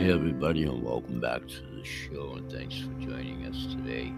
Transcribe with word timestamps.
Hey, 0.00 0.12
everybody, 0.14 0.62
and 0.62 0.82
welcome 0.82 1.20
back 1.20 1.46
to 1.46 1.60
the 1.76 1.84
show, 1.84 2.32
and 2.36 2.50
thanks 2.50 2.78
for 2.78 2.90
joining 3.02 3.44
us 3.44 3.66
today. 3.66 4.10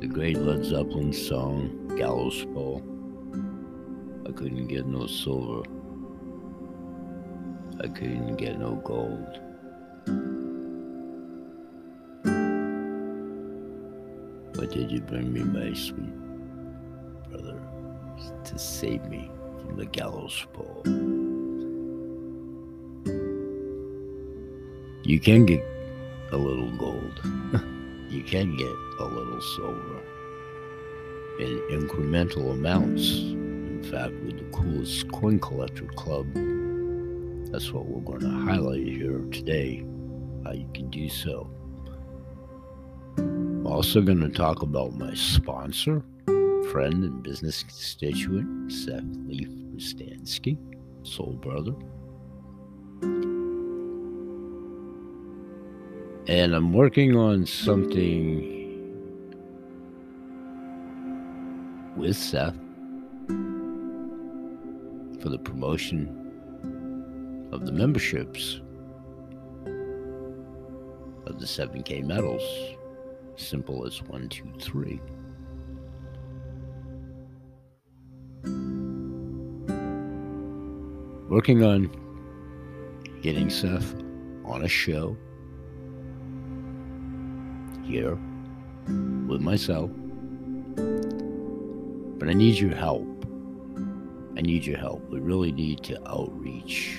The 0.00 0.08
great 0.08 0.36
Led 0.36 0.64
Zeppelin 0.64 1.12
song, 1.12 1.94
Gallows 1.96 2.44
Pole. 2.46 2.82
I 4.28 4.32
couldn't 4.32 4.66
get 4.66 4.86
no 4.86 5.06
silver. 5.06 5.62
I 7.78 7.86
couldn't 7.86 8.38
get 8.38 8.58
no 8.58 8.74
gold. 8.74 9.38
But 14.52 14.72
did 14.72 14.90
you 14.90 15.00
bring 15.00 15.32
me 15.32 15.44
my 15.44 15.72
sweet 15.74 16.12
brother 17.30 17.62
to 18.46 18.58
save 18.58 19.04
me 19.04 19.30
from 19.60 19.76
the 19.76 19.86
gallows 19.86 20.44
pole? 20.52 20.82
You 25.06 25.20
can 25.20 25.46
get 25.46 25.64
a 26.32 26.36
little 26.36 26.72
gold. 26.72 27.20
you 28.10 28.24
can 28.24 28.56
get 28.56 28.72
a 28.98 29.04
little 29.04 29.40
silver 29.40 30.02
in 31.38 31.62
incremental 31.70 32.50
amounts. 32.50 33.12
In 33.12 33.86
fact, 33.88 34.14
with 34.24 34.36
the 34.38 34.56
coolest 34.56 35.08
coin 35.12 35.38
collector 35.38 35.86
club, 35.94 36.26
that's 37.52 37.72
what 37.72 37.86
we're 37.86 38.00
going 38.00 38.22
to 38.22 38.50
highlight 38.50 38.84
here 38.84 39.20
today. 39.30 39.86
How 40.44 40.50
you 40.50 40.68
can 40.74 40.90
do 40.90 41.08
so. 41.08 41.48
I'm 43.16 43.64
also 43.64 44.00
going 44.00 44.22
to 44.22 44.28
talk 44.28 44.62
about 44.62 44.94
my 44.94 45.14
sponsor, 45.14 46.02
friend, 46.72 47.04
and 47.04 47.22
business 47.22 47.62
constituent, 47.62 48.72
Seth 48.72 49.04
Leaf 49.28 49.46
Pruzansky, 49.72 50.58
soul 51.04 51.34
brother. 51.34 51.74
And 56.28 56.54
I'm 56.54 56.72
working 56.72 57.14
on 57.16 57.46
something 57.46 58.56
with 61.96 62.16
Seth 62.16 62.56
for 65.20 65.28
the 65.28 65.38
promotion 65.38 66.08
of 67.52 67.64
the 67.64 67.70
memberships 67.70 68.60
of 71.26 71.38
the 71.38 71.46
7K 71.46 72.04
medals. 72.04 72.42
Simple 73.36 73.86
as 73.86 74.02
one, 74.02 74.28
two, 74.28 74.52
three. 74.60 75.00
Working 81.28 81.62
on 81.62 81.88
getting 83.22 83.48
Seth 83.48 83.94
on 84.44 84.64
a 84.64 84.68
show 84.68 85.16
here 87.86 88.18
with 89.28 89.40
myself. 89.40 89.90
But 92.18 92.28
I 92.28 92.32
need 92.32 92.58
your 92.58 92.74
help. 92.74 93.06
I 94.36 94.42
need 94.42 94.66
your 94.66 94.78
help. 94.78 95.08
We 95.08 95.20
really 95.20 95.52
need 95.52 95.82
to 95.84 95.98
outreach 96.08 96.98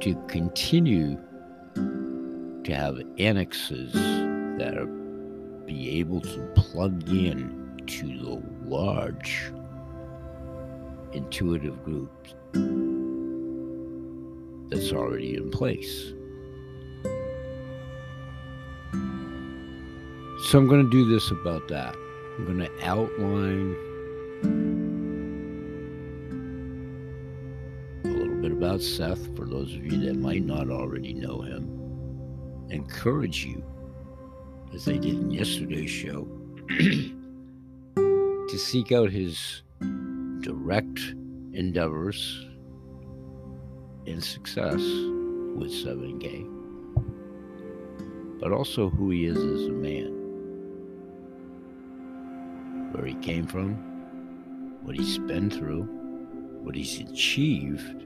to 0.00 0.14
continue 0.26 1.16
to 1.74 2.74
have 2.74 3.00
annexes 3.18 3.92
that 3.92 4.76
are 4.76 4.86
be 5.66 6.00
able 6.00 6.20
to 6.20 6.52
plug 6.56 7.08
in 7.08 7.80
to 7.86 8.06
the 8.06 8.42
large 8.68 9.52
intuitive 11.12 11.82
groups 11.84 12.34
that's 14.70 14.92
already 14.92 15.36
in 15.36 15.50
place. 15.50 16.12
So 20.52 20.58
I'm 20.58 20.66
going 20.66 20.84
to 20.84 20.90
do 20.90 21.06
this 21.06 21.30
about 21.30 21.66
that. 21.68 21.96
I'm 22.36 22.44
going 22.44 22.58
to 22.58 22.70
outline 22.86 23.74
a 28.04 28.08
little 28.08 28.36
bit 28.42 28.52
about 28.52 28.82
Seth 28.82 29.34
for 29.34 29.46
those 29.46 29.74
of 29.74 29.82
you 29.82 29.98
that 30.04 30.16
might 30.16 30.44
not 30.44 30.68
already 30.68 31.14
know 31.14 31.40
him. 31.40 32.66
Encourage 32.68 33.46
you, 33.46 33.64
as 34.74 34.86
I 34.88 34.98
did 34.98 35.14
in 35.14 35.30
yesterday's 35.30 35.88
show, 35.88 36.28
to 36.68 38.58
seek 38.58 38.92
out 38.92 39.10
his 39.10 39.62
direct 40.42 41.00
endeavors 41.54 42.44
and 44.06 44.22
success 44.22 44.82
with 45.56 45.72
7K, 45.72 46.46
but 48.38 48.52
also 48.52 48.90
who 48.90 49.08
he 49.08 49.24
is 49.24 49.38
as 49.38 49.68
a 49.68 49.72
man 49.72 50.21
where 53.02 53.10
he 53.10 53.16
came 53.16 53.48
from, 53.48 53.74
what 54.84 54.94
he's 54.94 55.18
been 55.18 55.50
through, 55.50 55.82
what 56.62 56.76
he's 56.76 57.00
achieved. 57.00 58.00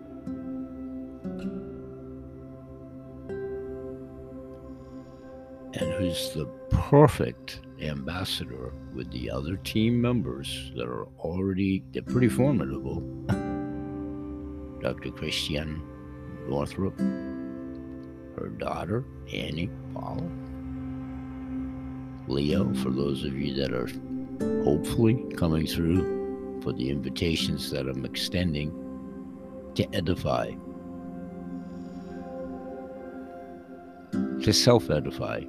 And 5.75 5.93
who's 5.99 6.31
the 6.33 6.47
perfect 6.71 7.61
ambassador 7.83 8.73
with 8.95 9.13
the 9.13 9.31
other 9.31 9.57
team 9.59 10.01
members 10.01 10.73
that 10.77 10.87
are 10.87 11.05
already, 11.19 11.85
they're 11.93 12.01
pretty 12.01 12.31
formidable. 12.31 13.01
Dr. 14.81 15.11
Christiane 15.11 15.83
Northrup, 16.49 16.99
her 18.39 18.49
daughter, 18.57 19.05
Annie 19.31 19.69
Paul, 19.93 20.27
Leo, 22.29 22.73
for 22.77 22.89
those 22.89 23.25
of 23.25 23.35
you 23.35 23.53
that 23.53 23.75
are 23.75 23.91
hopefully 24.65 25.25
coming 25.37 25.67
through 25.67 26.61
for 26.63 26.73
the 26.73 26.91
invitations 26.91 27.71
that 27.71 27.89
I'm 27.89 28.05
extending 28.05 28.73
to 29.77 29.87
edify, 29.95 30.51
to 34.43 34.53
self 34.53 34.91
edify 34.91 35.45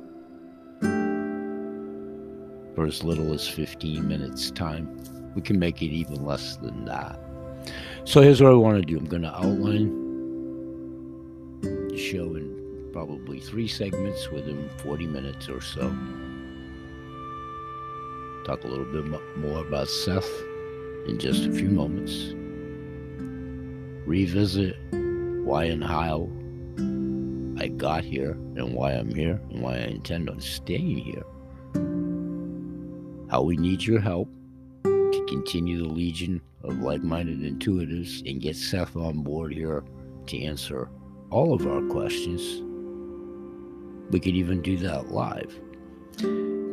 for 2.76 2.86
as 2.86 3.04
little 3.04 3.34
as 3.34 3.48
15 3.48 4.08
minutes 4.08 4.52
time. 4.52 5.02
We 5.34 5.42
can 5.42 5.58
make 5.58 5.82
it 5.82 5.88
even 5.88 6.24
less 6.24 6.58
than 6.58 6.86
that. 6.86 7.20
So 8.04 8.22
here's 8.22 8.42
what 8.42 8.52
I 8.52 8.56
want 8.56 8.78
to 8.78 8.84
do 8.84 8.98
I'm 8.98 9.06
going 9.06 9.24
to 9.24 9.36
outline 9.36 9.90
the 11.62 11.98
show 11.98 12.36
in 12.36 12.90
probably 12.94 13.40
three 13.40 13.68
segments 13.68 14.30
within 14.32 14.70
40 14.78 15.08
minutes 15.08 15.50
or 15.50 15.60
so 15.62 15.92
talk 18.48 18.64
a 18.64 18.68
little 18.68 18.86
bit 18.86 19.06
more 19.36 19.60
about 19.60 19.90
Seth 19.90 20.30
in 21.06 21.20
just 21.20 21.46
a 21.46 21.52
few 21.52 21.68
moments. 21.68 22.34
Revisit 24.08 24.78
why 25.44 25.66
and 25.66 25.84
how 25.84 26.30
I 27.62 27.68
got 27.68 28.06
here 28.06 28.32
and 28.32 28.74
why 28.74 28.94
I'm 28.94 29.14
here 29.14 29.42
and 29.50 29.62
why 29.62 29.74
I 29.74 29.88
intend 29.88 30.30
on 30.30 30.40
staying 30.40 30.98
here. 31.00 31.26
How 33.30 33.42
we 33.42 33.58
need 33.58 33.84
your 33.84 34.00
help 34.00 34.30
to 34.86 35.26
continue 35.28 35.80
the 35.80 35.90
legion 35.90 36.40
of 36.64 36.80
like 36.80 37.04
minded 37.04 37.42
intuitives 37.42 38.22
and 38.30 38.42
get 38.42 38.56
Seth 38.56 38.96
on 38.96 39.24
board 39.24 39.54
here 39.54 39.84
to 40.28 40.42
answer 40.42 40.90
all 41.32 41.54
of 41.54 41.68
our 41.68 41.82
questions. 41.90 42.64
We 44.10 44.22
could 44.22 44.36
even 44.36 44.62
do 44.62 44.78
that 44.78 45.12
live. 45.12 45.54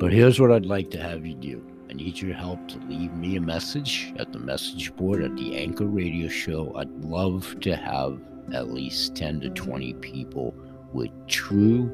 But 0.05 0.13
here's 0.13 0.39
what 0.39 0.53
I'd 0.53 0.67
like 0.67 0.91
to 0.91 1.03
have 1.03 1.25
you 1.25 1.35
do. 1.35 1.65
I 1.89 1.95
need 1.95 2.21
your 2.21 2.35
help 2.35 2.69
to 2.69 2.79
leave 2.81 3.15
me 3.15 3.37
a 3.37 3.41
message 3.41 4.13
at 4.19 4.35
the 4.35 4.39
message 4.39 4.95
board 4.97 5.25
at 5.25 5.35
the 5.35 5.57
Anchor 5.57 5.87
Radio 5.87 6.29
Show. 6.29 6.77
I'd 6.77 6.91
love 7.03 7.59
to 7.61 7.75
have 7.75 8.21
at 8.53 8.69
least 8.69 9.17
10 9.17 9.41
to 9.41 9.49
20 9.49 9.95
people 9.95 10.55
with 10.93 11.09
true, 11.27 11.91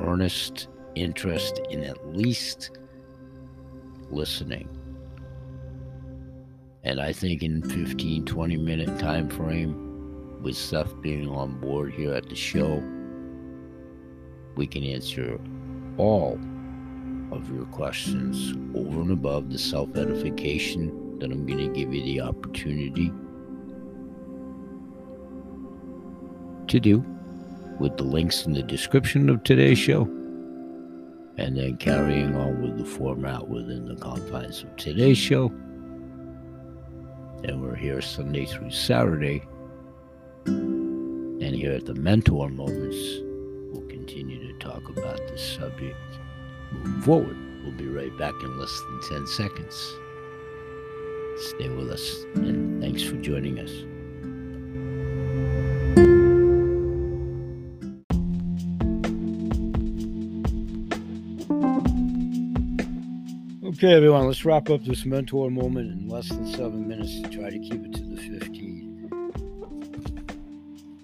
earnest 0.00 0.66
interest 0.96 1.60
in 1.70 1.84
at 1.84 2.08
least 2.08 2.76
listening. 4.10 4.68
And 6.82 7.00
I 7.00 7.12
think 7.12 7.44
in 7.44 7.62
15, 7.62 8.24
20 8.24 8.56
minute 8.56 8.98
time 8.98 9.28
frame, 9.28 10.42
with 10.42 10.56
Seth 10.56 11.00
being 11.02 11.28
on 11.28 11.60
board 11.60 11.92
here 11.94 12.14
at 12.14 12.28
the 12.28 12.34
show, 12.34 12.82
we 14.56 14.66
can 14.66 14.82
answer 14.82 15.38
all 15.98 16.36
of 17.32 17.52
your 17.52 17.66
questions 17.66 18.52
over 18.74 19.00
and 19.00 19.12
above 19.12 19.50
the 19.50 19.58
self 19.58 19.94
edification 19.96 21.18
that 21.18 21.30
I'm 21.32 21.46
going 21.46 21.58
to 21.58 21.68
give 21.68 21.92
you 21.92 22.02
the 22.02 22.20
opportunity 22.20 23.12
to 26.68 26.80
do 26.80 27.04
with 27.80 27.96
the 27.96 28.04
links 28.04 28.46
in 28.46 28.52
the 28.52 28.62
description 28.62 29.28
of 29.28 29.42
today's 29.42 29.78
show. 29.78 30.02
And 31.36 31.56
then 31.56 31.76
carrying 31.76 32.34
on 32.34 32.60
with 32.60 32.78
the 32.78 32.84
format 32.84 33.48
within 33.48 33.86
the 33.86 33.94
confines 33.96 34.64
of 34.64 34.74
today's 34.76 35.18
show. 35.18 35.46
And 37.44 37.62
we're 37.62 37.76
here 37.76 38.00
Sunday 38.00 38.44
through 38.46 38.72
Saturday 38.72 39.44
And 41.40 41.54
here 41.54 41.72
at 41.72 41.86
the 41.86 41.94
Mentor 41.94 42.48
Moments, 42.50 42.96
we'll 43.70 43.86
continue 43.86 44.52
to 44.52 44.58
talk 44.58 44.88
about 44.88 45.18
this 45.28 45.54
subject 45.54 46.17
moving 46.72 47.02
forward. 47.02 47.36
We'll 47.62 47.72
be 47.72 47.88
right 47.88 48.16
back 48.18 48.34
in 48.42 48.58
less 48.58 48.80
than 48.80 49.18
10 49.18 49.26
seconds. 49.26 49.96
Stay 51.38 51.68
with 51.68 51.90
us, 51.90 52.24
and 52.34 52.82
thanks 52.82 53.02
for 53.02 53.16
joining 53.16 53.58
us. 53.60 53.70
Okay, 63.78 63.94
everyone, 63.94 64.26
let's 64.26 64.44
wrap 64.44 64.70
up 64.70 64.82
this 64.84 65.04
mentor 65.06 65.50
moment 65.52 65.92
in 65.92 66.08
less 66.08 66.28
than 66.30 66.52
seven 66.52 66.88
minutes 66.88 67.20
to 67.20 67.28
try 67.28 67.48
to 67.48 67.58
keep 67.60 67.84
it 67.86 67.92
to 67.92 68.02
the 68.02 68.16
15. 68.16 68.88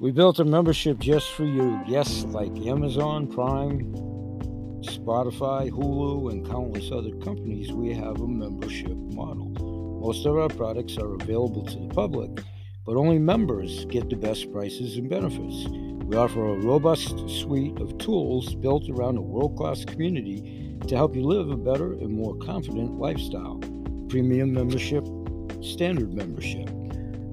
We 0.00 0.10
built 0.10 0.40
a 0.40 0.44
membership 0.44 0.98
just 0.98 1.30
for 1.30 1.44
you. 1.44 1.80
Yes, 1.86 2.24
like 2.24 2.50
Amazon, 2.66 3.28
Prime, 3.28 3.94
Spotify, 5.04 5.70
Hulu, 5.70 6.32
and 6.32 6.46
countless 6.46 6.90
other 6.90 7.14
companies, 7.16 7.70
we 7.70 7.92
have 7.92 8.22
a 8.22 8.26
membership 8.26 8.96
model. 8.96 9.50
Most 10.00 10.24
of 10.24 10.38
our 10.38 10.48
products 10.48 10.96
are 10.96 11.12
available 11.16 11.62
to 11.66 11.78
the 11.78 11.88
public, 11.88 12.42
but 12.86 12.96
only 12.96 13.18
members 13.18 13.84
get 13.84 14.08
the 14.08 14.16
best 14.16 14.50
prices 14.50 14.96
and 14.96 15.10
benefits. 15.10 15.68
We 16.06 16.16
offer 16.16 16.48
a 16.48 16.58
robust 16.58 17.18
suite 17.28 17.78
of 17.80 17.98
tools 17.98 18.54
built 18.54 18.88
around 18.88 19.18
a 19.18 19.20
world 19.20 19.58
class 19.58 19.84
community 19.84 20.78
to 20.88 20.96
help 20.96 21.14
you 21.14 21.22
live 21.22 21.50
a 21.50 21.56
better 21.56 21.92
and 21.92 22.10
more 22.10 22.34
confident 22.36 22.98
lifestyle. 22.98 23.60
Premium 24.08 24.54
membership, 24.54 25.04
standard 25.60 26.14
membership. 26.14 26.70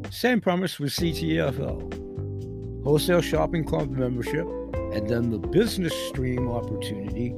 Same 0.09 0.41
promise 0.41 0.77
with 0.77 0.91
CTFO. 0.91 2.83
Wholesale 2.83 3.21
Shopping 3.21 3.63
Club 3.63 3.91
membership, 3.91 4.45
and 4.93 5.09
then 5.09 5.29
the 5.29 5.39
business 5.39 5.93
stream 6.09 6.49
opportunity 6.49 7.33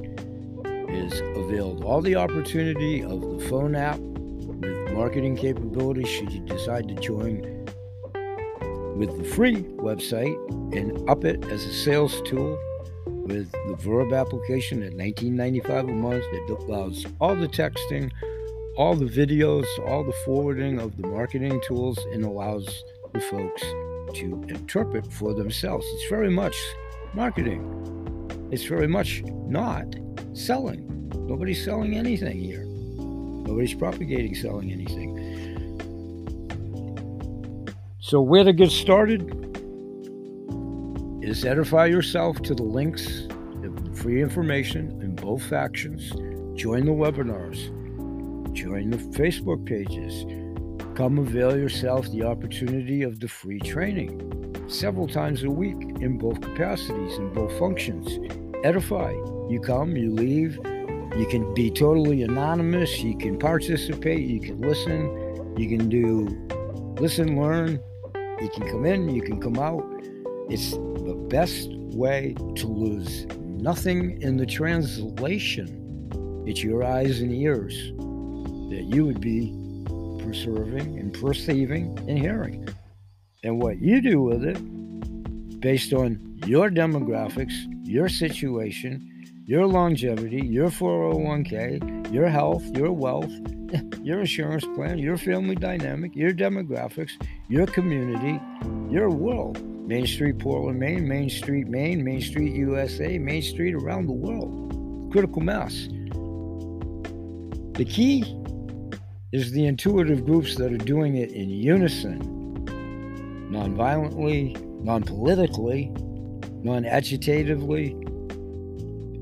is 0.88 1.20
availed. 1.36 1.84
All 1.84 2.00
the 2.00 2.16
opportunity 2.16 3.02
of 3.02 3.20
the 3.20 3.46
phone 3.48 3.74
app 3.74 3.98
with 3.98 4.92
marketing 4.92 5.36
capabilities 5.36 6.08
should 6.08 6.32
you 6.32 6.40
decide 6.40 6.88
to 6.88 6.94
join 6.94 7.42
with 8.96 9.16
the 9.18 9.24
free 9.24 9.62
website 9.76 10.36
and 10.76 11.08
up 11.08 11.24
it 11.24 11.44
as 11.46 11.64
a 11.64 11.72
sales 11.72 12.20
tool 12.22 12.58
with 13.06 13.50
the 13.50 13.76
Verb 13.76 14.12
application 14.12 14.82
at 14.82 14.92
19.95 14.92 15.90
a 15.90 15.92
month. 15.92 16.22
that 16.22 16.56
allows 16.60 17.06
all 17.20 17.34
the 17.34 17.48
texting, 17.48 18.10
all 18.76 18.94
the 18.94 19.06
videos, 19.06 19.66
all 19.86 20.04
the 20.04 20.14
forwarding 20.24 20.78
of 20.78 20.96
the 20.96 21.06
marketing 21.06 21.60
tools, 21.66 21.98
and 22.12 22.24
allows 22.24 22.84
the 23.12 23.20
folks 23.20 23.62
to 24.14 24.44
interpret 24.48 25.10
for 25.12 25.34
themselves. 25.34 25.86
It's 25.94 26.08
very 26.08 26.30
much 26.30 26.56
marketing. 27.14 27.70
It's 28.50 28.64
very 28.64 28.88
much 28.88 29.22
not 29.46 29.94
selling. 30.32 31.10
Nobody's 31.26 31.64
selling 31.64 31.96
anything 31.96 32.40
here. 32.40 32.64
Nobody's 32.66 33.74
propagating 33.74 34.34
selling 34.34 34.72
anything. 34.72 35.20
So, 38.00 38.20
where 38.20 38.44
to 38.44 38.52
get 38.52 38.70
started? 38.70 39.44
is 41.24 41.44
edify 41.44 41.86
yourself 41.86 42.42
to 42.42 42.54
the 42.54 42.62
links 42.62 43.26
of 43.64 43.98
free 43.98 44.22
information 44.22 45.00
in 45.00 45.16
both 45.16 45.42
factions. 45.42 46.10
Join 46.54 46.84
the 46.84 46.92
webinars, 46.92 47.72
join 48.52 48.90
the 48.90 48.98
Facebook 48.98 49.64
pages. 49.64 50.26
Come 50.94 51.18
avail 51.18 51.56
yourself 51.56 52.08
the 52.12 52.24
opportunity 52.24 53.02
of 53.02 53.20
the 53.20 53.28
free 53.28 53.58
training 53.58 54.53
several 54.68 55.06
times 55.06 55.44
a 55.44 55.50
week 55.50 55.80
in 56.00 56.18
both 56.18 56.40
capacities, 56.40 57.16
in 57.16 57.32
both 57.32 57.56
functions. 57.58 58.18
Edify. 58.64 59.12
You 59.48 59.60
come, 59.62 59.96
you 59.96 60.12
leave. 60.12 60.56
You 61.16 61.26
can 61.30 61.54
be 61.54 61.70
totally 61.70 62.22
anonymous. 62.22 63.00
You 63.00 63.16
can 63.16 63.38
participate. 63.38 64.26
You 64.26 64.40
can 64.40 64.60
listen. 64.60 65.56
You 65.56 65.68
can 65.68 65.88
do 65.88 66.26
listen, 67.00 67.40
learn. 67.40 67.80
You 68.40 68.48
can 68.48 68.68
come 68.68 68.84
in, 68.84 69.08
you 69.08 69.22
can 69.22 69.40
come 69.40 69.58
out. 69.58 69.84
It's 70.50 70.72
the 70.72 71.14
best 71.28 71.68
way 71.70 72.34
to 72.56 72.66
lose 72.66 73.26
nothing 73.26 74.20
in 74.22 74.36
the 74.36 74.44
translation. 74.44 76.42
It's 76.46 76.62
your 76.62 76.84
eyes 76.84 77.20
and 77.20 77.32
ears 77.32 77.74
that 78.70 78.84
you 78.86 79.06
would 79.06 79.20
be 79.20 79.54
preserving 80.22 80.98
and 80.98 81.14
perceiving 81.14 81.96
and 82.08 82.18
hearing. 82.18 82.68
And 83.44 83.62
what 83.62 83.80
you 83.80 84.00
do 84.00 84.20
with 84.22 84.44
it, 84.44 85.60
based 85.60 85.92
on 85.92 86.18
your 86.46 86.70
demographics, 86.70 87.54
your 87.84 88.08
situation, 88.08 89.10
your 89.46 89.66
longevity, 89.66 90.44
your 90.44 90.70
401k, 90.70 92.12
your 92.12 92.28
health, 92.28 92.64
your 92.76 92.90
wealth, 92.90 93.30
your 94.02 94.20
insurance 94.20 94.64
plan, 94.74 94.98
your 94.98 95.18
family 95.18 95.54
dynamic, 95.54 96.16
your 96.16 96.32
demographics, 96.32 97.12
your 97.48 97.66
community, 97.66 98.40
your 98.90 99.10
world 99.10 99.62
Main 99.86 100.06
Street, 100.06 100.38
Portland, 100.38 100.80
Maine, 100.80 101.06
Main 101.06 101.28
Street, 101.28 101.68
Maine, 101.68 102.02
Main 102.02 102.22
Street, 102.22 102.54
USA, 102.54 103.18
Main 103.18 103.42
Street 103.42 103.74
around 103.74 104.06
the 104.06 104.12
world. 104.12 105.12
Critical 105.12 105.42
mass. 105.42 105.88
The 107.74 107.84
key 107.84 108.22
is 109.32 109.52
the 109.52 109.66
intuitive 109.66 110.24
groups 110.24 110.56
that 110.56 110.72
are 110.72 110.78
doing 110.78 111.16
it 111.16 111.32
in 111.32 111.50
unison, 111.50 112.33
non 113.54 113.76
violently, 113.76 114.56
non 114.82 115.04
politically, 115.04 115.92
non 116.64 116.84
agitatively, 116.84 117.94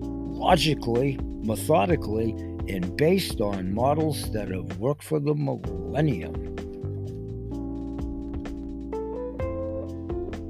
logically, 0.00 1.18
methodically, 1.44 2.30
and 2.66 2.96
based 2.96 3.42
on 3.42 3.74
models 3.74 4.30
that 4.32 4.48
have 4.48 4.78
worked 4.78 5.04
for 5.04 5.20
the 5.20 5.34
millennium. 5.34 6.34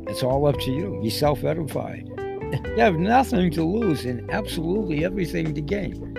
It's 0.08 0.22
all 0.22 0.46
up 0.46 0.58
to 0.60 0.70
you. 0.70 1.00
You 1.02 1.10
self 1.10 1.42
edify. 1.42 2.02
You 2.06 2.76
have 2.76 2.96
nothing 2.96 3.50
to 3.52 3.64
lose 3.64 4.04
and 4.04 4.30
absolutely 4.30 5.04
everything 5.04 5.54
to 5.54 5.60
gain. 5.60 6.14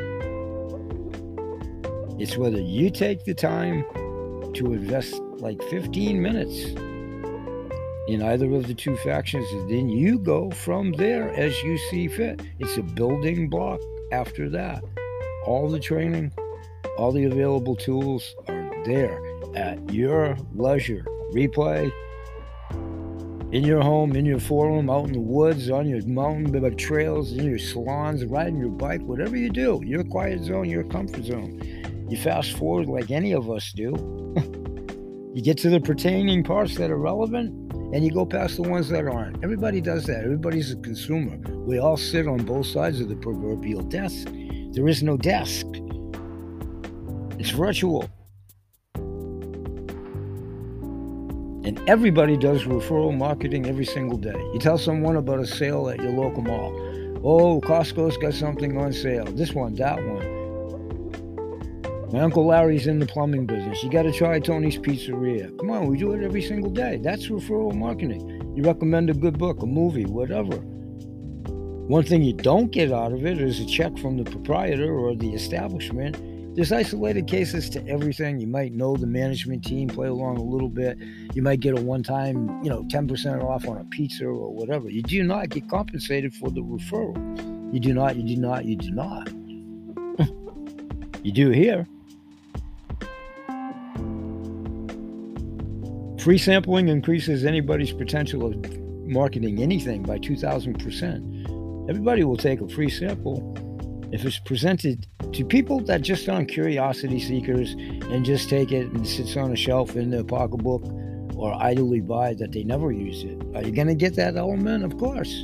It's 2.19 2.35
whether 2.35 2.59
you 2.59 2.89
take 2.89 3.23
the 3.23 3.33
time 3.33 3.85
to 4.55 4.73
invest 4.73 5.13
like 5.37 5.61
15 5.69 6.21
minutes 6.21 6.73
in 8.07 8.21
either 8.21 8.53
of 8.53 8.67
the 8.67 8.73
two 8.73 8.97
factions, 8.97 9.49
then 9.69 9.89
you 9.89 10.19
go 10.19 10.51
from 10.51 10.91
there 10.93 11.33
as 11.33 11.61
you 11.63 11.77
see 11.89 12.07
fit. 12.07 12.41
It's 12.59 12.77
a 12.77 12.83
building 12.83 13.49
block 13.49 13.79
after 14.11 14.49
that. 14.49 14.83
All 15.45 15.69
the 15.69 15.79
training, 15.79 16.33
all 16.97 17.11
the 17.11 17.25
available 17.25 17.75
tools 17.75 18.35
are 18.47 18.71
there 18.85 19.21
at 19.55 19.93
your 19.93 20.37
leisure. 20.53 21.05
Replay, 21.33 21.91
in 23.53 23.63
your 23.63 23.81
home, 23.81 24.15
in 24.15 24.25
your 24.25 24.39
forum, 24.39 24.89
out 24.89 25.05
in 25.05 25.13
the 25.13 25.19
woods, 25.19 25.69
on 25.69 25.87
your 25.87 26.01
mountain 26.05 26.75
trails, 26.75 27.31
in 27.33 27.45
your 27.45 27.59
salons, 27.59 28.25
riding 28.25 28.57
your 28.57 28.69
bike, 28.69 29.01
whatever 29.01 29.37
you 29.37 29.49
do, 29.49 29.81
your 29.85 30.03
quiet 30.03 30.43
zone, 30.43 30.69
your 30.69 30.83
comfort 30.83 31.23
zone. 31.23 31.61
You 32.09 32.17
fast 32.17 32.57
forward 32.57 32.87
like 32.87 33.11
any 33.11 33.31
of 33.31 33.49
us 33.49 33.71
do. 33.71 33.91
you 35.33 35.41
get 35.41 35.57
to 35.59 35.69
the 35.69 35.79
pertaining 35.79 36.43
parts 36.43 36.75
that 36.77 36.91
are 36.91 36.97
relevant 36.97 37.62
and 37.93 38.03
you 38.03 38.11
go 38.11 38.25
past 38.25 38.55
the 38.55 38.63
ones 38.63 38.89
that 38.89 39.05
aren't. 39.05 39.43
Everybody 39.43 39.79
does 39.79 40.05
that. 40.07 40.23
Everybody's 40.23 40.71
a 40.71 40.77
consumer. 40.77 41.37
We 41.59 41.77
all 41.77 41.95
sit 41.95 42.27
on 42.27 42.43
both 42.43 42.65
sides 42.65 42.99
of 42.99 43.07
the 43.07 43.15
proverbial 43.15 43.83
desk. 43.83 44.27
There 44.71 44.87
is 44.87 45.03
no 45.03 45.15
desk, 45.15 45.67
it's 47.37 47.51
virtual. 47.51 48.09
And 51.65 51.79
everybody 51.87 52.35
does 52.35 52.63
referral 52.63 53.15
marketing 53.15 53.67
every 53.67 53.85
single 53.85 54.17
day. 54.17 54.35
You 54.53 54.59
tell 54.59 54.79
someone 54.79 55.15
about 55.15 55.39
a 55.39 55.47
sale 55.47 55.87
at 55.87 56.01
your 56.01 56.11
local 56.11 56.41
mall. 56.41 56.73
Oh, 57.23 57.61
Costco's 57.61 58.17
got 58.17 58.33
something 58.33 58.75
on 58.77 58.91
sale. 58.91 59.25
This 59.25 59.53
one, 59.53 59.75
that 59.75 60.03
one. 60.03 60.42
My 62.13 62.19
Uncle 62.19 62.45
Larry's 62.45 62.87
in 62.87 62.99
the 62.99 63.05
plumbing 63.05 63.47
business. 63.47 63.83
You 63.83 63.89
got 63.89 64.03
to 64.03 64.11
try 64.13 64.39
Tony's 64.39 64.77
Pizzeria. 64.77 65.57
Come 65.59 65.71
on, 65.71 65.87
we 65.87 65.97
do 65.97 66.13
it 66.13 66.23
every 66.23 66.43
single 66.43 66.69
day. 66.69 66.99
That's 67.03 67.27
referral 67.27 67.73
marketing. 67.73 68.53
You 68.55 68.63
recommend 68.63 69.09
a 69.09 69.13
good 69.13 69.37
book, 69.37 69.61
a 69.63 69.65
movie, 69.65 70.05
whatever. 70.05 70.57
One 71.87 72.03
thing 72.03 72.21
you 72.21 72.33
don't 72.33 72.71
get 72.71 72.91
out 72.91 73.11
of 73.11 73.25
it 73.25 73.41
is 73.41 73.59
a 73.59 73.65
check 73.65 73.97
from 73.97 74.17
the 74.17 74.29
proprietor 74.29 74.95
or 74.95 75.15
the 75.15 75.33
establishment 75.33 76.15
there's 76.55 76.71
isolated 76.71 77.25
cases 77.25 77.67
to 77.71 77.85
everything. 77.87 78.39
You 78.39 78.45
might 78.45 78.73
know 78.73 78.95
the 78.95 79.07
management 79.07 79.65
team, 79.65 79.87
play 79.87 80.07
along 80.07 80.37
a 80.37 80.43
little 80.43 80.69
bit. 80.69 80.99
You 81.33 81.41
might 81.41 81.61
get 81.61 81.77
a 81.77 81.81
one-time, 81.81 82.63
you 82.63 82.69
know, 82.69 82.83
10% 82.83 83.43
off 83.43 83.67
on 83.67 83.77
a 83.77 83.83
pizza 83.85 84.25
or 84.25 84.53
whatever. 84.53 84.87
You 84.87 85.01
do 85.01 85.23
not 85.23 85.49
get 85.49 85.67
compensated 85.67 86.31
for 86.35 86.51
the 86.51 86.61
referral. 86.61 87.73
You 87.73 87.79
do 87.79 87.91
not, 87.91 88.17
you 88.17 88.35
do 88.35 88.39
not, 88.39 88.65
you 88.65 88.75
do 88.75 88.91
not. 88.91 89.29
you 91.23 91.31
do 91.31 91.49
here. 91.49 91.87
Free 96.23 96.37
sampling 96.37 96.87
increases 96.87 97.43
anybody's 97.43 97.91
potential 97.91 98.45
of 98.45 98.79
marketing 99.05 99.61
anything 99.61 100.03
by 100.03 100.19
2000%. 100.19 101.89
Everybody 101.89 102.23
will 102.23 102.37
take 102.37 102.61
a 102.61 102.67
free 102.69 102.89
sample 102.89 103.53
if 104.13 104.23
it's 104.23 104.39
presented 104.39 105.05
to 105.33 105.43
people 105.43 105.81
that 105.81 106.01
just 106.01 106.29
aren't 106.29 106.47
curiosity 106.47 107.19
seekers 107.19 107.73
and 107.73 108.23
just 108.23 108.47
take 108.47 108.71
it 108.71 108.87
and 108.87 109.05
sits 109.05 109.35
on 109.35 109.51
a 109.51 109.57
shelf 109.57 109.97
in 109.97 110.11
their 110.11 110.23
pocketbook 110.23 110.85
or 111.35 111.61
idly 111.61 111.99
buy 111.99 112.33
that 112.35 112.53
they 112.53 112.63
never 112.63 112.93
use 112.93 113.25
it. 113.25 113.37
Are 113.53 113.61
you 113.61 113.73
going 113.73 113.87
to 113.87 113.93
get 113.93 114.15
that 114.15 114.37
element? 114.37 114.85
Of 114.85 114.97
course. 114.97 115.43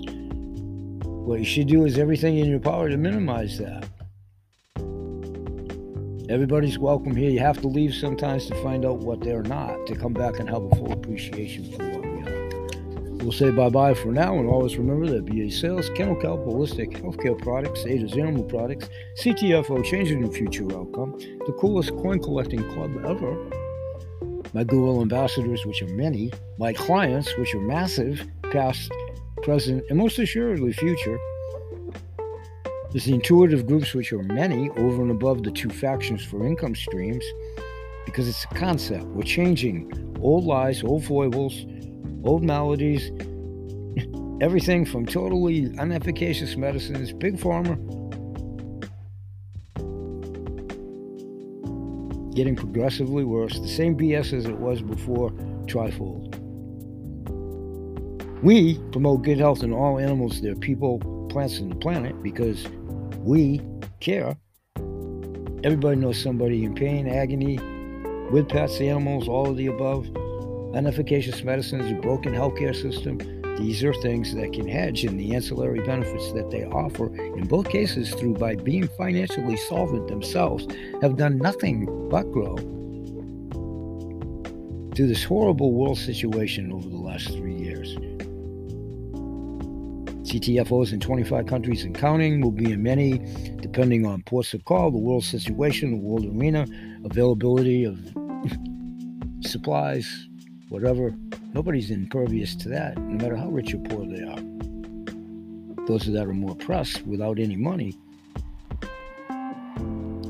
What 1.03 1.39
you 1.39 1.45
should 1.45 1.67
do 1.67 1.83
is 1.83 1.99
everything 1.99 2.37
in 2.37 2.49
your 2.49 2.61
power 2.61 2.87
to 2.87 2.95
minimize 2.95 3.57
that. 3.57 3.85
Everybody's 6.29 6.77
welcome 6.77 7.15
here. 7.15 7.31
You 7.31 7.39
have 7.39 7.59
to 7.61 7.67
leave 7.67 7.95
sometimes 7.95 8.45
to 8.45 8.55
find 8.61 8.85
out 8.85 8.99
what 8.99 9.19
they're 9.19 9.41
not, 9.41 9.87
to 9.87 9.95
come 9.95 10.13
back 10.13 10.39
and 10.39 10.47
have 10.47 10.61
a 10.61 10.69
full 10.75 10.91
appreciation 10.91 11.71
for 11.71 11.89
what 11.89 12.03
we 12.03 12.21
are. 12.21 13.15
We'll 13.23 13.31
say 13.31 13.49
bye 13.49 13.69
bye 13.69 13.95
for 13.95 14.11
now 14.11 14.37
and 14.37 14.47
always 14.47 14.77
remember 14.77 15.07
that 15.07 15.25
BA 15.25 15.49
Sales, 15.49 15.89
Kennel 15.95 16.15
Kelp, 16.17 16.45
Holistic 16.45 17.01
Healthcare 17.01 17.35
Products, 17.35 17.83
Ada's 17.87 18.13
Animal 18.13 18.43
Products, 18.43 18.89
CTFO, 19.19 19.83
Changing 19.83 20.21
the 20.21 20.31
Future 20.31 20.71
Outcome, 20.71 21.17
the 21.17 21.55
coolest 21.59 21.89
coin 21.93 22.19
collecting 22.21 22.61
club 22.73 22.95
ever, 23.07 23.49
my 24.53 24.63
Google 24.63 25.01
ambassadors, 25.01 25.65
which 25.65 25.81
are 25.81 25.87
many, 25.87 26.31
my 26.59 26.73
clients, 26.73 27.35
which 27.37 27.55
are 27.55 27.61
massive, 27.61 28.23
past, 28.51 28.91
present, 29.41 29.83
and 29.89 29.97
most 29.97 30.19
assuredly 30.19 30.73
future 30.73 31.17
there's 32.91 33.05
the 33.05 33.13
intuitive 33.13 33.67
groups, 33.67 33.93
which 33.93 34.11
are 34.11 34.23
many 34.23 34.69
over 34.71 35.03
and 35.03 35.11
above 35.11 35.43
the 35.43 35.51
two 35.51 35.69
factions 35.69 36.25
for 36.25 36.45
income 36.45 36.73
streams, 36.73 37.23
because 38.05 38.27
it's 38.27 38.43
a 38.45 38.55
concept. 38.55 39.05
We're 39.05 39.21
changing 39.21 40.17
old 40.21 40.43
lies, 40.43 40.83
old 40.83 41.05
foibles, 41.05 41.67
old 42.23 42.43
maladies, 42.43 43.11
everything 44.41 44.85
from 44.85 45.05
totally 45.05 45.69
unefficacious 45.77 46.57
medicines, 46.57 47.13
big 47.13 47.37
pharma, 47.37 47.77
getting 52.33 52.55
progressively 52.55 53.23
worse, 53.23 53.59
the 53.59 53.67
same 53.67 53.95
BS 53.95 54.33
as 54.33 54.45
it 54.45 54.57
was 54.57 54.81
before 54.81 55.29
trifold. 55.65 56.35
We 58.41 58.79
promote 58.91 59.21
good 59.23 59.37
health 59.37 59.61
in 59.61 59.73
all 59.73 59.99
animals, 59.99 60.41
their 60.41 60.55
people, 60.55 61.27
plants, 61.29 61.59
and 61.59 61.69
the 61.69 61.75
planet 61.75 62.23
because 62.23 62.65
we 63.23 63.61
care. 63.99 64.35
Everybody 65.63 65.97
knows 65.97 66.21
somebody 66.21 66.63
in 66.63 66.73
pain, 66.73 67.07
agony, 67.07 67.57
with 68.31 68.47
pets, 68.47 68.79
animals, 68.79 69.27
all 69.27 69.49
of 69.49 69.57
the 69.57 69.67
above. 69.67 70.07
Unefficacious 70.73 71.43
medicines, 71.43 71.91
a 71.91 71.95
broken 71.95 72.33
healthcare 72.33 72.75
system. 72.75 73.17
These 73.57 73.83
are 73.83 73.93
things 73.95 74.33
that 74.35 74.53
can 74.53 74.67
hedge 74.67 75.03
in 75.03 75.17
the 75.17 75.35
ancillary 75.35 75.81
benefits 75.81 76.31
that 76.31 76.49
they 76.49 76.63
offer, 76.63 77.13
in 77.15 77.45
both 77.47 77.67
cases, 77.69 78.13
through 78.13 78.35
by 78.35 78.55
being 78.55 78.87
financially 78.97 79.57
solvent 79.57 80.07
themselves, 80.07 80.65
have 81.01 81.17
done 81.17 81.37
nothing 81.39 82.09
but 82.09 82.31
grow 82.31 82.55
through 84.95 85.07
this 85.07 85.23
horrible 85.23 85.73
world 85.73 85.97
situation 85.97 86.71
over 86.71 86.87
the 86.87 86.97
last 86.97 87.29
three. 87.29 87.58
CTFOs 90.29 90.93
in 90.93 90.99
25 90.99 91.47
countries 91.47 91.83
and 91.83 91.95
counting 91.95 92.39
will 92.41 92.51
be 92.51 92.71
in 92.71 92.83
many, 92.83 93.17
depending 93.61 94.05
on 94.05 94.21
ports 94.21 94.53
of 94.53 94.63
call, 94.65 94.91
the 94.91 94.97
world 94.97 95.23
situation, 95.23 95.89
the 95.89 95.97
world 95.97 96.23
arena, 96.23 96.67
availability 97.03 97.83
of 97.83 97.97
supplies, 99.41 100.27
whatever. 100.69 101.15
Nobody's 101.55 101.89
impervious 101.89 102.55
to 102.57 102.69
that, 102.69 102.95
no 102.99 103.23
matter 103.23 103.35
how 103.35 103.49
rich 103.49 103.73
or 103.73 103.79
poor 103.79 104.05
they 104.05 104.21
are. 104.21 105.87
Those 105.87 106.05
that 106.05 106.27
are 106.27 106.33
more 106.33 106.55
pressed 106.55 107.07
without 107.07 107.39
any 107.39 107.55
money. 107.55 107.97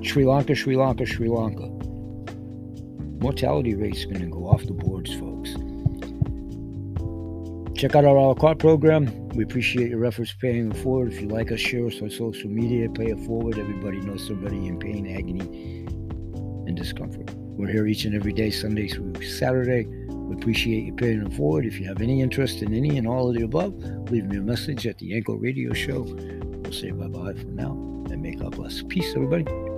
Sri 0.02 0.24
Lanka, 0.24 0.56
Sri 0.56 0.78
Lanka, 0.78 1.06
Sri 1.06 1.28
Lanka. 1.28 1.68
Mortality 3.22 3.76
rate's 3.76 4.06
are 4.06 4.08
going 4.08 4.22
to 4.22 4.28
go 4.28 4.48
off 4.48 4.64
the 4.64 4.72
boards, 4.72 5.14
folks. 5.14 5.29
Check 7.80 7.96
out 7.96 8.04
our 8.04 8.36
carte 8.36 8.60
program. 8.60 9.30
We 9.30 9.46
appreciate 9.46 9.90
your 9.90 10.04
efforts 10.04 10.34
paying 10.34 10.70
it 10.70 10.78
forward. 10.80 11.14
If 11.14 11.22
you 11.22 11.30
like 11.30 11.50
us, 11.50 11.62
share 11.62 11.88
us 11.88 12.02
on 12.02 12.10
social 12.10 12.50
media, 12.50 12.90
pay 12.90 13.06
it 13.06 13.20
forward. 13.26 13.58
Everybody 13.58 14.02
knows 14.02 14.28
somebody 14.28 14.68
in 14.68 14.78
pain, 14.78 15.08
agony, 15.08 15.86
and 16.68 16.76
discomfort. 16.76 17.34
We're 17.36 17.70
here 17.70 17.88
each 17.88 18.04
and 18.04 18.14
every 18.14 18.34
day, 18.34 18.52
Sunday 18.52 18.90
through 18.90 19.22
Saturday. 19.22 19.86
We 20.10 20.36
appreciate 20.36 20.88
you 20.88 20.94
paying 20.94 21.26
it 21.26 21.34
forward. 21.36 21.66
If 21.66 21.80
you 21.80 21.88
have 21.88 22.02
any 22.02 22.20
interest 22.20 22.62
in 22.62 22.74
any 22.74 22.98
and 22.98 23.08
all 23.08 23.30
of 23.30 23.36
the 23.38 23.44
above, 23.44 23.74
leave 24.12 24.26
me 24.26 24.36
a 24.36 24.42
message 24.42 24.86
at 24.86 24.98
the 24.98 25.16
Anchor 25.16 25.38
Radio 25.38 25.72
Show. 25.72 26.02
We'll 26.02 26.74
say 26.74 26.92
bye 26.92 27.08
bye 27.08 27.32
for 27.32 27.48
now 27.48 27.72
and 28.12 28.22
make 28.22 28.40
God 28.40 28.58
bless. 28.58 28.84
Peace, 28.90 29.16
everybody. 29.16 29.69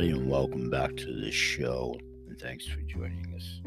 Everybody, 0.00 0.18
and 0.18 0.30
welcome 0.30 0.70
back 0.70 0.96
to 0.96 1.12
this 1.20 1.34
show. 1.34 1.94
And 2.26 2.40
thanks 2.40 2.66
for 2.66 2.80
joining 2.80 3.34
us. 3.36 3.60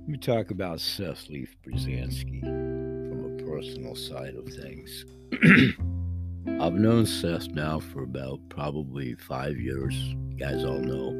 Let 0.00 0.08
me 0.08 0.18
talk 0.18 0.50
about 0.50 0.80
Seth 0.80 1.28
Leaf 1.30 1.54
Pruzansky 1.64 2.40
from 2.40 3.38
a 3.38 3.42
personal 3.44 3.94
side 3.94 4.34
of 4.34 4.48
things. 4.48 5.04
I've 6.60 6.74
known 6.74 7.06
Seth 7.06 7.50
now 7.50 7.78
for 7.78 8.02
about 8.02 8.40
probably 8.48 9.14
five 9.14 9.56
years. 9.58 9.94
You 9.94 10.36
guys 10.36 10.64
all 10.64 10.80
know 10.80 11.10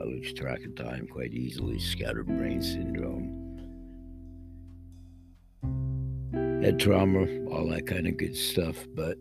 I 0.00 0.04
lose 0.04 0.32
track 0.32 0.64
of 0.64 0.76
time 0.76 1.08
quite 1.08 1.32
easily, 1.32 1.80
scattered 1.80 2.28
brain 2.28 2.62
syndrome, 2.62 3.42
head 6.62 6.78
trauma, 6.78 7.26
all 7.50 7.66
that 7.70 7.88
kind 7.88 8.06
of 8.06 8.16
good 8.16 8.36
stuff. 8.36 8.86
But 8.94 9.18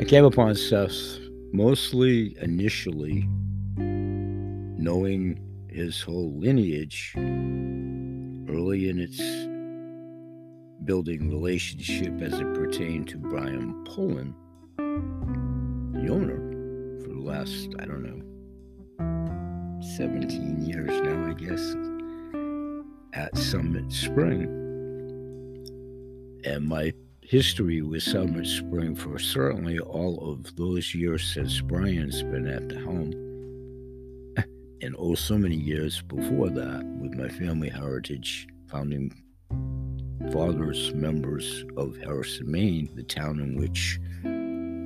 I 0.00 0.04
came 0.04 0.24
upon 0.24 0.54
Seth 0.54 1.18
mostly 1.52 2.34
initially 2.40 3.28
knowing 3.76 5.38
his 5.68 6.00
whole 6.00 6.32
lineage 6.40 7.12
early 7.18 8.88
in 8.88 8.98
its 8.98 9.18
building 10.86 11.28
relationship 11.28 12.18
as 12.22 12.32
it 12.32 12.54
pertained 12.54 13.08
to 13.08 13.18
Brian 13.18 13.84
Pullen, 13.84 14.34
the 15.92 16.08
owner, 16.08 16.38
for 17.02 17.08
the 17.10 17.20
last, 17.20 17.68
I 17.78 17.84
don't 17.84 18.02
know, 18.02 18.22
17 19.98 20.64
years 20.64 20.98
now, 21.02 21.28
I 21.28 21.34
guess, 21.34 21.76
at 23.12 23.36
Summit 23.36 23.92
Spring. 23.92 24.44
And 26.46 26.66
my 26.66 26.94
history 27.30 27.80
with 27.80 28.02
Summit 28.02 28.44
Spring 28.44 28.96
for 28.96 29.16
certainly 29.16 29.78
all 29.78 30.32
of 30.32 30.56
those 30.56 30.92
years 30.96 31.32
since 31.32 31.60
Brian's 31.60 32.24
been 32.24 32.48
at 32.48 32.68
the 32.68 32.74
helm, 32.74 33.12
and 34.82 34.96
oh, 34.98 35.14
so 35.14 35.38
many 35.38 35.54
years 35.54 36.02
before 36.02 36.50
that, 36.50 36.84
with 37.00 37.14
my 37.14 37.28
family 37.28 37.68
heritage, 37.68 38.48
founding 38.66 39.14
fathers, 40.32 40.92
members 40.92 41.64
of 41.76 41.96
Harrison, 41.98 42.50
Maine, 42.50 42.90
the 42.96 43.04
town 43.04 43.38
in 43.38 43.56
which 43.56 44.00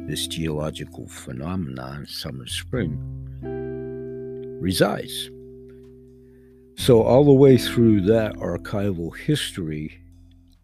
this 0.07 0.27
geological 0.27 1.09
phenomenon, 1.09 2.05
Summit 2.07 2.51
Spring, 2.51 2.99
resides. 4.61 5.31
So, 6.77 7.01
all 7.05 7.25
the 7.25 7.33
way 7.33 7.57
through 7.57 8.03
that 8.03 8.35
archival 8.35 9.17
history, 9.17 10.04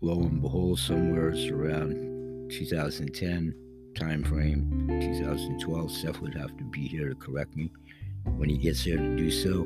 lo 0.00 0.21
and 0.21 0.40
behold, 0.40 0.78
somewhere 0.78 1.28
around 1.50 2.50
2010 2.50 3.54
time 3.95 4.25
frame, 4.25 4.87
2012. 5.00 5.90
Seth 5.90 6.21
would 6.21 6.35
have 6.35 6.57
to 6.57 6.64
be 6.64 6.87
here 6.88 7.09
to 7.09 7.14
correct 7.14 7.54
me 7.57 7.71
when 8.37 8.49
he 8.49 8.57
gets 8.57 8.83
here 8.83 8.97
to 8.97 9.16
do 9.16 9.30
so. 9.30 9.64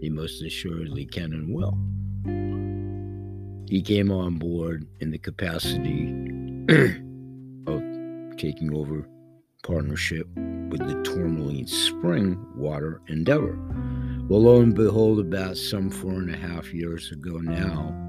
He 0.00 0.10
most 0.10 0.42
assuredly 0.42 1.06
can 1.06 1.32
and 1.32 1.54
will. 1.54 1.76
He 3.68 3.82
came 3.82 4.12
on 4.12 4.38
board 4.38 4.86
in 5.00 5.10
the 5.10 5.18
capacity 5.18 6.08
of 7.66 8.36
taking 8.36 8.74
over 8.74 9.08
partnership 9.64 10.28
with 10.36 10.86
the 10.86 11.02
Tourmaline 11.02 11.66
Spring 11.66 12.38
Water 12.54 13.00
Endeavor. 13.08 13.58
Well, 14.28 14.42
lo 14.42 14.60
and 14.60 14.74
behold, 14.74 15.18
about 15.18 15.56
some 15.56 15.90
four 15.90 16.12
and 16.12 16.32
a 16.32 16.36
half 16.36 16.72
years 16.72 17.10
ago 17.10 17.38
now, 17.38 18.05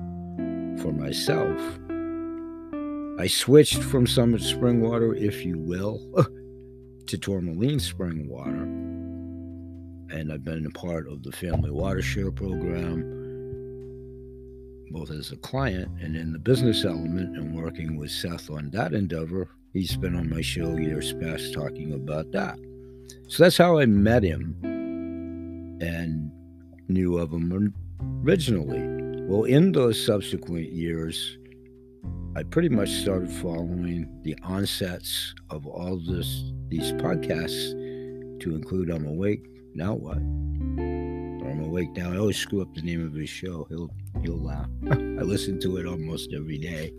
for 0.82 0.92
myself. 0.92 1.60
I 3.20 3.28
switched 3.28 3.82
from 3.82 4.06
Summit 4.06 4.42
Spring 4.42 4.82
Water, 4.82 5.16
if 5.16 5.44
you 5.44 5.58
will, 5.58 6.00
to 7.08 7.18
Tourmaline 7.18 7.80
Spring 7.80 8.28
Water. 8.30 8.64
And 10.10 10.32
I've 10.32 10.46
been 10.46 10.68
a 10.68 10.70
part 10.70 11.08
of 11.08 11.24
the 11.24 11.32
Family 11.32 11.72
Water 11.72 12.02
Share 12.02 12.32
program, 12.32 13.02
both 14.92 15.10
as 15.10 15.32
a 15.32 15.38
client 15.38 15.92
and 16.00 16.16
in 16.16 16.32
the 16.32 16.40
business 16.40 16.86
element 16.86 17.36
and 17.36 17.56
working 17.56 17.98
with 17.98 18.12
Seth 18.12 18.52
on 18.52 18.70
that 18.70 18.94
endeavor. 18.94 19.50
He's 19.74 19.98
been 19.98 20.16
on 20.16 20.30
my 20.30 20.42
show 20.42 20.78
years 20.78 21.14
past 21.14 21.54
talking 21.54 21.94
about 21.94 22.32
that. 22.34 22.60
So 23.28 23.44
that's 23.44 23.58
how 23.58 23.80
I 23.80 23.86
met 23.86 24.24
him 24.24 24.56
and 25.82 26.32
knew 26.88 27.18
of 27.18 27.32
him 27.32 27.74
originally. 28.24 29.07
Well, 29.28 29.44
in 29.44 29.74
those 29.74 30.02
subsequent 30.06 30.72
years, 30.72 31.38
I 32.38 32.44
pretty 32.44 32.70
much 32.70 32.90
started 32.90 33.30
following 33.30 34.08
the 34.24 34.38
onsets 34.42 35.36
of 35.50 35.68
all 35.68 35.98
this 35.98 36.54
these 36.70 36.94
podcasts 36.94 37.74
to 38.40 38.56
include 38.56 38.90
I'm 38.90 39.06
Awake, 39.06 39.46
Now 39.74 39.96
What? 39.96 40.16
I'm 40.16 41.62
Awake 41.62 41.92
Now. 41.98 42.14
I 42.14 42.18
always 42.20 42.38
screw 42.38 42.62
up 42.62 42.74
the 42.74 42.82
name 42.82 43.06
of 43.06 43.14
his 43.16 43.30
show. 43.30 43.66
He'll 43.68 43.90
he'll 44.22 44.42
laugh. 44.42 44.70
I 44.92 45.24
listen 45.24 45.60
to 45.60 45.76
it 45.76 45.86
almost 45.86 46.32
every 46.34 46.58
day. 46.58 46.94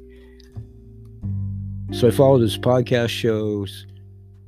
So 1.92 2.08
I 2.08 2.10
followed 2.10 2.42
his 2.42 2.58
podcast 2.58 3.08
shows. 3.08 3.86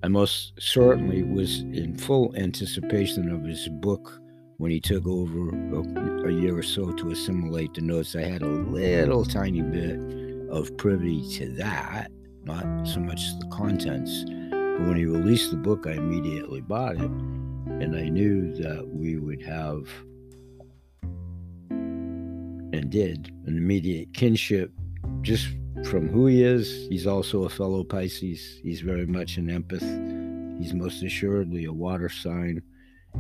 I 0.03 0.09
most 0.09 0.53
certainly 0.59 1.23
was 1.23 1.61
in 1.61 1.97
full 1.97 2.37
anticipation 2.37 3.31
of 3.31 3.43
his 3.43 3.71
book 3.81 4.21
when 4.61 4.71
he 4.71 4.79
took 4.79 5.07
over 5.07 5.49
a, 5.49 6.29
a 6.29 6.31
year 6.31 6.59
or 6.59 6.63
so 6.63 6.93
to 6.93 7.11
assimilate 7.11 7.73
the 7.73 7.81
notes. 7.81 8.15
I 8.15 8.25
had 8.25 8.43
a 8.43 8.47
little 8.47 9.25
tiny 9.25 9.63
bit 9.63 9.99
of 10.51 10.77
privy 10.77 11.27
to 11.37 11.51
that, 11.53 12.11
not 12.45 12.87
so 12.87 13.01
much 13.01 13.23
the 13.39 13.47
contents. 13.51 14.23
But 14.51 14.87
when 14.87 14.97
he 14.97 15.07
released 15.07 15.51
the 15.51 15.57
book, 15.57 15.87
I 15.87 15.93
immediately 15.93 16.61
bought 16.61 16.97
it. 16.97 17.11
And 17.81 17.97
I 17.97 18.11
knew 18.11 18.55
that 18.57 18.87
we 18.87 19.17
would 19.17 19.41
have, 19.41 19.89
and 21.71 22.91
did, 22.91 23.33
an 23.47 23.57
immediate 23.57 24.13
kinship 24.13 24.73
just 25.23 25.49
from 25.87 26.07
who 26.11 26.27
he 26.27 26.43
is. 26.43 26.87
He's 26.91 27.07
also 27.07 27.45
a 27.45 27.49
fellow 27.49 27.83
Pisces. 27.83 28.61
He's 28.63 28.83
very 28.83 29.07
much 29.07 29.39
an 29.39 29.47
empath. 29.47 30.61
He's 30.61 30.75
most 30.75 31.03
assuredly 31.03 31.65
a 31.65 31.73
water 31.73 32.11
sign. 32.11 32.61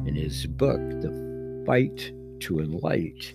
In 0.06 0.14
his 0.14 0.46
book, 0.46 0.80
The 1.00 1.62
Fight 1.66 2.12
to 2.40 2.54
Enlight, 2.54 3.32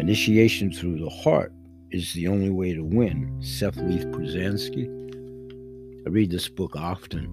Initiation 0.00 0.72
Through 0.72 0.98
the 0.98 1.10
Heart 1.10 1.52
is 1.90 2.12
the 2.14 2.28
only 2.28 2.50
way 2.50 2.74
to 2.74 2.82
win. 2.82 3.40
Seth 3.42 3.76
Leaf 3.76 4.02
Pruzansky. 4.06 4.86
I 6.06 6.10
read 6.10 6.30
this 6.30 6.48
book 6.48 6.76
often. 6.76 7.28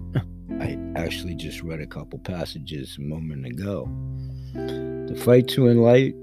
I 0.60 0.78
actually 0.98 1.34
just 1.34 1.62
read 1.62 1.80
a 1.80 1.86
couple 1.86 2.18
passages 2.20 2.96
a 2.98 3.02
moment 3.02 3.46
ago. 3.46 3.88
The 4.54 5.20
Fight 5.24 5.48
to 5.48 5.62
Enlight, 5.62 6.14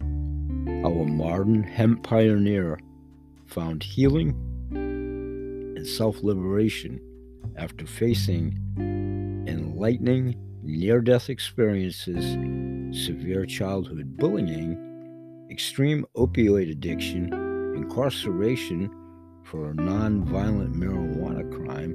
a 0.00 1.06
modern 1.06 1.62
hemp 1.62 2.02
pioneer 2.02 2.78
found 3.46 3.82
healing 3.82 4.34
and 4.72 5.86
self 5.86 6.22
liberation 6.22 7.00
after 7.56 7.86
facing 7.86 8.58
enlightening 9.46 10.34
near 10.62 11.00
death 11.00 11.28
experiences, 11.28 12.24
severe 13.06 13.44
childhood 13.44 14.16
bullying, 14.16 15.46
extreme 15.50 16.06
opioid 16.16 16.70
addiction, 16.70 17.32
incarceration 17.76 18.90
for 19.44 19.70
a 19.70 19.74
non-violent 19.74 20.74
marijuana 20.74 21.50
crime, 21.52 21.92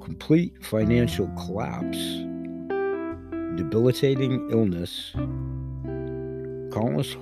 complete 0.00 0.52
financial 0.64 1.28
collapse, 1.28 1.98
debilitating 3.56 4.48
illness, 4.50 5.12
countless 6.72 7.16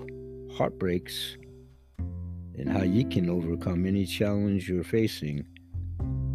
heartbreaks, 0.56 1.36
and 2.56 2.68
how 2.68 2.82
you 2.82 3.06
can 3.06 3.28
overcome 3.28 3.84
any 3.84 4.06
challenge 4.06 4.68
you're 4.68 4.84
facing 4.84 5.44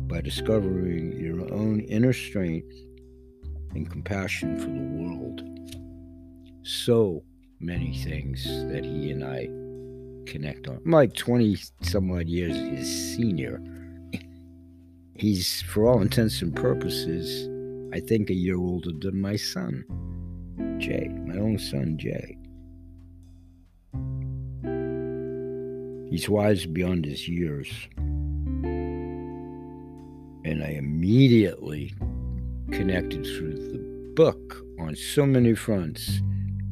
by 0.09 0.19
discovering 0.21 1.17
your 1.19 1.41
own 1.53 1.81
inner 1.81 2.11
strength 2.11 2.75
and 3.75 3.89
compassion 3.89 4.57
for 4.57 4.65
the 4.65 4.89
world. 4.97 5.43
So, 6.63 7.23
many 7.59 7.95
things 7.95 8.43
that 8.71 8.83
he 8.83 9.11
and 9.11 9.23
I 9.23 9.47
connect 10.29 10.67
on. 10.67 10.81
I'm 10.83 10.91
like 10.91 11.13
20 11.13 11.57
some 11.83 12.11
odd 12.11 12.27
years 12.27 12.57
his 12.57 13.15
senior. 13.15 13.61
He's, 15.15 15.61
for 15.61 15.85
all 15.85 16.01
intents 16.01 16.41
and 16.41 16.55
purposes, 16.55 17.47
I 17.93 17.99
think 17.99 18.29
a 18.29 18.33
year 18.33 18.57
older 18.57 18.91
than 18.91 19.21
my 19.21 19.35
son, 19.35 19.85
Jay, 20.79 21.07
my 21.25 21.35
own 21.35 21.59
son, 21.59 21.97
Jay. 21.97 22.37
He's 26.09 26.27
wise 26.27 26.65
beyond 26.65 27.05
his 27.05 27.27
years. 27.27 27.71
And 30.49 30.63
I 30.63 30.69
immediately 30.69 31.93
connected 32.71 33.23
through 33.23 33.53
the 33.53 34.13
book 34.15 34.57
on 34.79 34.95
so 34.95 35.23
many 35.23 35.53
fronts 35.53 36.21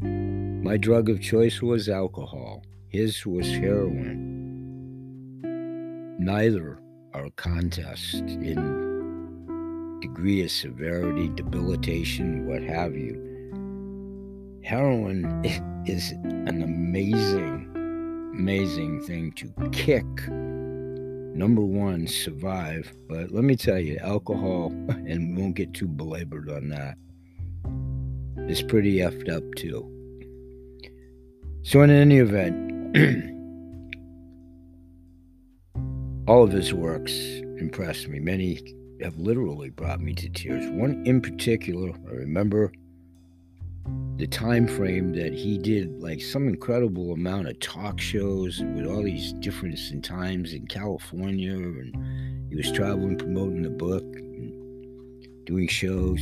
my 0.02 0.78
drug 0.78 1.10
of 1.10 1.22
choice 1.22 1.62
was 1.62 1.88
alcohol, 1.88 2.66
his 2.90 3.24
was 3.24 3.48
heroin. 3.48 4.26
Neither 6.18 6.80
are 7.14 7.30
contest 7.36 8.16
in 8.16 10.00
degree 10.02 10.44
of 10.44 10.50
severity, 10.50 11.30
debilitation, 11.30 12.48
what 12.48 12.64
have 12.64 12.96
you. 12.96 13.14
Heroin 14.64 15.42
is 15.86 16.14
an 16.24 16.64
amazing, 16.64 17.70
amazing 18.34 19.04
thing 19.04 19.34
to 19.34 19.54
kick. 19.72 20.04
Number 21.38 21.62
one, 21.62 22.08
survive. 22.08 22.92
But 23.08 23.32
let 23.32 23.44
me 23.44 23.56
tell 23.56 23.78
you, 23.78 24.00
alcohol, 24.02 24.68
and 24.90 25.38
we 25.38 25.44
won't 25.44 25.56
get 25.56 25.72
too 25.72 25.88
belabored 25.88 26.50
on 26.50 26.70
that, 26.70 26.98
is 28.50 28.64
pretty 28.64 28.98
effed 28.98 29.30
up 29.30 29.44
too. 29.56 29.88
So, 31.62 31.84
in 31.84 31.92
any 31.92 32.18
event, 32.18 32.98
all 36.28 36.44
of 36.44 36.52
his 36.52 36.74
works 36.74 37.14
impressed 37.60 38.08
me. 38.08 38.20
Many 38.20 38.60
have 39.04 39.20
literally 39.20 39.70
brought 39.70 40.02
me 40.02 40.16
to 40.16 40.30
tears. 40.30 40.68
One 40.72 41.06
in 41.06 41.22
particular, 41.22 41.92
I 42.10 42.14
remember 42.14 42.72
the 44.18 44.26
time 44.26 44.68
frame 44.68 45.14
that 45.14 45.32
he 45.32 45.60
did 45.60 46.02
like 46.02 46.20
some 46.20 46.48
incredible 46.48 47.14
amount 47.14 47.48
of 47.48 47.60
talk 47.60 48.00
shows 48.00 48.60
with 48.74 48.88
all 48.88 49.04
these 49.04 49.34
difference 49.34 49.92
in 49.92 50.02
times 50.02 50.54
in 50.54 50.66
California 50.66 51.54
and 51.54 51.96
he 52.50 52.56
was 52.56 52.72
traveling 52.72 53.16
promoting 53.16 53.62
the 53.62 53.70
book 53.70 54.04
and 54.04 55.46
doing 55.46 55.68
shows. 55.68 56.20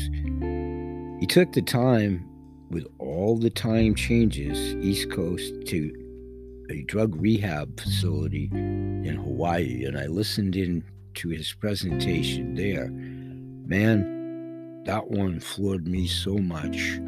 He 1.22 1.26
took 1.26 1.54
the 1.54 1.62
time 1.62 2.28
with 2.70 2.86
all 3.00 3.38
the 3.38 3.50
time 3.50 3.96
changes 3.96 4.76
East 4.84 5.10
Coast 5.10 5.54
to 5.68 6.66
a 6.70 6.82
drug 6.84 7.16
rehab 7.16 7.80
facility 7.80 8.50
in 8.52 9.16
Hawaii, 9.24 9.86
and 9.86 9.98
I 9.98 10.08
listened 10.08 10.58
in 10.58 10.84
to 11.14 11.30
his 11.30 11.54
presentation 11.54 12.56
there. 12.56 12.90
Man, 13.68 14.84
that 14.84 15.12
one 15.12 15.40
floored 15.40 15.88
me 15.88 16.08
so 16.08 16.38
much 16.38 17.00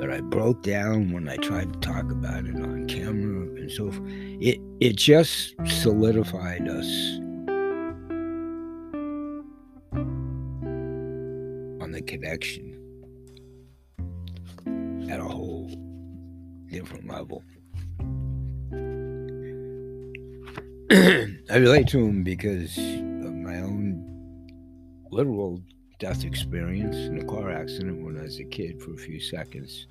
that 0.00 0.10
I 0.10 0.22
broke 0.22 0.62
down 0.62 1.12
when 1.12 1.28
I 1.28 1.36
tried 1.36 1.74
to 1.74 1.78
talk 1.80 2.10
about 2.10 2.46
it 2.46 2.56
on 2.56 2.86
camera 2.88 3.42
and 3.56 3.70
so. 3.70 3.92
It 4.40 4.58
it 4.80 4.96
just 4.96 5.54
solidified 5.66 6.66
us 6.66 6.86
on 11.82 11.90
the 11.92 12.00
connection 12.00 12.78
at 15.10 15.20
a 15.20 15.24
whole 15.24 15.68
different 16.70 17.06
level. 17.06 17.42
I 20.90 21.56
relate 21.56 21.88
to 21.88 21.98
him 21.98 22.24
because 22.24 22.78
of 22.78 23.34
my 23.34 23.58
own 23.58 24.06
literal 25.10 25.60
death 26.00 26.24
experience 26.24 26.96
in 26.96 27.18
a 27.18 27.24
car 27.24 27.52
accident 27.52 28.02
when 28.02 28.18
I 28.18 28.22
was 28.22 28.40
a 28.40 28.44
kid 28.44 28.80
for 28.82 28.94
a 28.94 28.96
few 28.96 29.20
seconds. 29.20 29.86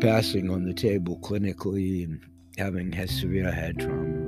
Passing 0.00 0.50
on 0.50 0.64
the 0.64 0.72
table 0.72 1.18
clinically 1.18 2.04
and 2.04 2.20
having 2.56 2.90
had 2.90 3.10
severe 3.10 3.52
head 3.52 3.78
trauma. 3.78 4.24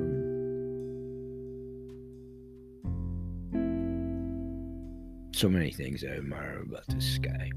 So 5.33 5.49
many 5.49 5.71
things 5.71 6.05
I 6.05 6.09
admire 6.09 6.63
about 6.67 6.87
this 6.89 7.17
guy. 7.17 7.51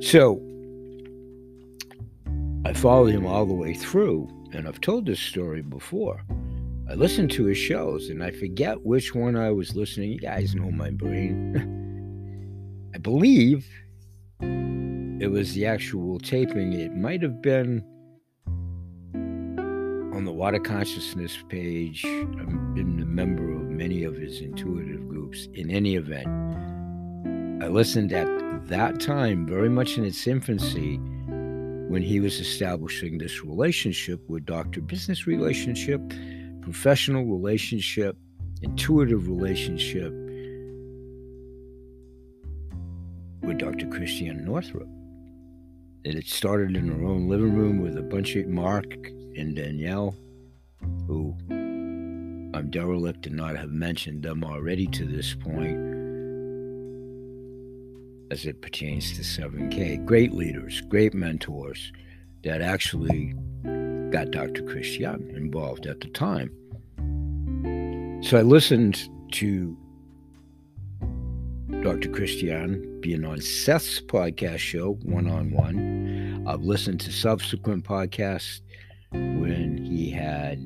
So, 0.00 0.42
I 2.64 2.72
followed 2.72 3.12
him 3.12 3.24
all 3.24 3.46
the 3.46 3.54
way 3.54 3.74
through, 3.74 4.28
and 4.52 4.66
I've 4.66 4.80
told 4.80 5.06
this 5.06 5.20
story 5.20 5.62
before. 5.62 6.24
I 6.90 6.94
listened 6.94 7.30
to 7.32 7.44
his 7.44 7.58
shows, 7.58 8.10
and 8.10 8.22
I 8.24 8.32
forget 8.32 8.84
which 8.84 9.14
one 9.14 9.36
I 9.36 9.52
was 9.52 9.76
listening. 9.76 10.10
You 10.10 10.18
guys 10.18 10.56
know 10.56 10.72
my 10.72 10.90
brain. 10.90 11.80
Believe 13.04 13.68
it 14.40 15.30
was 15.30 15.52
the 15.52 15.66
actual 15.66 16.18
taping. 16.18 16.72
It 16.72 16.96
might 16.96 17.20
have 17.20 17.42
been 17.42 17.84
on 20.14 20.24
the 20.24 20.32
Water 20.32 20.58
Consciousness 20.58 21.36
page. 21.50 22.02
I've 22.06 22.74
been 22.74 22.98
a 23.02 23.04
member 23.04 23.52
of 23.52 23.64
many 23.64 24.04
of 24.04 24.16
his 24.16 24.40
intuitive 24.40 25.06
groups. 25.06 25.48
In 25.52 25.70
any 25.70 25.96
event, 25.96 26.28
I 27.62 27.68
listened 27.68 28.14
at 28.14 28.26
that 28.68 29.00
time, 29.00 29.46
very 29.46 29.68
much 29.68 29.98
in 29.98 30.06
its 30.06 30.26
infancy, 30.26 30.96
when 30.96 32.00
he 32.00 32.20
was 32.20 32.40
establishing 32.40 33.18
this 33.18 33.44
relationship 33.44 34.26
with 34.30 34.46
Dr. 34.46 34.80
Business 34.80 35.26
relationship, 35.26 36.00
professional 36.62 37.26
relationship, 37.26 38.16
intuitive 38.62 39.28
relationship 39.28 40.23
Dr. 43.74 43.88
Christiane 43.88 44.44
Northrup. 44.44 44.86
And 46.04 46.14
it 46.14 46.28
started 46.28 46.76
in 46.76 46.86
her 46.86 47.04
own 47.04 47.28
living 47.28 47.56
room 47.56 47.82
with 47.82 47.98
a 47.98 48.02
bunch 48.02 48.36
of 48.36 48.46
Mark 48.46 48.84
and 49.36 49.56
Danielle, 49.56 50.14
who 51.08 51.34
I'm 51.50 52.70
derelict 52.70 53.24
to 53.24 53.30
not 53.30 53.56
have 53.56 53.70
mentioned 53.70 54.22
them 54.22 54.44
already 54.44 54.86
to 54.86 55.04
this 55.04 55.34
point 55.34 55.76
as 58.30 58.46
it 58.46 58.62
pertains 58.62 59.12
to 59.14 59.22
7K. 59.22 60.04
Great 60.06 60.32
leaders, 60.32 60.80
great 60.82 61.12
mentors 61.12 61.92
that 62.44 62.62
actually 62.62 63.34
got 64.12 64.30
Dr. 64.30 64.62
Christiane 64.62 65.32
involved 65.34 65.86
at 65.86 65.98
the 65.98 66.10
time. 66.10 66.52
So 68.22 68.38
I 68.38 68.42
listened 68.42 69.08
to 69.32 69.76
Dr. 71.82 72.08
Christiane 72.10 73.00
being 73.00 73.24
on 73.24 73.40
Seth's 73.40 74.00
podcast 74.00 74.58
show, 74.58 74.94
One 75.02 75.28
on 75.28 75.50
One. 75.50 76.44
I've 76.46 76.62
listened 76.62 77.00
to 77.00 77.12
subsequent 77.12 77.84
podcasts 77.84 78.60
when 79.10 79.78
he 79.78 80.10
had 80.10 80.58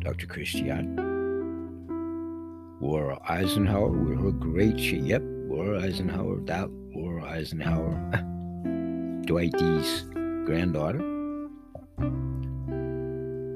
Dr. 0.00 0.26
Christiane, 0.26 0.96
Laura 2.80 3.18
Eisenhower 3.28 3.90
with 3.90 4.20
her 4.20 4.32
great 4.32 4.78
shit. 4.78 5.02
Yep, 5.02 5.22
Laura 5.48 5.82
Eisenhower, 5.82 6.40
that 6.46 6.68
Laura 6.94 7.24
Eisenhower, 7.24 7.94
Dwight 9.26 9.52
D's 9.52 10.02
granddaughter. 10.44 10.98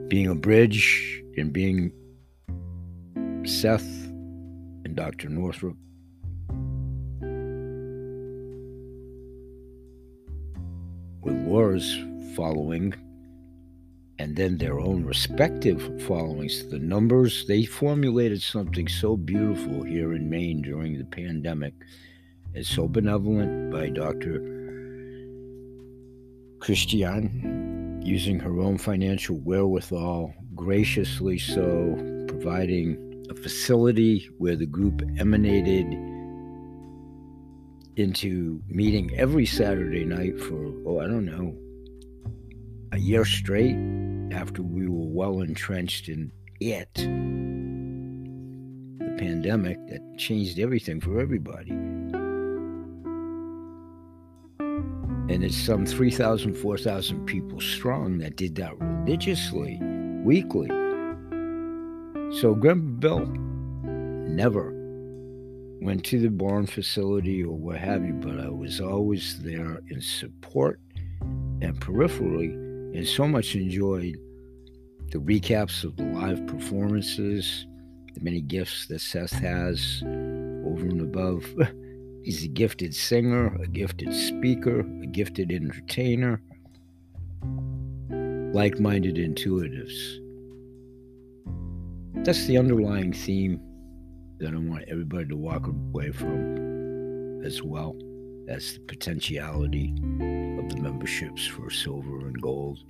Being 0.09 0.29
a 0.29 0.35
bridge 0.35 1.23
and 1.37 1.53
being 1.53 1.93
Seth 3.45 4.06
and 4.87 4.95
Dr. 4.95 5.29
Northrup. 5.29 5.77
With 11.23 11.37
Laura's 11.49 11.99
following 12.37 12.95
and 14.21 14.37
then 14.37 14.57
their 14.59 14.79
own 14.79 15.05
respective 15.05 16.03
followings, 16.03 16.69
the 16.71 16.79
numbers, 16.79 17.45
they 17.49 17.65
formulated 17.65 18.41
something 18.41 18.87
so 18.87 19.17
beautiful 19.17 19.83
here 19.83 20.15
in 20.15 20.31
Maine 20.31 20.63
during 20.63 20.97
the 20.97 21.05
pandemic. 21.05 21.75
and 22.55 22.65
so 22.65 22.89
benevolent 22.89 23.71
by 23.71 23.91
Dr. 23.91 24.41
Christiane, 26.61 28.01
using 28.03 28.39
her 28.39 28.61
own 28.61 28.79
financial 28.79 29.37
wherewithal, 29.41 30.33
graciously 30.55 31.39
so, 31.39 31.65
providing 32.29 33.06
a 33.29 33.35
facility 33.35 34.29
where 34.39 34.57
the 34.57 34.67
group 34.67 35.03
emanated 35.19 35.87
into 37.97 38.61
meeting 38.69 39.11
every 39.17 39.47
Saturday 39.47 40.05
night 40.05 40.39
for, 40.41 40.73
oh, 40.87 41.01
I 41.01 41.07
don't 41.07 41.25
know, 41.25 41.57
a 42.93 42.99
year 42.99 43.25
straight 43.25 43.77
after 44.33 44.63
we 44.63 44.87
were 44.87 45.07
well 45.07 45.41
entrenched 45.41 46.09
in 46.09 46.31
it, 46.61 46.93
the 46.95 47.05
pandemic 49.19 49.79
that 49.89 50.01
changed 50.19 50.59
everything 50.59 51.01
for 51.01 51.19
everybody. 51.21 51.71
And 55.29 55.43
it's 55.43 55.57
some 55.57 55.85
3,000, 55.87 56.55
4,000 56.55 57.27
people 57.27 57.61
strong 57.61 58.19
that 58.19 58.37
did 58.37 58.55
that 58.57 58.79
religiously, 58.79 59.81
weekly. 60.23 60.86
So 62.33 62.55
Grandpa 62.55 62.99
Bill 62.99 63.27
never 63.87 64.73
went 65.81 66.05
to 66.05 66.19
the 66.19 66.29
barn 66.29 66.67
facility 66.67 67.45
or 67.45 67.57
what 67.57 67.79
have 67.79 68.05
you, 68.05 68.13
but 68.15 68.41
I 68.41 68.49
was 68.49 68.81
always 68.81 69.43
there 69.43 69.81
in 69.89 70.01
support 70.01 70.81
and 71.21 71.81
peripherally, 71.81 72.53
and 72.97 73.07
so 73.07 73.29
much 73.29 73.55
enjoyed 73.55 74.17
the 75.13 75.19
recaps 75.19 75.85
of 75.85 75.97
the 75.97 76.05
live 76.05 76.47
performances, 76.47 77.67
the 78.15 78.21
many 78.21 78.41
gifts 78.41 78.87
that 78.89 79.01
Seth 79.01 79.33
has 79.33 80.03
over 80.03 80.85
and 80.85 81.01
above. 81.01 81.45
He's 82.25 82.45
a 82.45 82.49
gifted 82.49 82.95
singer, 82.95 83.55
a 83.63 83.69
gifted 83.69 84.13
speaker, 84.13 84.81
a 84.81 85.07
gifted 85.07 85.53
entertainer, 85.53 86.43
like 88.53 88.81
minded 88.81 89.15
intuitives. 89.15 90.26
That's 92.27 92.45
the 92.47 92.59
underlying 92.59 93.13
theme 93.13 93.61
that 94.39 94.53
I 94.53 94.57
want 94.57 94.83
everybody 94.89 95.29
to 95.29 95.37
walk 95.37 95.69
away 95.69 96.11
from 96.11 97.41
as 97.45 97.63
well. 97.63 97.95
That's 98.47 98.73
the 98.73 98.81
potentiality 98.81 99.93
of 100.59 100.69
the 100.69 100.77
memberships 100.81 101.47
for 101.47 101.71
silver 101.71 102.27
and 102.27 102.43
gold. 102.43 102.81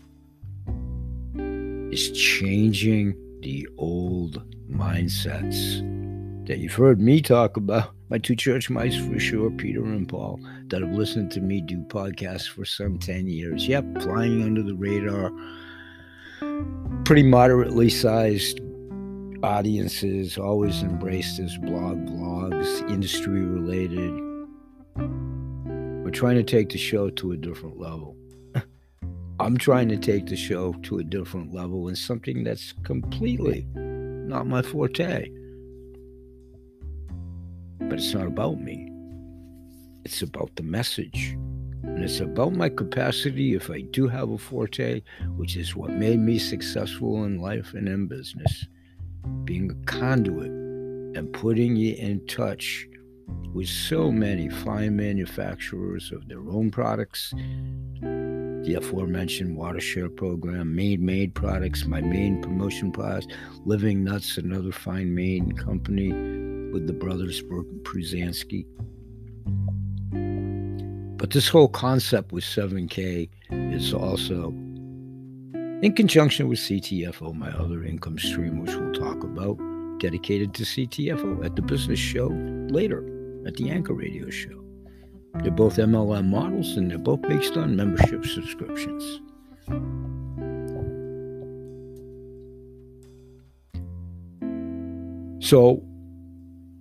Is 1.92 2.12
changing 2.12 3.14
the 3.42 3.68
old 3.76 4.42
mindsets 4.70 5.80
that 6.48 6.56
you've 6.56 6.72
heard 6.72 6.98
me 6.98 7.20
talk 7.20 7.58
about. 7.58 7.90
My 8.08 8.16
two 8.16 8.36
church 8.36 8.70
mice 8.70 8.96
for 8.96 9.20
sure, 9.20 9.50
Peter 9.50 9.84
and 9.84 10.08
Paul, 10.08 10.40
that 10.68 10.80
have 10.80 10.92
listened 10.92 11.30
to 11.32 11.42
me 11.42 11.60
do 11.60 11.82
podcasts 11.88 12.48
for 12.48 12.64
some 12.64 12.98
10 12.98 13.26
years. 13.26 13.68
Yep, 13.68 14.00
flying 14.00 14.42
under 14.42 14.62
the 14.62 14.74
radar, 14.74 15.30
pretty 17.04 17.22
moderately 17.22 17.90
sized 17.90 18.60
audiences, 19.42 20.38
always 20.38 20.82
embraced 20.82 21.38
as 21.38 21.56
blog 21.58 22.06
vlogs, 22.06 22.90
industry 22.90 23.42
related. 23.42 24.12
We're 26.04 26.10
trying 26.10 26.36
to 26.36 26.44
take 26.44 26.70
the 26.70 26.78
show 26.78 27.10
to 27.10 27.32
a 27.32 27.36
different 27.36 27.78
level. 27.78 28.16
I'm 29.40 29.56
trying 29.56 29.88
to 29.90 29.96
take 29.96 30.26
the 30.26 30.36
show 30.36 30.72
to 30.84 30.98
a 30.98 31.04
different 31.04 31.52
level 31.52 31.88
and 31.88 31.98
something 31.98 32.44
that's 32.44 32.72
completely 32.84 33.66
not 33.74 34.46
my 34.46 34.62
forte. 34.62 35.28
But 37.80 37.98
it's 37.98 38.14
not 38.14 38.26
about 38.26 38.60
me. 38.60 38.90
It's 40.04 40.22
about 40.22 40.54
the 40.56 40.62
message. 40.62 41.36
And 41.82 42.02
it's 42.02 42.20
about 42.20 42.52
my 42.52 42.68
capacity, 42.68 43.54
if 43.54 43.70
I 43.70 43.82
do 43.82 44.08
have 44.08 44.30
a 44.30 44.38
forte, 44.38 45.02
which 45.36 45.56
is 45.56 45.76
what 45.76 45.90
made 45.90 46.18
me 46.18 46.38
successful 46.38 47.24
in 47.24 47.40
life 47.40 47.74
and 47.74 47.88
in 47.88 48.06
business, 48.06 48.66
being 49.44 49.70
a 49.70 49.74
conduit 49.86 50.50
and 51.16 51.32
putting 51.32 51.76
you 51.76 51.94
in 51.94 52.26
touch 52.26 52.86
with 53.54 53.68
so 53.68 54.12
many 54.12 54.48
fine 54.48 54.96
manufacturers 54.96 56.12
of 56.12 56.28
their 56.28 56.46
own 56.50 56.70
products. 56.70 57.32
The 58.00 58.74
aforementioned 58.78 59.56
Watershare 59.56 60.14
program, 60.14 60.74
Maine 60.74 61.04
Made 61.04 61.34
products, 61.34 61.86
my 61.86 62.00
main 62.00 62.42
promotion 62.42 62.90
products, 62.92 63.28
Living 63.64 64.04
Nuts, 64.04 64.36
another 64.38 64.72
fine 64.72 65.14
Maine 65.14 65.52
company 65.52 66.12
with 66.72 66.86
the 66.86 66.92
brothers 66.92 67.42
Pruzansky. 67.42 68.66
But 71.16 71.30
this 71.30 71.48
whole 71.48 71.68
concept 71.68 72.32
with 72.32 72.44
7K 72.44 73.30
is 73.50 73.94
also 73.94 74.52
in 75.82 75.92
conjunction 75.94 76.48
with 76.48 76.58
CTFO, 76.58 77.34
my 77.34 77.50
other 77.50 77.84
income 77.84 78.18
stream, 78.18 78.60
which 78.60 78.74
we'll 78.74 78.92
talk 78.92 79.22
about, 79.22 79.58
dedicated 79.98 80.54
to 80.54 80.62
CTFO 80.62 81.44
at 81.44 81.56
the 81.56 81.62
business 81.62 81.98
show 81.98 82.28
later 82.68 82.98
at 83.46 83.54
the 83.54 83.70
Anchor 83.70 83.94
Radio 83.94 84.30
show. 84.30 84.64
They're 85.42 85.50
both 85.50 85.76
MLM 85.76 86.26
models 86.26 86.76
and 86.76 86.90
they're 86.90 86.98
both 86.98 87.22
based 87.22 87.56
on 87.56 87.76
membership 87.76 88.24
subscriptions. 88.24 89.20
So 95.40 95.86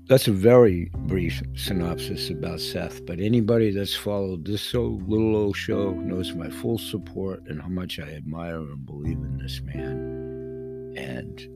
that's 0.07 0.27
a 0.27 0.31
very 0.31 0.91
brief 1.07 1.41
synopsis 1.55 2.29
about 2.29 2.59
Seth, 2.59 3.03
but 3.05 3.19
anybody 3.19 3.71
that's 3.71 3.95
followed 3.95 4.45
this 4.45 4.61
so 4.61 4.99
little 5.07 5.35
old 5.35 5.57
show 5.57 5.91
knows 5.91 6.33
my 6.35 6.49
full 6.49 6.77
support 6.77 7.41
and 7.47 7.61
how 7.61 7.69
much 7.69 7.99
I 7.99 8.09
admire 8.13 8.59
and 8.59 8.85
believe 8.85 9.17
in 9.17 9.39
this 9.39 9.61
man. 9.61 10.93
And 10.95 11.47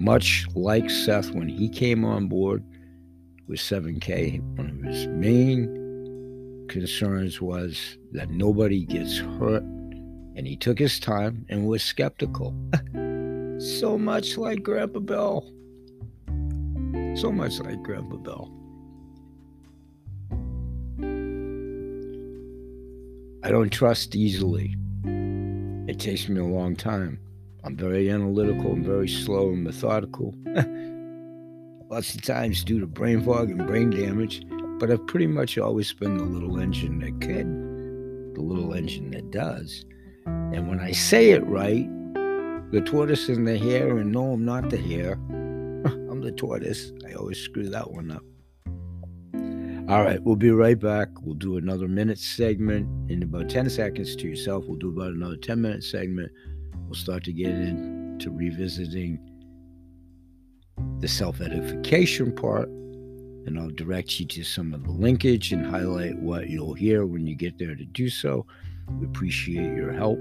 much 0.00 0.46
like 0.54 0.90
Seth, 0.90 1.30
when 1.30 1.48
he 1.48 1.68
came 1.68 2.04
on 2.04 2.26
board 2.26 2.64
with 3.46 3.60
7K, 3.60 4.40
one 4.56 4.70
of 4.70 4.82
his 4.82 5.06
main 5.06 6.66
concerns 6.68 7.40
was 7.40 7.96
that 8.12 8.30
nobody 8.30 8.84
gets 8.84 9.18
hurt 9.18 9.62
And 10.36 10.46
he 10.46 10.56
took 10.56 10.78
his 10.78 11.00
time 11.00 11.46
and 11.48 11.66
was 11.66 11.82
skeptical. 11.82 12.54
so 13.58 13.96
much 13.96 14.36
like 14.36 14.62
Grandpa 14.62 14.98
Bill. 14.98 15.55
So 17.16 17.32
much 17.32 17.58
like 17.60 17.82
Grandpa 17.82 18.16
Bill. 18.16 18.52
I 23.42 23.50
don't 23.50 23.70
trust 23.70 24.14
easily. 24.14 24.76
It 25.88 25.98
takes 25.98 26.28
me 26.28 26.40
a 26.40 26.44
long 26.44 26.76
time. 26.76 27.18
I'm 27.64 27.74
very 27.74 28.10
analytical 28.10 28.72
and 28.72 28.84
very 28.84 29.08
slow 29.08 29.48
and 29.48 29.64
methodical. 29.64 30.34
Lots 31.88 32.14
of 32.14 32.20
times 32.20 32.62
due 32.62 32.80
to 32.80 32.86
brain 32.86 33.22
fog 33.22 33.48
and 33.48 33.66
brain 33.66 33.88
damage, 33.88 34.42
but 34.78 34.90
I've 34.90 35.06
pretty 35.06 35.26
much 35.26 35.56
always 35.56 35.92
been 35.94 36.18
the 36.18 36.24
little 36.24 36.60
engine 36.60 36.98
that 36.98 37.18
can, 37.22 38.34
the 38.34 38.42
little 38.42 38.74
engine 38.74 39.10
that 39.12 39.30
does. 39.30 39.86
And 40.26 40.68
when 40.68 40.80
I 40.80 40.92
say 40.92 41.30
it 41.30 41.46
right, 41.46 41.88
the 42.72 42.82
tortoise 42.84 43.30
in 43.30 43.44
the 43.44 43.56
hare, 43.56 43.96
and 43.96 44.12
no, 44.12 44.32
I'm 44.32 44.44
not 44.44 44.68
the 44.68 44.76
hare. 44.76 45.18
The 46.26 46.32
tortoise. 46.32 46.90
I 47.08 47.12
always 47.12 47.38
screw 47.38 47.68
that 47.68 47.88
one 47.88 48.10
up. 48.10 48.24
All 49.88 50.02
right, 50.02 50.20
we'll 50.20 50.34
be 50.34 50.50
right 50.50 50.76
back. 50.76 51.06
We'll 51.22 51.36
do 51.36 51.56
another 51.56 51.86
minute 51.86 52.18
segment 52.18 52.88
in 53.08 53.22
about 53.22 53.48
10 53.48 53.70
seconds 53.70 54.16
to 54.16 54.26
yourself. 54.26 54.64
We'll 54.66 54.76
do 54.76 54.88
about 54.88 55.12
another 55.12 55.36
10 55.36 55.62
minute 55.62 55.84
segment. 55.84 56.32
We'll 56.86 56.94
start 56.94 57.22
to 57.24 57.32
get 57.32 57.50
into 57.50 58.32
revisiting 58.32 59.20
the 60.98 61.06
self 61.06 61.40
edification 61.40 62.34
part, 62.34 62.66
and 62.66 63.56
I'll 63.56 63.70
direct 63.70 64.18
you 64.18 64.26
to 64.26 64.42
some 64.42 64.74
of 64.74 64.82
the 64.82 64.90
linkage 64.90 65.52
and 65.52 65.64
highlight 65.64 66.18
what 66.18 66.48
you'll 66.48 66.74
hear 66.74 67.06
when 67.06 67.24
you 67.28 67.36
get 67.36 67.56
there 67.56 67.76
to 67.76 67.84
do 67.84 68.10
so. 68.10 68.46
We 68.98 69.06
appreciate 69.06 69.76
your 69.76 69.92
help. 69.92 70.18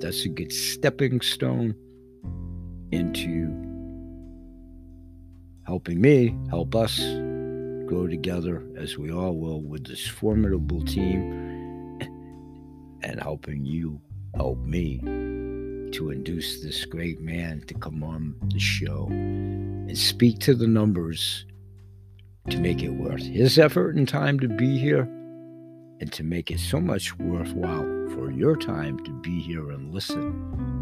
That's 0.00 0.24
a 0.24 0.28
good 0.28 0.52
stepping 0.52 1.20
stone 1.20 1.74
into 2.92 3.67
helping 5.68 6.00
me 6.00 6.34
help 6.48 6.74
us 6.74 6.98
grow 7.84 8.06
together 8.08 8.66
as 8.78 8.96
we 8.96 9.12
all 9.12 9.36
will 9.36 9.60
with 9.60 9.86
this 9.86 10.06
formidable 10.06 10.82
team 10.82 11.20
and 13.02 13.20
helping 13.20 13.66
you 13.66 14.00
help 14.34 14.58
me 14.60 14.98
to 15.92 16.10
induce 16.10 16.62
this 16.62 16.86
great 16.86 17.20
man 17.20 17.62
to 17.66 17.74
come 17.74 18.02
on 18.02 18.34
the 18.50 18.58
show 18.58 19.08
and 19.10 19.98
speak 19.98 20.38
to 20.38 20.54
the 20.54 20.66
numbers 20.66 21.44
to 22.48 22.58
make 22.58 22.82
it 22.82 22.88
worth 22.88 23.22
his 23.22 23.58
effort 23.58 23.94
and 23.94 24.08
time 24.08 24.40
to 24.40 24.48
be 24.48 24.78
here 24.78 25.02
and 26.00 26.10
to 26.10 26.22
make 26.22 26.50
it 26.50 26.60
so 26.60 26.80
much 26.80 27.14
worthwhile 27.18 27.84
for 28.14 28.30
your 28.30 28.56
time 28.56 28.98
to 29.04 29.10
be 29.20 29.38
here 29.38 29.70
and 29.70 29.92
listen. 29.92 30.77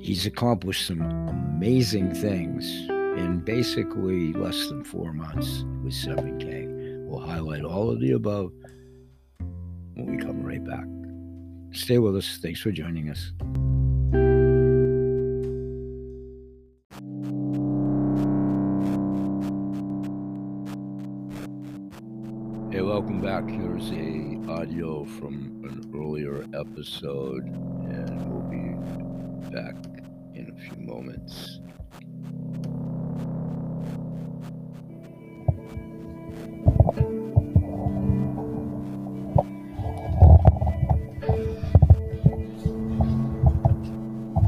He's 0.00 0.26
accomplished 0.26 0.86
some 0.86 1.02
amazing 1.28 2.14
things 2.14 2.64
in 2.88 3.42
basically 3.44 4.32
less 4.32 4.68
than 4.68 4.84
four 4.84 5.12
months 5.12 5.64
with 5.82 5.92
7K. 5.92 7.04
We'll 7.06 7.20
highlight 7.20 7.64
all 7.64 7.90
of 7.90 8.00
the 8.00 8.12
above 8.12 8.52
when 9.94 10.06
we 10.06 10.16
come 10.16 10.42
right 10.42 10.64
back. 10.64 10.86
Stay 11.72 11.98
with 11.98 12.16
us. 12.16 12.38
Thanks 12.40 12.60
for 12.60 12.70
joining 12.70 13.10
us. 13.10 13.32
Hey, 22.72 22.82
welcome 22.82 23.20
back. 23.20 23.48
Here's 23.48 23.90
a 23.90 24.38
audio 24.48 25.04
from 25.04 25.64
an 25.64 25.90
earlier 25.94 26.44
episode, 26.54 27.44
and 27.44 28.30
we'll 28.30 28.42
be 28.48 29.50
back 29.50 29.74
few 30.58 30.76
moments. 30.86 31.60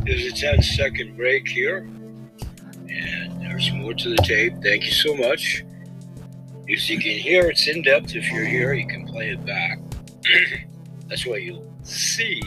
There's 0.05 0.27
a 0.27 0.33
10 0.33 0.62
second 0.62 1.16
break 1.16 1.46
here, 1.46 1.88
and 2.88 3.40
there's 3.40 3.70
more 3.73 3.94
to 3.94 4.09
the 4.09 4.23
tape. 4.23 4.55
Thank 4.62 4.85
you 4.85 4.92
so 4.92 5.14
much. 5.14 5.64
As 6.73 6.88
you 6.88 6.99
can 6.99 7.12
hear, 7.12 7.49
it's 7.49 7.68
in 7.68 7.83
depth. 7.83 8.14
If 8.14 8.31
you're 8.31 8.44
here, 8.44 8.73
you 8.73 8.87
can 8.87 9.07
play 9.07 9.31
it 9.31 9.44
back. 9.44 9.79
That's 11.07 11.27
what 11.27 11.42
you'll 11.42 11.73
see 11.83 12.40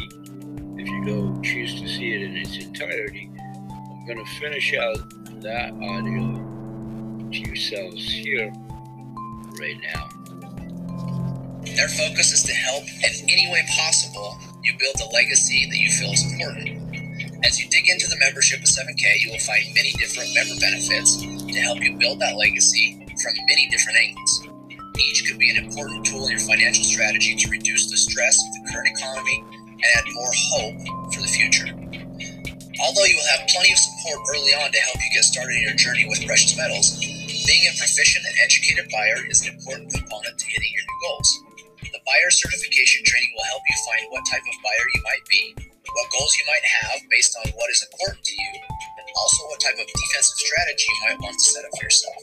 if 0.77 0.87
you 0.87 1.05
go 1.05 1.41
choose 1.41 1.79
to 1.79 1.87
see 1.87 2.13
it 2.13 2.21
in 2.21 2.37
its 2.37 2.57
entirety. 2.57 3.29
I'm 4.03 4.15
going 4.15 4.25
to 4.25 4.31
finish 4.33 4.73
out 4.75 4.99
that 5.43 5.71
audio 5.79 6.35
to 7.31 7.39
yourselves 7.39 8.03
here 8.03 8.51
right 9.57 9.79
now. 9.79 10.09
Their 11.63 11.87
focus 11.87 12.33
is 12.33 12.43
to 12.43 12.51
help 12.51 12.83
in 12.83 13.29
any 13.31 13.47
way 13.49 13.63
possible 13.79 14.37
you 14.61 14.73
build 14.77 14.95
a 14.99 15.07
legacy 15.15 15.69
that 15.71 15.77
you 15.77 15.89
feel 15.89 16.11
is 16.11 16.29
important. 16.33 16.83
As 17.45 17.57
you 17.61 17.69
dig 17.69 17.87
into 17.87 18.07
the 18.09 18.17
membership 18.19 18.59
of 18.59 18.65
7K, 18.65 19.23
you 19.23 19.31
will 19.31 19.39
find 19.39 19.63
many 19.73 19.93
different 19.93 20.35
member 20.35 20.59
benefits 20.59 21.21
to 21.21 21.59
help 21.61 21.79
you 21.79 21.95
build 21.95 22.19
that 22.19 22.35
legacy 22.35 23.07
from 23.07 23.33
many 23.47 23.69
different 23.71 23.99
angles. 23.99 24.47
Each 24.99 25.25
could 25.25 25.39
be 25.39 25.49
an 25.49 25.63
important 25.63 26.05
tool 26.05 26.25
in 26.25 26.31
your 26.31 26.41
financial 26.41 26.83
strategy 26.83 27.37
to 27.37 27.49
reduce 27.49 27.89
the 27.89 27.95
stress 27.95 28.35
of 28.35 28.51
the 28.51 28.69
current 28.69 28.89
economy 28.99 29.45
and 29.47 29.81
add 29.95 30.03
more 30.11 30.31
hope 30.51 31.13
for 31.13 31.21
the 31.21 31.27
future. 31.27 31.82
Although 32.83 33.07
you 33.07 33.15
will 33.15 33.31
have 33.31 33.47
plenty 33.47 33.71
of 33.71 33.79
support 33.79 34.19
early 34.35 34.51
on 34.59 34.67
to 34.67 34.79
help 34.83 34.99
you 34.99 35.07
get 35.15 35.23
started 35.23 35.55
in 35.55 35.63
your 35.63 35.79
journey 35.79 36.03
with 36.03 36.19
precious 36.27 36.51
metals, 36.59 36.99
being 36.99 37.63
a 37.71 37.73
proficient 37.79 38.27
and 38.27 38.35
educated 38.43 38.91
buyer 38.91 39.23
is 39.31 39.47
an 39.47 39.55
important 39.55 39.87
component 39.87 40.35
to 40.35 40.45
hitting 40.51 40.67
your 40.75 40.83
new 40.83 40.99
goals. 41.07 41.29
The 41.79 42.03
buyer 42.03 42.27
certification 42.27 43.07
training 43.07 43.31
will 43.39 43.47
help 43.55 43.63
you 43.63 43.77
find 43.87 44.03
what 44.11 44.27
type 44.27 44.43
of 44.43 44.55
buyer 44.59 44.87
you 44.99 45.01
might 45.07 45.23
be, 45.31 45.43
what 45.63 46.11
goals 46.11 46.35
you 46.35 46.43
might 46.43 46.65
have 46.83 46.99
based 47.07 47.31
on 47.39 47.55
what 47.55 47.71
is 47.71 47.87
important 47.87 48.19
to 48.19 48.35
you, 48.35 48.51
and 48.99 49.07
also 49.15 49.47
what 49.47 49.63
type 49.63 49.79
of 49.79 49.87
defensive 49.87 50.39
strategy 50.43 50.83
you 50.83 50.99
might 51.07 51.19
want 51.23 51.39
to 51.39 51.45
set 51.55 51.63
up 51.63 51.71
for 51.79 51.87
yourself. 51.87 52.19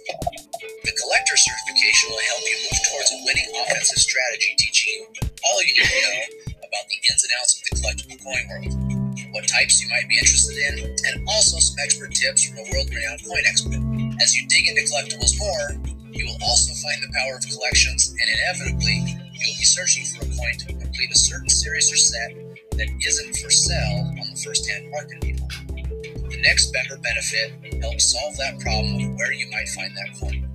The 0.84 0.92
collector 0.92 1.40
certification 1.40 2.12
will 2.12 2.26
help 2.36 2.44
you 2.44 2.56
move 2.68 2.80
towards 2.84 3.08
a 3.16 3.18
winning 3.24 3.48
offensive 3.64 4.04
strategy, 4.04 4.52
teaching 4.60 4.92
you 4.92 5.08
all 5.24 5.56
you 5.64 5.72
need 5.72 5.88
to 5.88 6.00
know 6.04 6.52
about 6.68 6.84
the 6.84 7.00
ins 7.00 7.24
and 7.24 7.32
outs 7.40 7.56
of 7.56 7.60
the 7.64 7.72
collectible 7.80 8.18
coin 8.20 8.44
world, 8.52 8.99
what 9.32 9.46
types 9.46 9.80
you 9.82 9.88
might 9.88 10.08
be 10.08 10.18
interested 10.18 10.56
in, 10.56 10.96
and 11.06 11.28
also 11.28 11.58
some 11.58 11.76
expert 11.82 12.12
tips 12.14 12.44
from 12.44 12.58
a 12.58 12.64
world 12.72 12.90
renowned 12.90 13.22
coin 13.24 13.44
expert. 13.46 13.80
As 14.22 14.34
you 14.36 14.46
dig 14.48 14.68
into 14.68 14.82
collectibles 14.90 15.38
more, 15.38 15.80
you 16.12 16.26
will 16.26 16.38
also 16.42 16.74
find 16.82 16.98
the 17.02 17.12
power 17.14 17.36
of 17.36 17.44
collections, 17.46 18.10
and 18.10 18.28
inevitably, 18.28 19.16
you 19.32 19.44
will 19.46 19.58
be 19.58 19.64
searching 19.64 20.04
for 20.04 20.26
a 20.26 20.28
coin 20.28 20.54
to 20.58 20.66
complete 20.74 21.10
a 21.10 21.18
certain 21.18 21.48
series 21.48 21.92
or 21.92 21.96
set 21.96 22.34
that 22.72 22.88
isn't 23.06 23.36
for 23.36 23.50
sale 23.50 24.12
on 24.20 24.26
the 24.30 24.40
first 24.44 24.68
hand 24.68 24.90
market. 24.90 25.20
The 25.22 26.40
next 26.42 26.72
member 26.72 26.96
benefit 27.02 27.82
helps 27.82 28.12
solve 28.12 28.36
that 28.36 28.58
problem 28.60 28.94
of 29.00 29.16
where 29.16 29.32
you 29.32 29.48
might 29.50 29.68
find 29.68 29.96
that 29.96 30.10
coin, 30.20 30.48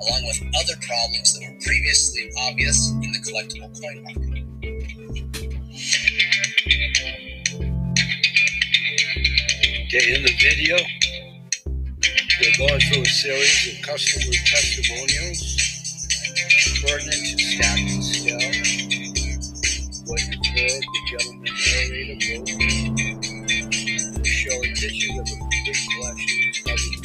along 0.00 0.24
with 0.26 0.42
other 0.56 0.76
problems 0.86 1.34
that 1.34 1.42
were 1.48 1.58
previously 1.60 2.30
obvious 2.40 2.90
in 2.90 3.12
the 3.12 3.18
collectible 3.20 3.70
coin 3.80 4.02
market. 4.04 4.44
Okay, 9.94 10.10
in 10.12 10.24
the 10.24 10.34
video, 10.42 10.74
we're 11.66 12.56
going 12.58 12.80
through 12.80 13.02
a 13.02 13.06
series 13.06 13.78
of 13.78 13.82
customer 13.86 14.34
testimonials 14.44 15.40
pertinent 16.82 17.30
to 17.30 17.38
stack 17.38 17.78
and 17.78 18.02
scale. 18.02 18.42
What 20.10 20.18
you 20.18 20.34
heard, 20.50 20.82
the 20.82 21.00
gentleman 21.06 21.54
narrator 21.70 22.18
both 22.26 22.50
showing 24.26 24.74
pictures 24.74 25.14
of 25.14 25.30
a 25.30 25.38
big 25.62 25.78
collection 25.94 26.42
of 26.42 26.50
the 26.50 26.58
talking 26.66 26.98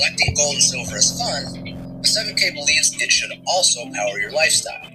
Collecting 0.00 0.32
gold 0.32 0.54
and 0.56 0.64
silver 0.64 0.96
is 0.96 1.12
fun, 1.12 1.44
but 2.00 2.08
7K 2.08 2.56
believes 2.56 2.96
it 2.96 3.12
should 3.12 3.36
also 3.44 3.84
power 3.92 4.16
your 4.16 4.32
lifestyle. 4.32 4.88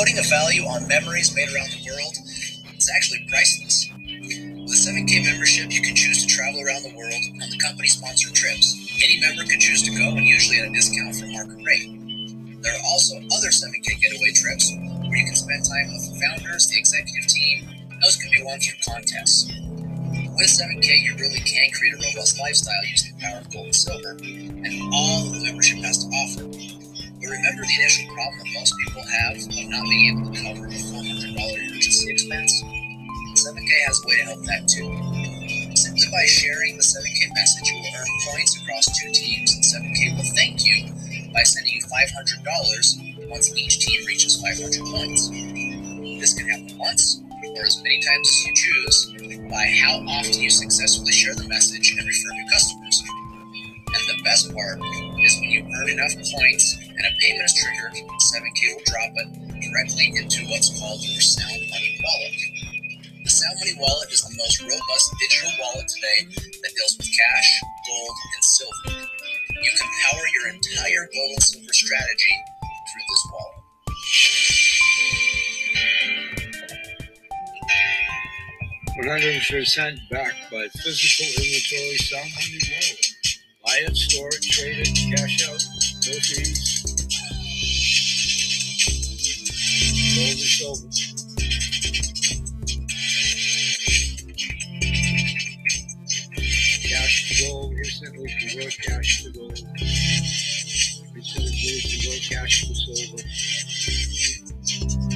Putting 0.00 0.16
a 0.16 0.24
value 0.24 0.64
on 0.64 0.88
memories 0.88 1.36
made 1.36 1.52
around 1.52 1.68
the 1.76 1.84
world 1.84 2.16
is 2.72 2.88
actually 2.96 3.20
priceless. 3.28 3.92
With 3.92 4.72
a 4.72 4.80
7K 4.80 5.28
membership, 5.28 5.68
you 5.68 5.84
can 5.84 5.92
choose 5.92 6.24
to 6.24 6.26
travel 6.26 6.64
around 6.64 6.88
the 6.88 6.96
world 6.96 7.20
on 7.36 7.52
the 7.52 7.60
company 7.60 7.92
sponsored 7.92 8.32
trips. 8.32 8.80
Any 8.96 9.20
member 9.20 9.44
can 9.44 9.60
choose 9.60 9.84
to 9.84 9.92
go 9.92 10.16
and 10.16 10.24
usually 10.24 10.64
at 10.64 10.68
a 10.68 10.72
discount 10.72 11.12
from 11.12 11.28
market 11.36 11.60
rate. 11.60 11.92
There 12.64 12.72
are 12.72 12.84
also 12.88 13.20
other 13.20 13.52
7K 13.52 13.92
getaway 14.00 14.32
trips 14.32 14.72
where 15.04 15.20
you 15.20 15.28
can 15.28 15.36
spend 15.36 15.68
time 15.68 15.92
with 15.92 16.08
the 16.08 16.16
founders, 16.16 16.64
the 16.72 16.80
executive 16.80 17.28
team. 17.28 17.92
Those 18.00 18.16
can 18.16 18.32
be 18.32 18.40
won 18.40 18.56
through 18.56 18.80
contests. 18.88 19.52
With 20.38 20.54
7K, 20.54 21.02
you 21.02 21.18
really 21.18 21.42
can 21.42 21.66
create 21.74 21.94
a 21.94 22.14
robust 22.14 22.38
lifestyle 22.38 22.84
using 22.86 23.10
the 23.10 23.26
power 23.26 23.42
of 23.42 23.50
gold 23.50 23.66
and 23.66 23.74
silver 23.74 24.14
and 24.22 24.70
all 24.94 25.26
the 25.34 25.42
membership 25.42 25.82
has 25.82 25.98
to 25.98 26.06
offer. 26.14 26.46
But 26.46 27.26
remember 27.26 27.66
the 27.66 27.74
initial 27.82 28.06
problem 28.14 28.38
that 28.46 28.50
most 28.54 28.70
people 28.86 29.02
have 29.02 29.34
of 29.34 29.66
not 29.66 29.82
being 29.90 30.14
able 30.14 30.30
to 30.30 30.38
cover 30.38 30.70
the 30.70 30.78
$400 30.78 31.34
emergency 31.34 32.06
expense? 32.14 32.54
7K 33.34 33.72
has 33.90 33.98
a 33.98 34.06
way 34.06 34.14
to 34.14 34.24
help 34.30 34.42
that 34.46 34.62
too. 34.70 34.86
Simply 35.74 36.06
by 36.14 36.22
sharing 36.30 36.78
the 36.78 36.86
7K 36.86 37.18
message, 37.34 37.74
you 37.74 37.82
will 37.82 37.98
earn 37.98 38.12
points 38.30 38.54
across 38.62 38.86
two 38.94 39.10
teams, 39.10 39.50
and 39.58 39.62
7K 39.66 40.22
will 40.22 40.30
thank 40.38 40.62
you 40.62 40.86
by 41.34 41.42
sending 41.42 41.74
you 41.74 41.82
$500 41.82 43.26
once 43.26 43.50
each 43.58 43.82
team 43.82 44.06
reaches 44.06 44.38
500 44.38 44.86
points. 44.86 45.34
This 46.22 46.38
can 46.38 46.46
happen 46.46 46.78
once 46.78 47.26
or 47.58 47.66
as 47.66 47.82
many 47.82 47.98
times 48.00 48.28
as 48.28 48.46
you 48.46 48.54
choose 48.54 48.98
by 49.50 49.66
how 49.82 49.98
often 50.06 50.38
you 50.38 50.50
successfully 50.50 51.10
share 51.10 51.34
the 51.34 51.48
message 51.48 51.90
and 51.98 52.06
refer 52.06 52.30
new 52.30 52.46
customers. 52.54 53.02
And 53.88 54.02
the 54.06 54.18
best 54.22 54.54
part 54.54 54.78
is 54.78 55.32
when 55.42 55.50
you 55.50 55.66
earn 55.66 55.88
enough 55.90 56.14
points 56.14 56.78
and 56.78 57.02
a 57.02 57.12
payment 57.18 57.44
is 57.44 57.54
triggered, 57.58 57.94
7K 57.98 58.60
will 58.78 58.86
drop 58.86 59.12
it 59.16 59.28
directly 59.58 60.06
into 60.14 60.46
what's 60.54 60.70
called 60.78 61.02
your 61.02 61.20
Sound 61.20 61.62
Money 61.66 61.98
Wallet. 61.98 62.36
The 63.26 63.30
Sound 63.30 63.56
Money 63.58 63.74
Wallet 63.80 64.12
is 64.12 64.22
the 64.22 64.34
most 64.38 64.62
robust 64.62 65.08
digital 65.18 65.52
wallet 65.58 65.88
today 65.88 66.20
that 66.62 66.70
deals 66.78 66.94
with 66.94 67.10
cash, 67.10 67.48
gold, 67.90 68.16
and 68.36 68.44
silver. 68.44 69.08
You 69.50 69.72
can 69.74 69.88
power 70.06 70.24
your 70.30 70.46
entire 70.54 71.04
gold 71.10 71.30
and 71.34 71.42
silver 71.42 71.74
strategy 71.74 72.36
through 72.70 73.06
this 73.08 73.24
wallet. 73.34 74.57
100% 78.98 80.10
backed 80.10 80.50
by 80.50 80.66
physical 80.82 81.26
inventory 81.44 81.96
sound 81.98 82.30
money 82.34 82.58
wallet. 82.68 83.06
Buy 83.64 83.78
it, 83.86 83.96
store 83.96 84.28
it, 84.28 84.42
trade 84.42 84.78
it, 84.80 85.16
cash 85.16 85.48
out, 85.48 85.62
no 86.04 86.14
fees. 86.18 86.60
Gold 90.16 90.30
and 90.30 90.38
silver. 90.40 90.88
Cash 96.88 97.14
to 97.28 97.34
gold, 97.46 97.72
instantly 97.78 98.28
convert 98.40 98.74
cash 98.82 99.22
to 99.22 99.30
gold. 99.30 99.58
Instantly 101.14 101.80
convert 101.86 102.22
cash 102.30 102.66
to 102.66 102.74
silver. 102.74 103.22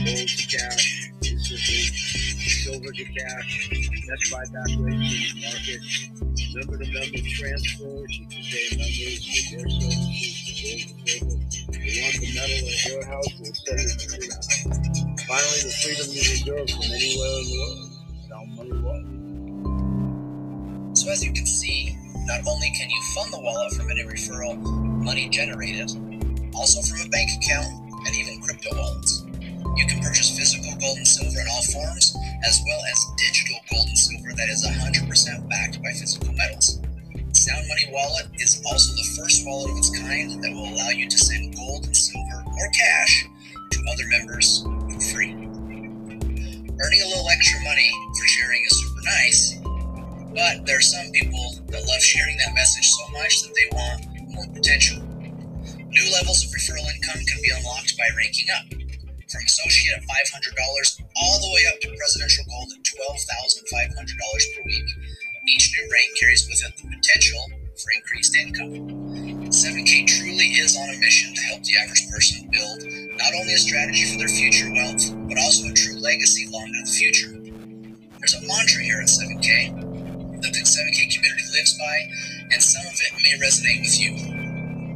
Gold 0.05 0.29
to 0.29 0.45
cash, 0.47 1.11
instantly 1.25 2.32
silver 2.63 2.93
to 2.93 3.05
cash, 3.05 3.71
that's 4.07 4.31
buyback 4.31 4.71
rates 4.79 5.35
in 5.35 5.35
the 5.35 5.47
market. 5.51 5.83
Member 6.55 6.79
to 6.79 6.87
member 6.93 7.19
transfers, 7.27 8.13
you 8.19 8.27
can 8.31 8.43
pay 8.47 8.79
members 8.79 8.99
their 9.03 9.19
services 9.51 9.99
and 10.63 11.09
silver. 11.09 11.35
You 11.83 12.03
want 12.03 12.15
the 12.23 12.29
metal 12.39 12.71
at 12.71 12.79
your 12.87 13.03
house, 13.05 13.31
we'll 13.41 13.55
send 13.55 13.81
it 13.83 13.99
to 13.99 14.07
your 14.15 14.31
house. 14.31 14.63
Finally, 15.27 15.61
the 15.67 15.75
freedom 15.83 16.07
you 16.15 16.23
deserve 16.23 16.71
from 16.71 16.87
anywhere 16.87 17.35
in 17.35 17.47
the 17.51 17.59
world. 17.59 17.89
Wallet. 18.83 19.07
So 20.97 21.11
as 21.11 21.25
you 21.25 21.33
can 21.33 21.47
see, 21.47 21.97
not 22.27 22.41
only 22.47 22.71
can 22.79 22.89
you 22.89 23.03
fund 23.15 23.33
the 23.33 23.41
wallet 23.41 23.73
from 23.73 23.91
any 23.91 24.05
referral 24.05 24.57
money 25.03 25.29
generated, 25.29 25.91
also 26.55 26.81
from 26.83 27.07
a 27.07 27.09
bank 27.11 27.31
account 27.43 27.67
and 28.07 28.15
even 28.17 28.41
crypto 28.41 28.77
wallets. 28.77 29.22
You 29.77 29.87
can 29.87 30.01
purchase 30.01 30.37
physical 30.37 30.73
gold 30.81 30.99
and 30.99 31.07
silver 31.09 31.41
in 31.41 31.49
all 31.49 31.63
forms, 31.73 32.15
as 32.45 32.61
well 32.67 32.81
as 32.91 33.07
digital 33.17 33.59
gold 33.71 33.89
and 33.89 33.99
silver 33.99 34.31
that 34.37 34.49
is 34.49 34.67
100% 34.67 35.49
backed 35.49 35.83
by 35.83 35.93
physical 35.93 36.33
metals. 36.35 36.81
Sound 37.33 37.67
Money 37.67 37.89
Wallet 37.91 38.29
is 38.35 38.63
also 38.67 38.93
the 38.95 39.09
first 39.19 39.47
wallet 39.47 39.71
of 39.71 39.79
its 39.79 39.91
kind 39.91 40.43
that 40.43 40.53
will 40.53 40.69
allow 40.69 40.91
you 40.91 41.09
to 41.09 41.19
send 41.19 41.57
gold 41.57 41.85
and 41.87 41.97
silver 41.97 42.45
or 42.45 42.67
cash 42.71 43.27
to 43.71 43.79
other 43.91 44.07
members 44.09 44.63
for 44.63 45.01
free. 45.11 45.33
Earning 45.33 47.03
a 47.03 47.09
little 47.09 47.29
extra 47.31 47.61
money 47.65 47.91
for 48.19 48.27
sharing 48.27 48.63
is 48.67 48.79
super 48.79 49.03
nice, 49.05 49.59
but 50.35 50.67
there 50.67 50.79
are 50.79 50.85
some 50.85 51.11
people 51.13 51.65
that 51.69 51.83
love 51.87 52.03
sharing 52.03 52.37
that 52.39 52.55
message 52.55 52.89
so 52.91 53.05
much 53.13 53.43
that 53.43 53.55
they 53.55 53.69
want 53.77 54.07
more 54.35 54.47
potential. 54.53 55.01
New 55.01 56.13
levels 56.13 56.45
of 56.45 56.51
referral 56.51 56.85
income 56.95 57.23
can 57.25 57.41
be 57.43 57.51
unlocked 57.57 57.97
by 57.97 58.09
ranking 58.17 58.49
up 58.55 58.82
from 59.33 59.43
associate 59.49 59.97
at 59.97 60.05
$500 60.05 61.03
all 61.17 61.41
the 61.41 61.51
way 61.57 61.65
up 61.73 61.81
to 61.81 61.89
presidential 61.97 62.45
gold 62.53 62.69
at 62.77 62.85
$12,500 62.85 63.97
per 63.97 64.63
week. 64.69 64.89
Each 65.49 65.73
new 65.73 65.89
rank 65.91 66.09
carries 66.21 66.47
with 66.47 66.61
it 66.61 66.77
the 66.77 66.87
potential 66.93 67.41
for 67.81 67.89
increased 67.97 68.37
income. 68.37 69.49
7K 69.49 70.07
truly 70.07 70.53
is 70.61 70.77
on 70.77 70.89
a 70.93 70.99
mission 71.01 71.35
to 71.35 71.43
help 71.49 71.65
the 71.65 71.77
average 71.81 72.05
person 72.13 72.49
build 72.53 72.85
not 73.17 73.33
only 73.35 73.55
a 73.55 73.59
strategy 73.59 74.05
for 74.13 74.19
their 74.21 74.29
future 74.29 74.71
wealth, 74.71 75.03
but 75.29 75.41
also 75.41 75.69
a 75.69 75.75
true 75.75 75.99
legacy 75.99 76.47
long 76.53 76.69
into 76.69 76.85
the 76.85 76.93
future. 76.93 77.33
There's 78.21 78.37
a 78.37 78.47
mantra 78.47 78.85
here 78.85 79.01
at 79.01 79.09
7K 79.09 79.73
that 80.45 80.53
the 80.53 80.63
7K 80.63 81.09
community 81.09 81.49
lives 81.57 81.75
by, 81.79 81.97
and 82.53 82.63
some 82.63 82.87
of 82.87 82.95
it 82.95 83.13
may 83.25 83.35
resonate 83.41 83.81
with 83.81 83.97
you. 83.99 84.13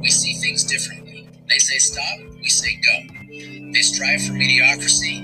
We 0.00 0.08
see 0.08 0.34
things 0.34 0.62
differently. 0.64 1.28
They 1.48 1.58
say 1.58 1.78
stop, 1.78 2.20
we 2.40 2.48
say 2.48 2.78
go. 2.84 3.25
They 3.36 3.82
strive 3.82 4.24
for 4.24 4.32
mediocrity. 4.32 5.20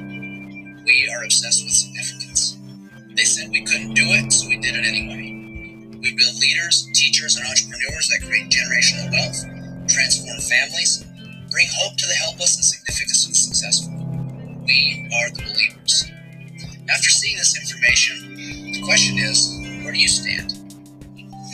We 0.84 1.08
are 1.08 1.24
obsessed 1.24 1.64
with 1.64 1.72
significance. 1.72 2.58
They 3.16 3.24
said 3.24 3.50
we 3.50 3.64
couldn't 3.64 3.94
do 3.94 4.04
it, 4.04 4.30
so 4.32 4.48
we 4.48 4.60
did 4.60 4.76
it 4.76 4.84
anyway. 4.84 5.96
We 5.96 6.16
build 6.16 6.36
leaders, 6.36 6.88
teachers, 6.92 7.36
and 7.36 7.46
entrepreneurs 7.46 8.08
that 8.08 8.26
create 8.28 8.52
generational 8.52 9.08
wealth, 9.12 9.88
transform 9.88 10.36
families, 10.44 11.04
bring 11.50 11.68
hope 11.80 11.96
to 11.96 12.06
the 12.06 12.14
helpless, 12.14 12.56
and 12.56 12.64
significance 12.64 13.24
to 13.24 13.28
the 13.30 13.34
successful. 13.34 13.92
We 14.66 15.08
are 15.16 15.30
the 15.30 15.42
believers. 15.48 16.04
After 16.92 17.08
seeing 17.08 17.38
this 17.38 17.56
information, 17.56 18.36
the 18.72 18.82
question 18.84 19.16
is 19.16 19.56
where 19.84 19.92
do 19.92 19.98
you 19.98 20.08
stand? 20.08 20.52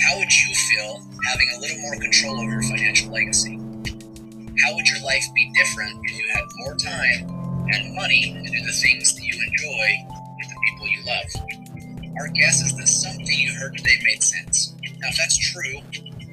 How 0.02 0.18
would 0.18 0.32
you 0.32 0.54
feel 0.74 1.06
having 1.24 1.48
a 1.54 1.60
little 1.60 1.78
more 1.78 1.94
control 2.00 2.40
over 2.40 2.50
your 2.50 2.62
financial 2.62 3.12
legacy? 3.12 3.67
How 4.64 4.74
would 4.74 4.88
your 4.88 5.00
life 5.02 5.24
be 5.34 5.52
different 5.54 6.00
if 6.02 6.18
you 6.18 6.26
had 6.34 6.44
more 6.56 6.74
time 6.74 7.30
and 7.70 7.94
money 7.94 8.34
to 8.34 8.50
do 8.50 8.60
the 8.66 8.72
things 8.72 9.14
that 9.14 9.22
you 9.22 9.38
enjoy 9.38 9.86
with 10.34 10.48
the 10.50 10.58
people 10.66 10.86
you 10.88 11.02
love? 11.06 11.30
Our 12.18 12.28
guess 12.34 12.60
is 12.62 12.74
that 12.76 12.88
something 12.88 13.38
you 13.38 13.54
heard 13.54 13.76
today 13.76 13.94
made 14.02 14.22
sense. 14.22 14.74
Now, 14.98 15.14
if 15.14 15.16
that's 15.16 15.38
true, 15.38 15.78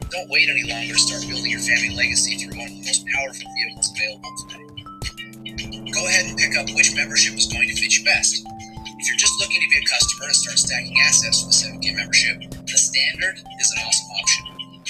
don't 0.09 0.29
wait 0.29 0.49
any 0.49 0.65
longer 0.65 0.93
to 0.93 0.99
start 0.99 1.21
building 1.29 1.51
your 1.51 1.61
family 1.61 1.93
legacy 1.93 2.37
through 2.41 2.57
one 2.57 2.65
of 2.65 2.73
the 2.73 2.81
most 2.89 3.05
powerful 3.13 3.45
vehicles 3.61 3.93
available 3.93 4.33
today. 4.41 5.91
Go 5.93 6.07
ahead 6.09 6.25
and 6.25 6.37
pick 6.37 6.57
up 6.57 6.65
which 6.73 6.95
membership 6.95 7.37
is 7.37 7.45
going 7.45 7.69
to 7.69 7.75
fit 7.77 7.93
you 7.93 8.03
best. 8.05 8.41
If 8.41 9.05
you're 9.05 9.21
just 9.21 9.37
looking 9.39 9.61
to 9.61 9.69
be 9.69 9.77
a 9.77 9.85
customer 9.85 10.25
and 10.25 10.35
start 10.35 10.57
stacking 10.57 10.97
assets 11.05 11.45
with 11.45 11.53
a 11.53 11.77
7K 11.77 11.93
membership, 11.93 12.41
the 12.41 12.77
standard 12.77 13.37
is 13.37 13.69
an 13.69 13.79
awesome 13.85 14.09
option. 14.17 14.45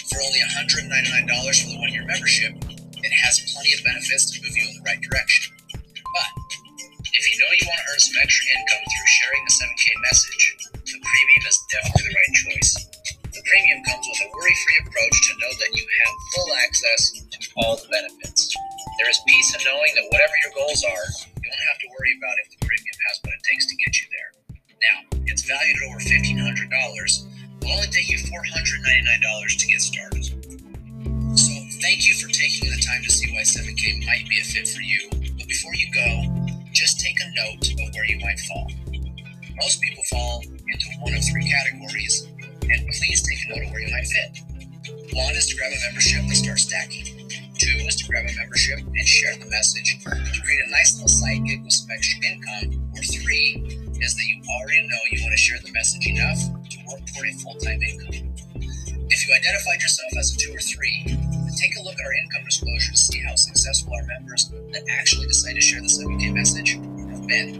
For 0.08 0.24
only 0.24 0.40
$199 0.40 0.88
for 0.88 1.68
the 1.68 1.80
one 1.84 1.92
year 1.92 2.06
membership, 2.08 2.56
it 3.06 3.14
has 3.22 3.38
plenty 3.54 3.70
of 3.78 3.86
benefits 3.86 4.34
to 4.34 4.42
move 4.42 4.58
you 4.58 4.66
in 4.66 4.74
the 4.82 4.86
right 4.90 4.98
direction. 4.98 5.54
But 5.78 6.30
if 7.14 7.24
you 7.30 7.36
know 7.38 7.52
you 7.54 7.66
want 7.70 7.80
to 7.86 7.88
earn 7.94 8.02
some 8.02 8.18
extra 8.18 8.44
income 8.50 8.82
through 8.82 9.10
sharing 9.22 9.42
the 9.46 9.54
7K 9.54 9.86
message, 10.10 10.44
the 10.74 10.98
premium 10.98 11.44
is 11.46 11.58
definitely 11.70 12.06
the 12.10 12.16
right 12.18 12.34
choice. 12.34 12.72
The 13.30 13.44
premium 13.46 13.80
comes 13.86 14.06
with 14.10 14.26
a 14.26 14.30
worry 14.34 14.56
free 14.58 14.80
approach 14.90 15.18
to 15.22 15.32
know 15.38 15.54
that 15.54 15.72
you 15.78 15.86
have 15.86 16.14
full 16.34 16.50
access 16.66 17.02
to 17.30 17.48
all 17.62 17.78
the 17.78 17.90
benefits. 17.94 18.50
There 18.98 19.10
is 19.12 19.20
peace 19.30 19.54
in 19.54 19.62
knowing 19.70 19.92
that 19.94 20.10
whatever 20.10 20.36
your 20.42 20.54
goals 20.58 20.82
are, 20.82 21.06
you 21.30 21.46
won't 21.46 21.68
have 21.70 21.80
to 21.86 21.88
worry 21.94 22.14
about 22.18 22.36
if 22.42 22.58
the 22.58 22.60
premium 22.66 22.98
has 23.06 23.16
what 23.22 23.38
it 23.38 23.44
takes 23.46 23.70
to 23.70 23.76
get 23.86 23.94
you 24.02 24.08
there. 24.10 24.32
Now, 24.82 24.98
it's 25.30 25.46
valued 25.46 25.78
at 25.78 25.90
over 25.94 26.02
$1,500. 26.02 26.42
It 26.42 27.64
will 27.64 27.70
only 27.70 27.92
take 27.94 28.10
you 28.10 28.18
$499 28.18 29.62
to 29.62 29.66
get 29.70 29.82
started. 29.82 30.35
Thank 31.86 32.10
you 32.10 32.16
for 32.18 32.26
taking 32.34 32.66
the 32.66 32.82
time 32.82 33.04
to 33.06 33.12
see 33.14 33.30
why 33.30 33.46
7K 33.46 34.08
might 34.10 34.26
be 34.26 34.42
a 34.42 34.44
fit 34.44 34.68
for 34.68 34.82
you. 34.82 35.06
But 35.38 35.46
before 35.46 35.70
you 35.78 35.86
go, 35.94 36.10
just 36.74 37.00
take 37.00 37.14
a 37.22 37.30
note 37.38 37.62
of 37.62 37.94
where 37.94 38.10
you 38.10 38.18
might 38.26 38.40
fall. 38.40 38.66
Most 39.54 39.80
people 39.86 40.02
fall 40.10 40.42
into 40.42 40.88
one 41.06 41.14
of 41.14 41.22
three 41.30 41.46
categories, 41.46 42.26
and 42.42 42.90
please 42.90 43.22
take 43.22 43.38
a 43.46 43.50
note 43.54 43.68
of 43.68 43.72
where 43.72 43.86
you 43.86 43.94
might 43.94 44.10
fit. 44.10 44.34
One 45.14 45.36
is 45.38 45.46
to 45.46 45.56
grab 45.62 45.70
a 45.78 45.80
membership 45.86 46.26
and 46.26 46.34
start 46.34 46.58
stacking. 46.58 47.30
Two 47.54 47.78
is 47.86 48.02
to 48.02 48.10
grab 48.10 48.26
a 48.26 48.34
membership 48.34 48.80
and 48.82 49.06
share 49.06 49.38
the 49.38 49.46
message 49.46 50.02
to 50.02 50.42
create 50.42 50.66
a 50.66 50.72
nice 50.72 50.98
little 50.98 51.08
side 51.08 51.46
gig 51.46 51.64
with 51.64 51.72
some 51.72 51.92
extra 51.94 52.18
income. 52.26 52.82
Or 52.98 53.04
three 53.06 53.62
is 54.02 54.18
that 54.18 54.26
you 54.26 54.42
already 54.42 54.82
know 54.90 55.02
you 55.12 55.22
want 55.22 55.34
to 55.34 55.38
share 55.38 55.62
the 55.62 55.72
message 55.72 56.08
enough 56.08 56.42
to 56.66 56.78
work 56.90 57.06
toward 57.14 57.30
a 57.30 57.34
full 57.46 57.54
time 57.62 57.78
income. 57.78 58.35
If 59.26 59.30
you 59.30 59.42
identified 59.42 59.82
yourself 59.82 60.12
as 60.20 60.34
a 60.34 60.38
two 60.38 60.54
or 60.54 60.60
three, 60.60 61.02
take 61.58 61.74
a 61.80 61.82
look 61.82 61.98
at 61.98 62.06
our 62.06 62.14
income 62.14 62.46
disclosure 62.46 62.92
to 62.92 62.98
see 63.10 63.18
how 63.26 63.34
successful 63.34 63.92
our 63.98 64.06
members 64.06 64.54
that 64.70 64.86
actually 64.88 65.26
decide 65.26 65.56
to 65.56 65.62
share 65.62 65.82
the 65.82 65.90
7K 65.90 66.30
message 66.32 66.78
have 67.10 67.26
been. 67.26 67.58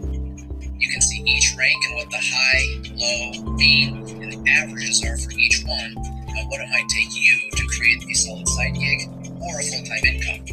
You 0.78 0.88
can 0.92 1.02
see 1.02 1.26
each 1.26 1.58
rank 1.58 1.74
and 1.90 1.96
what 1.96 2.08
the 2.14 2.22
high, 2.22 2.70
low, 2.94 3.50
mean, 3.58 4.06
and 4.22 4.30
the 4.30 4.48
averages 4.48 5.02
are 5.02 5.18
for 5.18 5.32
each 5.34 5.64
one, 5.66 5.90
and 6.38 6.46
what 6.46 6.62
it 6.62 6.70
might 6.70 6.86
take 6.86 7.10
you 7.10 7.34
to 7.50 7.66
create 7.66 7.98
a 7.98 8.14
solid 8.14 8.46
side 8.46 8.78
gig 8.78 9.10
or 9.42 9.58
a 9.58 9.62
full-time 9.66 10.06
income. 10.06 10.46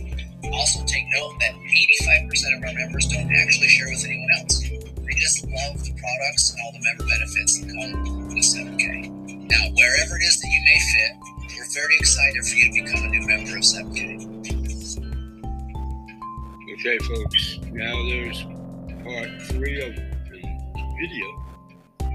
Also 0.50 0.82
take 0.90 1.06
note 1.14 1.38
that 1.38 1.54
85% 2.26 2.58
of 2.58 2.64
our 2.66 2.74
members 2.74 3.06
don't 3.06 3.30
actually 3.38 3.70
share 3.70 3.86
with 3.86 4.04
anyone 4.04 4.30
else. 4.42 4.66
They 4.66 5.14
just 5.22 5.46
love 5.46 5.78
the 5.78 5.94
products 5.94 6.58
and 6.58 6.60
all 6.66 6.74
the 6.74 6.82
member 6.82 7.06
benefits 7.06 7.62
that 7.62 7.70
come 7.70 8.34
with 8.34 8.42
7K. 8.42 9.13
Now, 9.54 9.70
wherever 9.76 10.18
it 10.18 10.24
is 10.24 10.42
that 10.42 10.48
you 10.48 10.62
may 10.66 10.80
fit, 10.80 11.12
we're 11.56 11.70
very 11.76 11.96
excited 11.98 12.44
for 12.44 12.56
you 12.56 12.74
to 12.74 12.84
become 12.84 13.04
a 13.04 13.10
new 13.10 13.28
member 13.28 13.56
of 13.56 13.62
7K. 13.62 14.26
Okay, 16.74 16.98
folks, 17.06 17.60
now 17.72 17.94
there's 18.10 18.42
part 19.04 19.30
three 19.44 19.80
of 19.80 19.96
the 19.96 20.96
video 21.00 21.44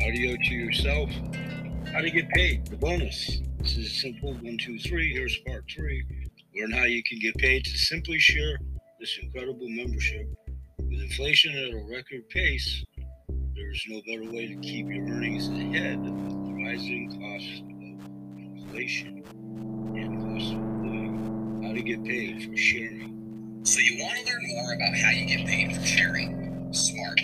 audio 0.05 0.37
to 0.37 0.55
yourself. 0.55 1.11
How 1.93 2.01
to 2.01 2.11
get 2.11 2.29
paid, 2.31 2.67
the 2.67 2.77
bonus. 2.77 3.39
This 3.59 3.77
is 3.77 4.01
simple 4.01 4.33
one, 4.35 4.59
two, 4.59 4.77
three. 4.81 5.13
Here's 5.13 5.39
part 5.47 5.65
three. 5.73 6.05
Learn 6.57 6.73
how 6.73 6.87
you 6.87 7.05
can 7.05 7.21
get 7.21 7.37
paid 7.37 7.65
to 7.67 7.79
simply 7.79 8.19
share 8.19 8.59
this 8.99 9.17
incredible 9.23 9.69
membership. 9.69 10.27
With 10.79 11.01
inflation 11.01 11.57
at 11.57 11.73
a 11.73 11.87
record 11.89 12.29
pace, 12.31 12.85
there's 13.55 13.85
no 13.89 14.03
better 14.09 14.29
way 14.29 14.49
to 14.49 14.57
keep 14.57 14.89
your 14.89 15.07
earnings 15.07 15.49
ahead 15.49 16.38
rising 16.69 17.09
cost 17.09 17.65
of 17.65 18.61
inflation 18.61 19.25
and 19.97 20.21
cost 20.21 20.53
of 20.53 20.61
living. 20.85 21.63
How 21.65 21.73
to 21.73 21.81
get 21.81 22.05
paid 22.05 22.45
for 22.45 22.55
sharing. 22.59 23.63
So 23.63 23.81
you 23.81 24.05
want 24.05 24.19
to 24.19 24.25
learn 24.27 24.45
more 24.49 24.75
about 24.75 24.93
how 24.95 25.09
you 25.09 25.25
get 25.25 25.47
paid 25.47 25.75
for 25.75 25.87
sharing? 25.87 26.69
Smart. 26.75 27.21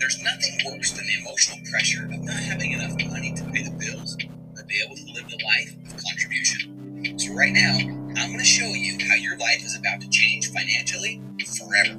There's 0.00 0.20
nothing 0.24 0.54
worse 0.66 0.90
than 0.90 1.06
the 1.06 1.22
emotional 1.22 1.58
pressure 1.70 2.04
of 2.06 2.18
not 2.18 2.34
having 2.34 2.72
enough 2.72 2.98
money 3.06 3.32
to 3.36 3.44
pay 3.44 3.62
the 3.62 3.70
bills 3.78 4.16
or 4.58 4.64
be 4.64 4.82
able 4.84 4.96
to 4.96 5.06
live 5.14 5.30
the 5.30 5.38
life 5.38 5.70
of 5.86 6.02
contribution. 6.02 7.14
So 7.16 7.32
right 7.34 7.52
now, 7.52 7.78
I'm 7.78 8.34
going 8.34 8.40
to 8.40 8.44
show 8.44 8.66
you 8.74 8.98
how 9.06 9.14
your 9.14 9.38
life 9.38 9.62
is 9.62 9.78
about 9.78 10.00
to 10.00 10.08
change 10.10 10.50
financially 10.50 11.22
forever. 11.46 11.94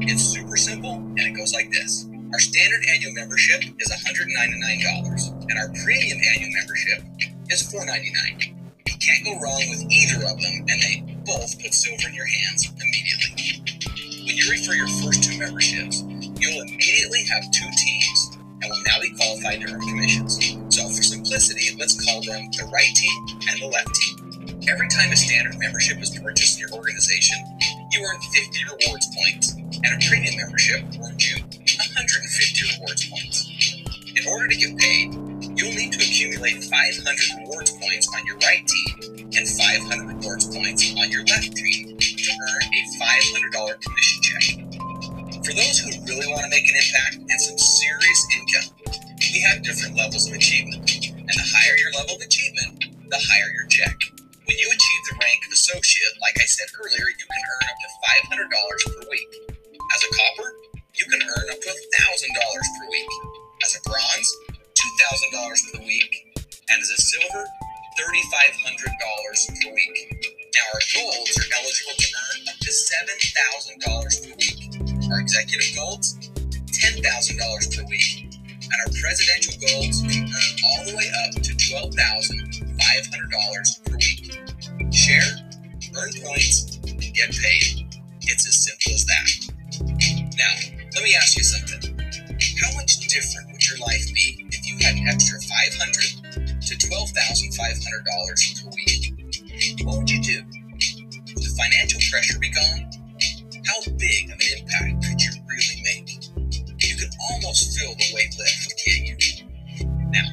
It's 0.00 0.22
super 0.22 0.56
simple 0.56 0.94
and 0.94 1.20
it 1.20 1.36
goes 1.36 1.52
like 1.52 1.70
this. 1.70 2.08
Our 2.32 2.40
standard 2.40 2.80
annual 2.88 3.12
membership 3.12 3.60
is 3.78 3.92
$199 3.92 5.41
and 5.52 5.60
our 5.60 5.68
premium 5.84 6.16
annual 6.32 6.48
membership 6.48 7.04
is 7.50 7.60
$4.99. 7.68 8.56
You 8.88 8.96
can't 8.96 9.20
go 9.20 9.36
wrong 9.36 9.60
with 9.68 9.84
either 9.92 10.24
of 10.24 10.40
them 10.40 10.64
and 10.64 10.80
they 10.80 11.04
both 11.28 11.60
put 11.60 11.74
silver 11.74 12.08
in 12.08 12.14
your 12.14 12.24
hands 12.24 12.72
immediately. 12.72 13.60
When 14.24 14.32
you 14.32 14.48
refer 14.48 14.72
your 14.72 14.88
first 15.04 15.22
two 15.22 15.36
memberships, 15.36 16.00
you'll 16.40 16.62
immediately 16.64 17.28
have 17.28 17.44
two 17.52 17.68
teams 17.68 18.38
and 18.64 18.64
will 18.64 18.80
now 18.88 18.96
be 19.02 19.12
qualified 19.12 19.60
to 19.60 19.74
earn 19.74 19.80
commissions. 19.92 20.40
So 20.72 20.88
for 20.88 21.04
simplicity, 21.04 21.76
let's 21.76 22.00
call 22.00 22.22
them 22.24 22.48
the 22.56 22.70
right 22.72 22.94
team 22.96 23.20
and 23.52 23.60
the 23.60 23.68
left 23.68 23.92
team. 23.92 24.56
Every 24.72 24.88
time 24.88 25.12
a 25.12 25.16
standard 25.16 25.58
membership 25.58 26.00
is 26.00 26.16
purchased 26.16 26.56
in 26.56 26.64
your 26.64 26.78
organization, 26.78 27.36
you 27.92 28.00
earn 28.00 28.16
50 28.32 28.64
rewards 28.72 29.06
points, 29.12 29.52
and 29.52 30.00
a 30.00 30.08
premium 30.08 30.32
membership 30.40 30.80
earns 30.96 31.28
you 31.28 31.36
150 31.36 32.80
rewards 32.80 33.04
points. 33.10 33.52
In 34.16 34.28
order 34.28 34.46
to 34.46 34.56
get 34.56 34.78
paid, 34.78 35.31
you'll 35.56 35.74
need 35.74 35.92
to 35.92 36.00
accumulate 36.00 36.64
500 36.64 37.44
rewards 37.44 37.72
points 37.72 38.08
on 38.14 38.26
your 38.26 38.36
right 38.38 38.64
team 38.66 39.28
and 39.36 39.44
500 39.48 40.16
rewards 40.16 40.46
points 40.48 40.92
on 40.96 41.10
your 41.10 41.24
left 41.24 41.54
team 41.56 41.98
to 41.98 42.30
earn 42.32 42.64
a 42.72 42.82
$500 42.96 43.80
commission 43.80 44.18
check. 44.22 44.44
For 45.44 45.52
those 45.52 45.78
who 45.82 45.90
really 46.06 46.28
want 46.30 46.46
to 46.46 46.50
make 46.50 46.68
an 46.68 46.76
impact 46.76 47.16
and 47.28 47.40
some 47.40 47.58
serious 47.58 48.20
income, 48.36 48.68
we 49.32 49.40
have 49.40 49.62
different 49.62 49.96
levels 49.96 50.28
of 50.28 50.34
achievement. 50.34 50.84
And 51.06 51.34
the 51.34 51.48
higher 51.50 51.76
your 51.78 51.92
level 51.98 52.16
of 52.16 52.22
achievement, 52.22 52.84
the 53.08 53.18
higher 53.18 53.50
your 53.52 53.66
check. 53.68 53.96
When 54.44 54.56
you 54.58 54.68
achieve 54.68 55.02
the 55.08 55.16
rank 55.18 55.40
of 55.46 55.52
associate, 55.52 56.14
like 56.20 56.36
I 56.36 56.46
said 56.46 56.68
earlier, 56.78 57.06
you 57.08 57.26
can 57.26 57.42
earn 57.42 57.64
up 57.70 57.78
to 57.80 57.88
$500 58.36 58.94
per 58.94 59.04
week. 59.08 59.30
As 59.94 60.00
a 60.04 60.10
copper, 60.12 60.48
you 60.94 61.06
can 61.08 61.22
earn 61.22 61.46
up 61.50 61.60
to 61.60 61.70
$1,000 61.70 61.74
per 61.74 62.86
week. 62.90 63.10
As 63.64 63.78
a 63.78 63.80
bronze, 63.88 64.28
$2,000 65.02 65.72
per 65.72 65.80
week. 65.84 66.12
And 66.70 66.80
as 66.80 66.90
a 66.90 66.96
silver, 66.96 67.44
$3,500 67.98 69.62
per 69.62 69.70
week. 69.74 69.96
Now, 70.54 70.60
our 70.74 70.80
golds 70.94 71.36
are 71.38 71.48
eligible 71.58 71.96
to 71.98 72.06
earn 72.22 72.40
up 72.48 72.56
to 72.60 72.70
$7,000 72.70 74.22
per 74.22 74.32
week. 74.36 75.10
Our 75.10 75.18
executive 75.20 75.74
golds, 75.76 76.14
$10,000 76.38 77.76
per 77.76 77.84
week. 77.90 78.38
And 78.62 78.78
our 78.80 78.86
presidential 79.02 79.54
golds 79.66 79.98
can 80.02 80.22
earn 80.22 80.56
all 80.64 80.84
the 80.86 80.94
way 80.96 81.10
up 81.24 81.32
to 81.42 81.52
$12,500 81.52 83.84
per 83.84 83.96
week. 83.96 84.38
Share, 84.94 85.30
earn 85.98 86.12
points, 86.22 86.78
and 86.86 87.00
get 87.14 87.30
paid. 87.32 87.88
It's 88.22 88.46
as 88.46 88.56
simple 88.64 88.92
as 88.94 89.04
that. 89.06 89.28
Now, 90.38 90.54
let 90.94 91.02
me 91.02 91.14
ask 91.16 91.36
you 91.36 91.42
something. 91.44 91.98
How 92.62 92.72
much 92.76 92.98
different 93.08 93.50
would 93.52 93.66
your 93.68 93.78
life 93.80 94.06
be 94.14 94.41
an 94.84 95.06
extra 95.08 95.38
500 95.38 96.58
to 96.60 96.74
$12,500 96.74 98.64
per 98.64 98.70
week? 98.74 99.14
What 99.84 99.98
would 99.98 100.10
you 100.10 100.22
do? 100.22 100.42
Would 100.42 101.42
the 101.42 101.54
financial 101.56 102.00
pressure 102.10 102.38
be 102.38 102.50
gone? 102.50 102.90
How 103.66 103.78
big 103.96 104.30
of 104.30 104.38
an 104.42 104.48
impact 104.58 105.06
could 105.06 105.22
you 105.22 105.30
really 105.46 105.82
make? 105.86 106.18
You 106.82 106.96
can 106.96 107.10
almost 107.30 107.78
feel 107.78 107.94
the 107.94 108.10
weight 108.14 108.34
lift, 108.38 108.74
can't 108.84 109.06
you? 109.06 109.16
Now, 110.10 110.26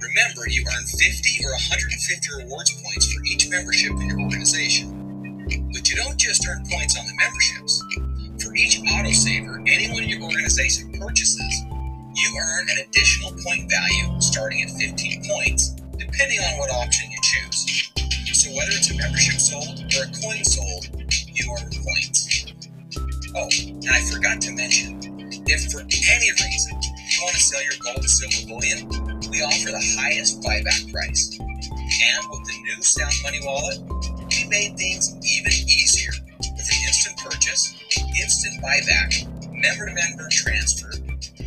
remember 0.00 0.48
you 0.48 0.64
earn 0.64 0.84
50 0.84 1.44
or 1.44 1.52
150 1.52 2.44
rewards 2.44 2.72
points 2.82 3.12
for 3.12 3.22
each 3.24 3.48
membership 3.50 3.92
in 3.92 4.08
your 4.08 4.20
organization. 4.20 5.68
But 5.72 5.88
you 5.90 5.96
don't 5.96 6.18
just 6.18 6.46
earn 6.48 6.64
points 6.70 6.98
on 6.98 7.04
the 7.06 7.14
memberships. 7.20 7.82
For 8.42 8.54
each 8.56 8.80
autosaver 8.80 9.62
anyone 9.68 10.02
in 10.02 10.08
your 10.08 10.22
organization 10.22 10.92
purchases, 10.98 11.61
earn 12.38 12.68
an 12.70 12.78
additional 12.78 13.32
point 13.44 13.70
value 13.70 14.20
starting 14.20 14.62
at 14.62 14.70
15 14.70 15.24
points, 15.28 15.70
depending 15.98 16.38
on 16.40 16.58
what 16.58 16.70
option 16.70 17.10
you 17.10 17.18
choose. 17.22 17.90
So 18.32 18.50
whether 18.56 18.72
it's 18.72 18.90
a 18.90 18.96
membership 18.96 19.40
sold 19.40 19.80
or 19.96 20.04
a 20.04 20.10
coin 20.20 20.44
sold, 20.44 20.88
you 21.28 21.46
earn 21.56 21.70
points. 21.70 22.46
Oh, 23.34 23.48
and 23.48 23.88
I 23.90 24.00
forgot 24.10 24.40
to 24.42 24.52
mention, 24.52 25.00
if 25.46 25.72
for 25.72 25.80
any 25.80 26.30
reason 26.30 26.74
you 26.82 27.18
want 27.22 27.34
to 27.34 27.42
sell 27.42 27.62
your 27.62 27.78
gold 27.82 27.98
and 27.98 28.10
silver 28.10 28.48
bullion, 28.48 28.88
we 29.30 29.40
offer 29.40 29.72
the 29.72 29.96
highest 29.96 30.42
buyback 30.42 30.92
price. 30.92 31.32
And 31.40 32.20
with 32.30 32.44
the 32.44 32.56
new 32.62 32.82
Sound 32.82 33.14
Money 33.22 33.40
wallet, 33.42 33.78
we 34.28 34.48
made 34.48 34.76
things 34.76 35.16
even 35.24 35.52
easier 35.52 36.12
with 36.40 36.68
an 36.68 36.78
instant 36.86 37.16
purchase, 37.18 37.74
instant 38.20 38.62
buyback, 38.62 39.24
member 39.48 39.86
to 39.88 39.94
member 39.94 40.28
transfer, 40.30 40.91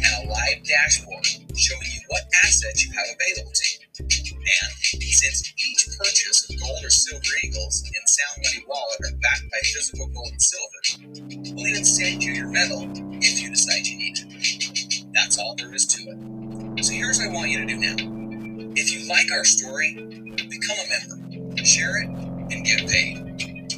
and 0.06 0.30
a 0.30 0.32
live 0.32 0.64
dashboard 0.64 1.26
showing 1.56 1.90
you 1.94 2.02
what 2.10 2.24
assets 2.46 2.86
you 2.86 2.94
have 2.94 3.06
available 3.18 3.52
to 3.54 3.66
you. 3.74 3.86
And 4.00 4.72
since 5.02 5.54
each 5.58 5.88
purchase 5.98 6.50
of 6.50 6.60
gold 6.60 6.84
or 6.84 6.90
silver 6.90 7.36
eagles 7.44 7.84
in 7.86 8.02
Sound 8.06 8.44
Money 8.44 8.66
Wallet 8.68 9.00
are 9.02 9.18
backed 9.18 9.50
by 9.52 9.60
physical 9.64 10.08
gold 10.08 10.32
and 10.32 10.42
silver, 10.42 11.56
we'll 11.56 11.68
even 11.68 11.86
send 11.86 12.24
you 12.24 12.34
your 12.34 12.50
medal 12.50 12.88
if 13.22 13.42
you 13.42 13.50
decide 13.50 13.88
you 13.88 13.98
need 13.98 14.18
it. 14.20 15.06
That's 15.14 15.40
all 15.40 15.56
there 15.58 15.74
is 15.74 15.88
to 15.88 16.04
it. 16.04 16.86
So 16.86 16.94
here's 16.94 17.20
what 17.20 17.30
I 17.30 17.34
want 17.34 17.50
you 17.50 17.60
to 17.62 17.66
do 17.66 17.78
now. 17.78 17.96
If 18.76 18.92
you 18.92 19.08
like 19.10 19.32
our 19.32 19.46
story, 19.46 19.96
become 19.96 20.78
a 20.78 20.88
member, 20.90 21.66
share 21.66 22.04
it, 22.04 22.10
and 22.10 22.66
get 22.66 22.88
paid. 22.88 23.24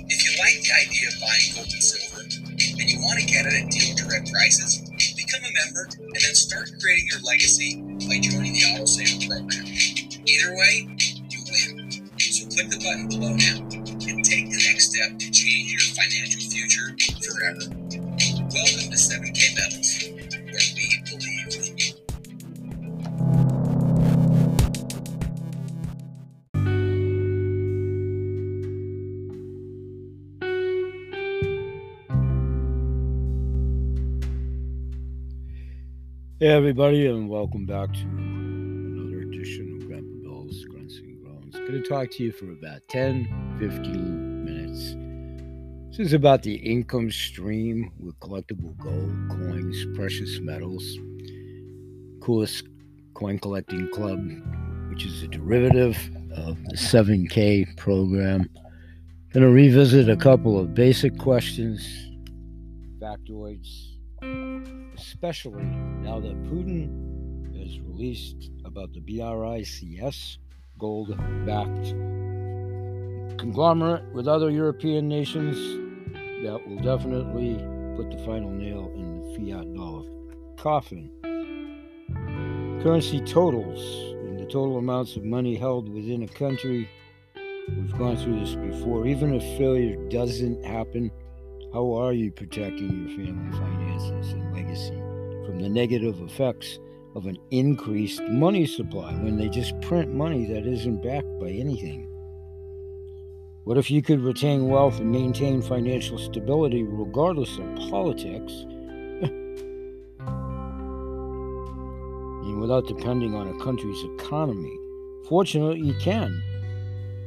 If 0.10 0.26
you 0.26 0.32
like 0.40 0.60
the 0.64 0.74
idea 0.82 1.08
of 1.10 1.22
buying 1.22 1.56
gold 1.56 1.70
and 1.72 1.84
silver, 1.84 2.22
and 2.24 2.90
you 2.90 3.00
want 3.02 3.20
to 3.20 3.26
get 3.26 3.46
it 3.46 3.54
at 3.54 3.72
deal 3.72 3.96
direct 3.96 4.32
prices, 4.32 4.87
become 5.28 5.44
a 5.44 5.54
member 5.66 5.88
and 6.00 6.16
then 6.16 6.36
start 6.36 6.72
creating 6.82 7.08
your 7.12 7.20
legacy 7.22 7.82
by 8.08 8.20
joining 8.20 8.54
the 8.54 8.64
Auto 8.72 8.84
AutoSaver 8.84 9.28
program. 9.28 9.68
Either 10.26 10.56
way, 10.56 10.88
you 11.28 11.40
win. 11.52 11.92
So 12.18 12.48
click 12.48 12.70
the 12.70 12.80
button 12.80 13.08
below 13.10 13.36
now 13.36 13.60
and 14.08 14.24
take 14.24 14.50
the 14.50 14.64
next 14.72 14.96
step 14.96 15.08
step 15.08 15.20
to 15.20 15.32
change 15.32 15.72
your 15.72 15.82
financial 16.00 16.42
future 16.42 16.96
forever. 17.28 17.60
Welcome 18.56 18.88
to 18.88 18.98
7K 18.98 19.56
Metals, 19.56 20.17
Hey, 36.48 36.54
everybody, 36.54 37.08
and 37.08 37.28
welcome 37.28 37.66
back 37.66 37.92
to 37.92 38.00
another 38.04 39.20
edition 39.20 39.70
of 39.76 39.86
Grandpa 39.86 40.16
Bill's 40.24 40.64
Grunts 40.64 40.96
and 41.00 41.22
Groans. 41.22 41.54
Going 41.54 41.84
to 41.84 41.90
talk 41.90 42.10
to 42.12 42.24
you 42.24 42.32
for 42.32 42.50
about 42.50 42.88
10 42.88 43.58
15 43.60 44.46
minutes. 44.46 44.96
This 45.90 46.08
is 46.08 46.14
about 46.14 46.44
the 46.44 46.56
income 46.56 47.12
stream 47.12 47.92
with 48.00 48.18
collectible 48.22 48.78
gold, 48.78 49.14
coins, 49.30 49.76
precious 49.98 50.40
metals, 50.40 50.98
coolest 52.22 52.66
coin 53.14 53.40
collecting 53.40 53.90
club, 53.92 54.26
which 54.90 55.06
is 55.06 55.24
a 55.24 55.28
derivative 55.28 55.98
of 56.32 56.64
the 56.70 56.78
7K 56.78 57.76
program. 57.76 58.50
Going 59.34 59.46
to 59.46 59.50
revisit 59.50 60.08
a 60.08 60.16
couple 60.16 60.58
of 60.58 60.74
basic 60.74 61.18
questions, 61.18 61.86
factoids, 63.02 63.97
especially 64.98 65.64
now 65.64 66.20
that 66.20 66.44
Putin 66.44 67.56
has 67.56 67.80
released 67.82 68.50
about 68.66 68.94
the 68.94 69.00
BRICS 69.00 70.38
gold 70.80 71.16
backed 71.46 71.94
conglomerate 73.38 74.04
with 74.14 74.28
other 74.28 74.50
European 74.50 75.08
nations 75.08 75.56
that 76.44 76.60
will 76.68 76.78
definitely 76.78 77.56
put 77.96 78.10
the 78.12 78.18
final 78.26 78.50
nail 78.50 78.92
in 78.96 79.22
the 79.22 79.38
fiat 79.38 79.74
dollar 79.76 80.10
coffin. 80.58 81.12
Currency 82.82 83.22
totals 83.22 83.80
and 84.26 84.40
the 84.40 84.46
total 84.46 84.78
amounts 84.78 85.16
of 85.16 85.24
money 85.24 85.56
held 85.56 85.90
within 85.90 86.24
a 86.24 86.28
country. 86.28 86.90
We've 87.70 87.98
gone 87.98 88.18
through 88.18 88.40
this 88.40 88.56
before. 88.56 89.06
Even 89.08 89.34
if 89.34 89.44
failure 89.58 89.98
doesn't 90.10 90.64
happen, 90.66 91.12
how 91.78 91.94
are 91.94 92.12
you 92.12 92.32
protecting 92.32 92.90
your 92.90 93.16
family 93.16 93.52
finances 93.52 94.34
and 94.34 94.52
legacy 94.52 94.98
from 95.46 95.60
the 95.62 95.70
negative 95.70 96.20
effects 96.22 96.80
of 97.14 97.28
an 97.28 97.38
increased 97.52 98.20
money 98.24 98.66
supply 98.66 99.14
when 99.18 99.38
they 99.38 99.48
just 99.48 99.80
print 99.82 100.12
money 100.12 100.44
that 100.48 100.66
isn't 100.66 101.04
backed 101.04 101.40
by 101.40 101.52
anything? 101.52 102.08
What 103.66 103.78
if 103.78 103.92
you 103.92 104.02
could 104.02 104.22
retain 104.22 104.70
wealth 104.70 105.00
and 105.00 105.12
maintain 105.12 105.62
financial 105.62 106.18
stability 106.18 106.82
regardless 106.82 107.60
of 107.60 107.76
politics 107.92 108.52
and 112.42 112.60
without 112.60 112.88
depending 112.88 113.36
on 113.36 113.50
a 113.50 113.64
country's 113.64 114.04
economy? 114.16 114.76
Fortunately, 115.30 115.82
you 115.82 115.94
can. 116.02 116.42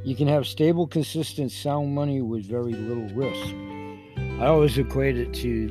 You 0.02 0.16
can 0.16 0.26
have 0.26 0.44
stable, 0.44 0.88
consistent, 0.88 1.52
sound 1.52 1.94
money 1.94 2.20
with 2.20 2.44
very 2.44 2.72
little 2.72 3.08
risk. 3.14 3.54
I 4.40 4.46
always 4.46 4.78
equate 4.78 5.18
it 5.18 5.34
to 5.34 5.68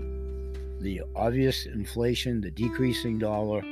the 0.79 1.01
obvious 1.15 1.65
inflation, 1.65 2.39
the 2.39 2.51
decreasing 2.51 3.17
dollar. 3.17 3.63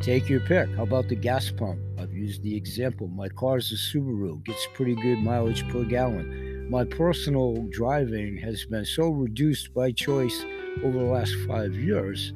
Take 0.00 0.28
your 0.28 0.38
pick. 0.42 0.68
How 0.76 0.84
about 0.84 1.08
the 1.08 1.16
gas 1.16 1.50
pump? 1.50 1.80
I've 1.98 2.12
used 2.12 2.44
the 2.44 2.54
example. 2.54 3.08
My 3.08 3.28
car's 3.28 3.72
a 3.72 3.74
Subaru, 3.74 4.44
gets 4.44 4.64
pretty 4.72 4.94
good 4.94 5.18
mileage 5.18 5.68
per 5.70 5.82
gallon. 5.82 6.70
My 6.70 6.84
personal 6.84 7.66
driving 7.70 8.36
has 8.36 8.64
been 8.64 8.84
so 8.84 9.08
reduced 9.08 9.74
by 9.74 9.90
choice 9.90 10.44
over 10.84 10.98
the 11.00 11.04
last 11.04 11.34
five 11.48 11.74
years. 11.74 12.32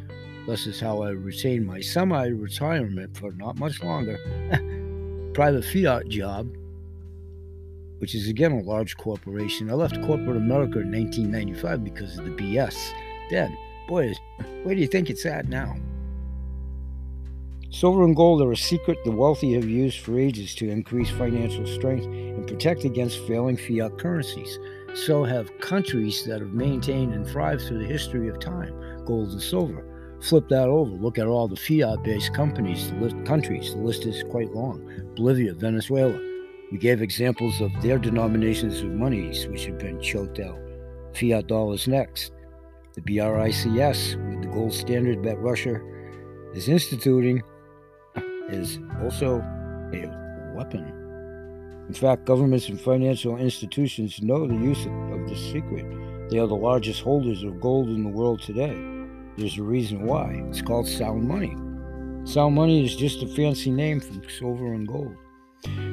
This 0.49 0.67
is 0.67 0.81
how 0.81 1.03
I 1.03 1.11
retain 1.11 1.65
my 1.65 1.81
semi 1.81 2.27
retirement 2.27 3.17
for 3.17 3.31
not 3.31 3.61
much 3.61 3.81
longer 3.81 4.19
private 5.35 5.65
fiat 5.65 6.09
job 6.09 6.49
which 7.99 8.15
is 8.15 8.29
again 8.29 8.53
a 8.53 8.63
large 8.63 8.97
corporation. 8.97 9.71
I 9.71 9.75
left 9.75 10.01
corporate 10.03 10.37
America 10.37 10.81
in 10.81 10.93
1995 10.93 11.85
because 11.85 12.19
of 12.19 12.25
the 12.25 12.31
BS. 12.31 12.93
Then, 13.31 13.57
boy, 13.87 14.15
where 14.63 14.75
do 14.75 14.81
you 14.81 14.87
think 14.87 15.11
it's 15.11 15.27
at 15.27 15.49
now? 15.49 15.77
Silver 17.71 18.03
and 18.05 18.17
gold 18.17 18.41
are 18.41 18.53
a 18.53 18.57
secret 18.57 18.99
the 19.05 19.11
wealthy 19.11 19.53
have 19.53 19.69
used 19.69 20.01
for 20.01 20.19
ages 20.19 20.55
to 20.55 20.71
increase 20.71 21.11
financial 21.11 21.67
strength 21.67 22.07
and 22.07 22.47
protect 22.47 22.85
against 22.85 23.27
failing 23.27 23.59
fiat 23.59 23.99
currencies. 23.99 24.59
So 24.95 25.23
have 25.23 25.59
countries 25.61 26.25
that 26.25 26.41
have 26.41 26.55
maintained 26.55 27.13
and 27.13 27.27
thrived 27.27 27.63
through 27.63 27.81
the 27.81 27.85
history 27.85 28.29
of 28.29 28.41
time, 28.41 29.05
gold 29.05 29.33
and 29.33 29.43
silver. 29.43 29.85
Flip 30.21 30.49
that 30.49 30.69
over. 30.69 30.91
Look 30.91 31.19
at 31.19 31.27
all 31.27 31.47
the 31.47 31.57
fiat-based 31.57 32.35
companies, 32.35 32.91
the 32.91 32.97
list, 32.97 33.17
countries. 33.25 33.75
The 33.75 33.81
list 33.81 34.07
is 34.07 34.25
quite 34.31 34.53
long. 34.53 35.13
Bolivia, 35.15 35.53
Venezuela, 35.53 36.19
we 36.71 36.79
gave 36.79 37.01
examples 37.01 37.61
of 37.61 37.71
their 37.83 37.99
denominations 37.99 38.81
of 38.81 38.91
monies 38.91 39.47
which 39.49 39.65
have 39.67 39.79
been 39.79 40.01
choked 40.01 40.39
out. 40.39 40.59
Fiat 41.15 41.47
dollars 41.47 41.89
next. 41.89 42.33
The 42.95 43.01
BRICS, 43.01 44.17
with 44.31 44.43
the 44.43 44.49
gold 44.49 44.73
standard 44.73 45.23
that 45.23 45.39
Russia 45.39 45.81
is 46.55 46.69
instituting, 46.69 47.43
is 48.49 48.79
also 49.03 49.39
a 49.93 50.53
weapon. 50.55 50.95
In 51.89 51.95
fact, 51.95 52.27
governments 52.27 52.69
and 52.69 52.79
financial 52.79 53.39
institutions 53.39 54.21
know 54.21 54.47
the 54.47 54.55
use 54.55 54.85
of 54.85 55.29
this 55.29 55.41
secret. 55.53 55.87
They 56.29 56.39
are 56.39 56.47
the 56.47 56.55
largest 56.55 57.01
holders 57.01 57.43
of 57.45 57.61
gold 57.61 57.89
in 57.89 58.03
the 58.03 58.11
world 58.11 58.43
today. 58.43 58.77
There's 59.39 59.57
a 59.57 59.63
reason 59.63 60.05
why. 60.05 60.43
It's 60.49 60.61
called 60.61 60.87
sound 60.87 61.27
money. 61.27 61.57
Sound 62.25 62.55
money 62.55 62.85
is 62.85 62.95
just 62.95 63.23
a 63.23 63.27
fancy 63.29 63.71
name 63.71 64.01
for 64.01 64.29
silver 64.29 64.75
and 64.75 64.87
gold. 64.87 65.17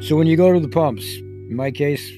So 0.02 0.16
when 0.16 0.28
you 0.28 0.38
go 0.38 0.54
to 0.54 0.60
the 0.60 0.70
pumps, 0.70 1.06
in 1.18 1.56
my 1.56 1.72
case, 1.72 2.12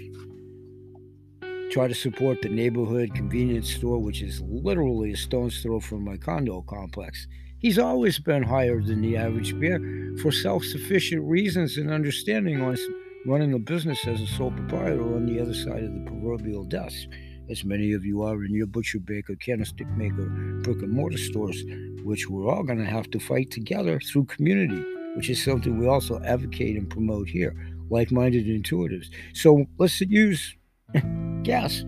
try 1.71 1.87
to 1.87 1.95
support 1.95 2.41
the 2.41 2.49
neighborhood 2.49 3.13
convenience 3.15 3.73
store, 3.73 3.99
which 3.99 4.21
is 4.21 4.41
literally 4.41 5.11
a 5.11 5.17
stone's 5.17 5.61
throw 5.61 5.79
from 5.79 6.03
my 6.03 6.17
condo 6.17 6.61
complex. 6.63 7.27
He's 7.59 7.79
always 7.79 8.19
been 8.19 8.43
higher 8.43 8.81
than 8.81 9.01
the 9.01 9.17
average 9.17 9.59
bear 9.59 9.79
for 10.21 10.31
self 10.31 10.63
sufficient 10.63 11.23
reasons 11.23 11.77
and 11.77 11.91
understanding 11.91 12.61
on 12.61 12.77
running 13.25 13.53
a 13.53 13.59
business 13.59 14.05
as 14.07 14.21
a 14.21 14.27
sole 14.27 14.51
proprietor 14.51 15.15
on 15.15 15.25
the 15.25 15.39
other 15.39 15.53
side 15.53 15.83
of 15.83 15.93
the 15.93 16.03
proverbial 16.05 16.63
desk, 16.63 17.07
as 17.49 17.63
many 17.63 17.93
of 17.93 18.05
you 18.05 18.21
are 18.21 18.43
in 18.43 18.53
your 18.53 18.67
butcher, 18.67 18.99
baker, 18.99 19.35
candlestick 19.35 19.87
maker, 19.91 20.25
brick 20.63 20.81
and 20.81 20.91
mortar 20.91 21.17
stores, 21.17 21.63
which 22.03 22.29
we're 22.29 22.49
all 22.49 22.63
going 22.63 22.79
to 22.79 22.85
have 22.85 23.09
to 23.11 23.19
fight 23.19 23.51
together 23.51 23.99
through 23.99 24.25
community 24.25 24.83
which 25.17 25.31
is 25.31 25.43
something 25.43 25.79
we 25.79 25.87
also 25.87 26.21
advocate 26.21 26.77
and 26.77 26.87
promote 26.87 27.27
here, 27.27 27.55
like 27.89 28.11
minded 28.11 28.45
intuitives. 28.45 29.07
So 29.33 29.65
let's 29.79 29.99
use 29.99 30.55
gas. 31.43 31.83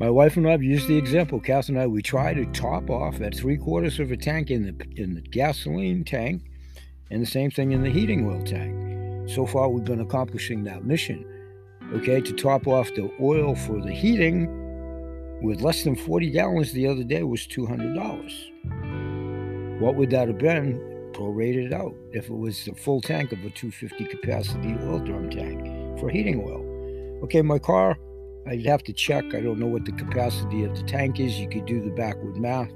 My 0.00 0.08
wife 0.08 0.38
and 0.38 0.48
I 0.48 0.52
have 0.52 0.62
used 0.62 0.88
the 0.88 0.96
example. 0.96 1.40
Cass 1.40 1.68
and 1.68 1.78
I, 1.78 1.86
we 1.86 2.00
try 2.00 2.32
to 2.32 2.46
top 2.46 2.88
off 2.88 3.20
at 3.20 3.36
three 3.36 3.58
quarters 3.58 4.00
of 4.00 4.10
a 4.12 4.16
tank 4.16 4.50
in 4.50 4.62
the 4.62 5.00
in 5.00 5.14
the 5.14 5.20
gasoline 5.20 6.04
tank, 6.04 6.42
and 7.10 7.20
the 7.20 7.26
same 7.26 7.50
thing 7.50 7.72
in 7.72 7.82
the 7.82 7.90
heating 7.90 8.26
oil 8.26 8.42
tank. 8.42 9.28
So 9.28 9.44
far, 9.44 9.68
we've 9.68 9.84
been 9.84 10.00
accomplishing 10.00 10.64
that 10.64 10.86
mission. 10.86 11.26
Okay, 11.92 12.22
to 12.22 12.32
top 12.32 12.66
off 12.66 12.88
the 12.94 13.12
oil 13.20 13.54
for 13.54 13.78
the 13.78 13.92
heating 13.92 14.48
with 15.42 15.60
less 15.60 15.84
than 15.84 15.96
40 15.96 16.30
gallons 16.30 16.72
the 16.72 16.86
other 16.86 17.04
day 17.04 17.24
was 17.24 17.46
$200. 17.46 19.11
What 19.82 19.96
would 19.96 20.10
that 20.10 20.28
have 20.28 20.38
been 20.38 20.78
prorated 21.12 21.72
out 21.72 21.92
if 22.12 22.30
it 22.30 22.36
was 22.36 22.68
a 22.68 22.74
full 22.76 23.00
tank 23.00 23.32
of 23.32 23.40
a 23.40 23.50
250 23.50 24.04
capacity 24.04 24.76
oil 24.84 25.00
drum 25.00 25.28
tank 25.28 25.98
for 25.98 26.08
heating 26.08 26.40
oil? 26.40 27.20
Okay, 27.24 27.42
my 27.42 27.58
car, 27.58 27.98
I'd 28.46 28.64
have 28.64 28.84
to 28.84 28.92
check. 28.92 29.34
I 29.34 29.40
don't 29.40 29.58
know 29.58 29.66
what 29.66 29.84
the 29.84 29.90
capacity 29.90 30.62
of 30.62 30.76
the 30.76 30.84
tank 30.84 31.18
is. 31.18 31.36
You 31.36 31.48
could 31.48 31.66
do 31.66 31.82
the 31.82 31.90
backward 31.90 32.36
math. 32.36 32.70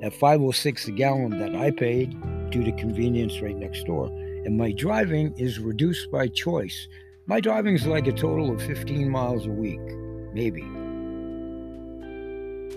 At 0.00 0.14
506 0.14 0.88
a 0.88 0.92
gallon 0.92 1.38
that 1.38 1.54
I 1.54 1.72
paid 1.72 2.16
due 2.50 2.64
to 2.64 2.72
convenience 2.72 3.42
right 3.42 3.54
next 3.54 3.84
door, 3.84 4.06
and 4.06 4.56
my 4.56 4.72
driving 4.72 5.34
is 5.36 5.58
reduced 5.58 6.10
by 6.10 6.28
choice. 6.28 6.88
My 7.26 7.40
driving 7.40 7.74
is 7.74 7.86
like 7.86 8.06
a 8.06 8.12
total 8.12 8.50
of 8.50 8.62
15 8.62 9.10
miles 9.10 9.44
a 9.44 9.50
week, 9.50 9.82
maybe. 10.32 10.64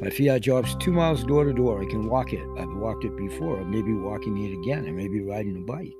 My 0.03 0.09
fiat 0.09 0.41
job's 0.41 0.75
two 0.75 0.91
miles 0.91 1.23
door 1.23 1.45
to 1.45 1.53
door. 1.53 1.81
I 1.81 1.85
can 1.85 2.09
walk 2.09 2.33
it. 2.33 2.45
I've 2.57 2.75
walked 2.75 3.05
it 3.05 3.15
before. 3.15 3.61
I 3.61 3.63
may 3.63 3.81
be 3.81 3.93
walking 3.93 4.37
it 4.37 4.51
again. 4.59 4.85
I 4.85 4.91
may 4.91 5.07
be 5.07 5.21
riding 5.21 5.55
a 5.55 5.61
bike. 5.61 5.93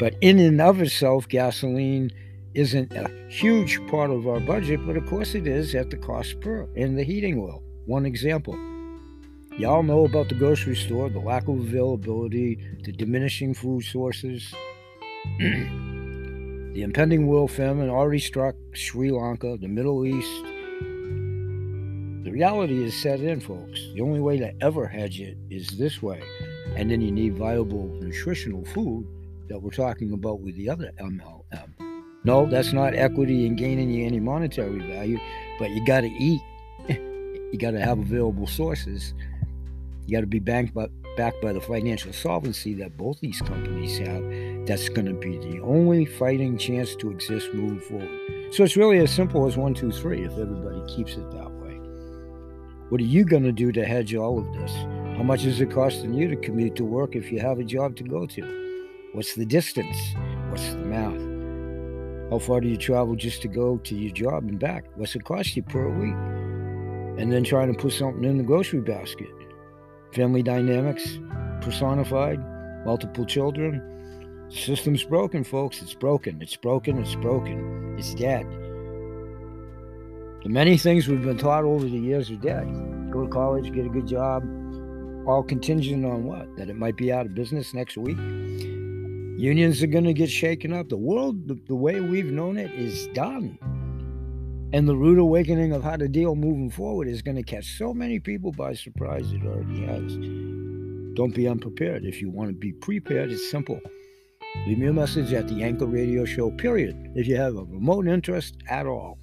But 0.00 0.16
in 0.20 0.40
and 0.40 0.60
of 0.60 0.82
itself, 0.82 1.28
gasoline 1.28 2.10
isn't 2.54 2.92
a 2.94 3.08
huge 3.28 3.80
part 3.86 4.10
of 4.10 4.26
our 4.26 4.40
budget, 4.40 4.84
but 4.84 4.96
of 4.96 5.06
course 5.06 5.36
it 5.36 5.46
is 5.46 5.76
at 5.76 5.90
the 5.90 5.96
cost 5.98 6.40
per 6.40 6.68
in 6.74 6.96
the 6.96 7.04
heating 7.04 7.38
oil. 7.38 7.62
One 7.86 8.04
example. 8.04 8.54
Y'all 9.56 9.84
know 9.84 10.04
about 10.04 10.28
the 10.28 10.34
grocery 10.34 10.74
store, 10.74 11.08
the 11.10 11.20
lack 11.20 11.46
of 11.46 11.60
availability, 11.60 12.58
the 12.82 12.90
diminishing 12.90 13.54
food 13.54 13.84
sources, 13.84 14.52
the 15.38 16.82
impending 16.82 17.28
world 17.28 17.52
famine 17.52 17.88
already 17.88 18.18
struck 18.18 18.56
Sri 18.72 19.12
Lanka, 19.12 19.56
the 19.60 19.68
Middle 19.68 20.04
East. 20.04 20.57
Reality 22.38 22.84
is 22.84 22.94
set 22.94 23.18
in, 23.18 23.40
folks. 23.40 23.80
The 23.94 24.00
only 24.00 24.20
way 24.20 24.38
to 24.38 24.54
ever 24.62 24.86
hedge 24.86 25.20
it 25.20 25.36
is 25.50 25.70
this 25.70 26.00
way. 26.00 26.22
And 26.76 26.88
then 26.88 27.00
you 27.00 27.10
need 27.10 27.36
viable 27.36 27.88
nutritional 28.00 28.64
food 28.66 29.08
that 29.48 29.60
we're 29.60 29.72
talking 29.72 30.12
about 30.12 30.38
with 30.38 30.54
the 30.54 30.70
other 30.70 30.92
MLM. 31.00 32.04
No, 32.22 32.46
that's 32.46 32.72
not 32.72 32.94
equity 32.94 33.44
and 33.44 33.58
gaining 33.58 33.90
you 33.90 34.06
any 34.06 34.20
monetary 34.20 34.78
value, 34.78 35.18
but 35.58 35.70
you 35.70 35.84
got 35.84 36.02
to 36.02 36.06
eat. 36.06 36.40
you 36.88 37.58
got 37.58 37.72
to 37.72 37.80
have 37.80 37.98
available 37.98 38.46
sources. 38.46 39.14
You 40.06 40.16
got 40.16 40.20
to 40.20 40.28
be 40.28 40.38
banked 40.38 40.72
by, 40.72 40.86
backed 41.16 41.42
by 41.42 41.52
the 41.52 41.60
financial 41.60 42.12
solvency 42.12 42.72
that 42.74 42.96
both 42.96 43.18
these 43.18 43.42
companies 43.42 43.98
have. 43.98 44.22
That's 44.64 44.88
going 44.88 45.06
to 45.06 45.14
be 45.14 45.38
the 45.38 45.60
only 45.62 46.04
fighting 46.04 46.56
chance 46.56 46.94
to 47.00 47.10
exist 47.10 47.52
moving 47.52 47.80
forward. 47.80 48.54
So 48.54 48.62
it's 48.62 48.76
really 48.76 48.98
as 48.98 49.10
simple 49.10 49.44
as 49.48 49.56
one, 49.56 49.74
two, 49.74 49.90
three 49.90 50.22
if 50.22 50.38
everybody 50.38 50.80
keeps 50.86 51.14
it 51.14 51.28
that 51.32 51.46
way. 51.46 51.47
What 52.88 53.02
are 53.02 53.04
you 53.04 53.26
going 53.26 53.42
to 53.42 53.52
do 53.52 53.70
to 53.72 53.84
hedge 53.84 54.14
all 54.14 54.38
of 54.38 54.50
this? 54.54 54.72
How 55.16 55.22
much 55.22 55.44
is 55.44 55.60
it 55.60 55.70
costing 55.70 56.14
you 56.14 56.26
to 56.28 56.36
commute 56.36 56.74
to 56.76 56.84
work 56.84 57.16
if 57.16 57.30
you 57.30 57.38
have 57.38 57.58
a 57.58 57.64
job 57.64 57.96
to 57.96 58.02
go 58.02 58.24
to? 58.24 59.10
What's 59.12 59.34
the 59.34 59.44
distance? 59.44 59.96
What's 60.48 60.70
the 60.70 60.78
math? 60.78 62.30
How 62.30 62.38
far 62.38 62.62
do 62.62 62.68
you 62.68 62.78
travel 62.78 63.14
just 63.14 63.42
to 63.42 63.48
go 63.48 63.76
to 63.76 63.94
your 63.94 64.10
job 64.12 64.44
and 64.44 64.58
back? 64.58 64.86
What's 64.94 65.14
it 65.14 65.24
cost 65.24 65.54
you 65.54 65.62
per 65.64 65.86
week? 65.90 66.14
And 67.20 67.30
then 67.30 67.44
trying 67.44 67.70
to 67.70 67.78
put 67.78 67.92
something 67.92 68.24
in 68.24 68.38
the 68.38 68.44
grocery 68.44 68.80
basket. 68.80 69.28
Family 70.14 70.42
dynamics 70.42 71.18
personified, 71.60 72.40
multiple 72.86 73.26
children. 73.26 73.82
System's 74.48 75.04
broken, 75.04 75.44
folks. 75.44 75.82
It's 75.82 75.92
broken. 75.92 76.40
It's 76.40 76.56
broken. 76.56 76.96
It's 76.96 77.16
broken. 77.16 77.96
It's 77.98 78.14
dead. 78.14 78.46
The 80.42 80.48
many 80.48 80.78
things 80.78 81.08
we've 81.08 81.22
been 81.22 81.36
taught 81.36 81.64
over 81.64 81.84
the 81.84 81.98
years 81.98 82.30
are 82.30 82.36
dead. 82.36 82.66
Go 83.10 83.24
to 83.24 83.28
college, 83.28 83.72
get 83.72 83.86
a 83.86 83.88
good 83.88 84.06
job, 84.06 84.44
all 85.26 85.42
contingent 85.42 86.04
on 86.04 86.24
what? 86.24 86.56
That 86.56 86.70
it 86.70 86.76
might 86.76 86.96
be 86.96 87.12
out 87.12 87.26
of 87.26 87.34
business 87.34 87.74
next 87.74 87.96
week? 87.96 88.16
Unions 89.36 89.82
are 89.82 89.88
going 89.88 90.04
to 90.04 90.12
get 90.12 90.30
shaken 90.30 90.72
up. 90.72 90.88
The 90.88 90.96
world, 90.96 91.48
the, 91.48 91.58
the 91.66 91.74
way 91.74 92.00
we've 92.00 92.30
known 92.30 92.56
it, 92.56 92.72
is 92.72 93.08
done. 93.08 93.58
And 94.72 94.88
the 94.88 94.96
rude 94.96 95.18
awakening 95.18 95.72
of 95.72 95.82
how 95.82 95.96
to 95.96 96.06
deal 96.06 96.36
moving 96.36 96.70
forward 96.70 97.08
is 97.08 97.20
going 97.20 97.36
to 97.36 97.42
catch 97.42 97.76
so 97.76 97.92
many 97.92 98.20
people 98.20 98.52
by 98.52 98.74
surprise. 98.74 99.32
It 99.32 99.42
already 99.44 99.86
has. 99.86 100.16
Don't 101.14 101.34
be 101.34 101.48
unprepared. 101.48 102.04
If 102.04 102.20
you 102.20 102.30
want 102.30 102.50
to 102.50 102.54
be 102.54 102.72
prepared, 102.72 103.32
it's 103.32 103.50
simple. 103.50 103.80
Leave 104.66 104.78
me 104.78 104.86
a 104.86 104.92
message 104.92 105.32
at 105.32 105.48
the 105.48 105.64
Anchor 105.64 105.86
Radio 105.86 106.24
Show, 106.24 106.52
period. 106.52 107.10
If 107.16 107.26
you 107.26 107.36
have 107.36 107.56
a 107.56 107.64
remote 107.64 108.06
interest 108.06 108.56
at 108.68 108.86
all. 108.86 109.18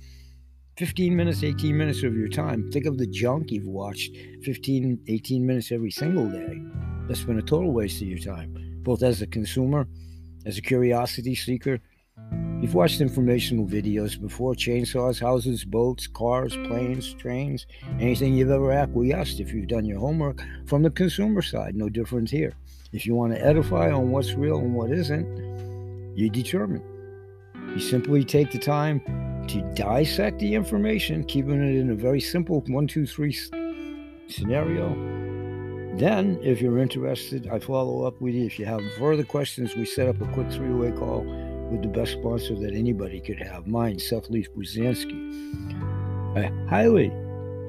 15 0.78 1.16
minutes, 1.16 1.44
18 1.44 1.78
minutes 1.78 2.04
of 2.04 2.16
your 2.16 2.28
time. 2.28 2.70
Think 2.72 2.86
of 2.86 2.98
the 2.98 3.08
junk 3.08 3.52
you've 3.52 3.68
watched 3.68 4.16
15, 4.44 5.00
18 5.08 5.46
minutes 5.46 5.72
every 5.72 5.92
single 5.92 6.30
day. 6.30 6.62
That's 7.08 7.24
been 7.24 7.40
a 7.40 7.42
total 7.42 7.72
waste 7.72 8.02
of 8.02 8.08
your 8.08 8.20
time, 8.20 8.82
both 8.84 9.04
as 9.04 9.22
a 9.22 9.28
consumer 9.28 9.88
as 10.46 10.58
a 10.60 10.62
curiosity 10.62 11.36
seeker, 11.36 11.80
you've 12.62 12.76
watched 12.76 13.02
informational 13.02 13.66
videos 13.66 14.20
before 14.20 14.54
chainsaws, 14.54 15.20
houses, 15.20 15.66
boats, 15.66 16.08
cars, 16.08 16.56
planes, 16.68 17.14
trains, 17.16 17.66
anything 18.00 18.36
you've 18.36 18.52
ever 18.52 18.72
acquiesced 18.72 19.40
if 19.40 19.52
you've 19.52 19.68
done 19.68 19.86
your 19.86 20.00
homework 20.00 20.42
from 20.68 20.84
the 20.84 20.92
consumer 20.92 21.42
side. 21.42 21.76
No 21.76 21.90
difference 21.90 22.30
here. 22.30 22.54
If 22.94 23.06
you 23.06 23.16
want 23.16 23.34
to 23.34 23.44
edify 23.44 23.92
on 23.92 24.12
what's 24.12 24.34
real 24.34 24.60
and 24.60 24.76
what 24.76 24.92
isn't, 24.92 26.16
you 26.16 26.30
determine. 26.30 26.84
You 27.74 27.80
simply 27.80 28.24
take 28.24 28.52
the 28.52 28.60
time 28.60 29.02
to 29.50 29.62
dissect 29.76 30.40
the 30.40 30.54
information, 30.54 31.24
keeping 31.24 31.62
it 31.62 31.76
in 31.76 31.92
a 31.92 31.96
very 31.96 32.22
simple 32.22 32.64
one, 32.68 32.88
two, 32.88 33.06
three 33.06 33.38
scenario 34.28 34.90
then, 35.98 36.38
if 36.44 36.62
you're 36.62 36.80
interested, 36.80 37.48
I 37.48 37.60
follow 37.60 38.04
up 38.04 38.20
with 38.20 38.36
you. 38.36 38.46
If 38.46 38.60
you 38.60 38.66
have 38.66 38.82
further 39.00 39.24
questions, 39.24 39.78
we 39.78 39.86
set 39.86 40.10
up 40.10 40.20
a 40.20 40.26
quick 40.34 40.52
three 40.52 40.74
way 40.74 40.92
call 40.92 41.22
with 41.72 41.84
the 41.84 41.88
best 41.88 42.12
sponsor 42.12 42.54
that 42.56 42.74
anybody 42.74 43.22
could 43.22 43.42
have 43.42 43.66
mine, 43.66 43.98
Seth 43.98 44.30
Leaf 44.30 44.50
Pruzansky. 44.54 45.32
I 46.36 46.52
highly 46.70 47.10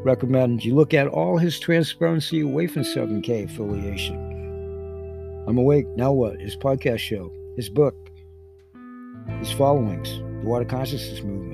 recommend 0.03 0.65
you 0.65 0.75
look 0.75 0.93
at 0.93 1.07
all 1.07 1.39
his 1.39 1.61
transparency 1.61 2.41
away 2.41 2.67
from 2.67 2.83
7K 2.83 3.45
affiliation. 3.45 4.17
I'm 5.47 5.57
awake. 5.57 5.87
Now 5.95 6.11
what? 6.11 6.41
His 6.41 6.57
podcast 6.57 6.99
show, 6.99 7.33
his 7.55 7.69
book, 7.69 7.95
his 9.39 9.53
followings, 9.53 10.19
the 10.43 10.49
water 10.49 10.65
consciousness 10.65 11.23
movement, 11.23 11.46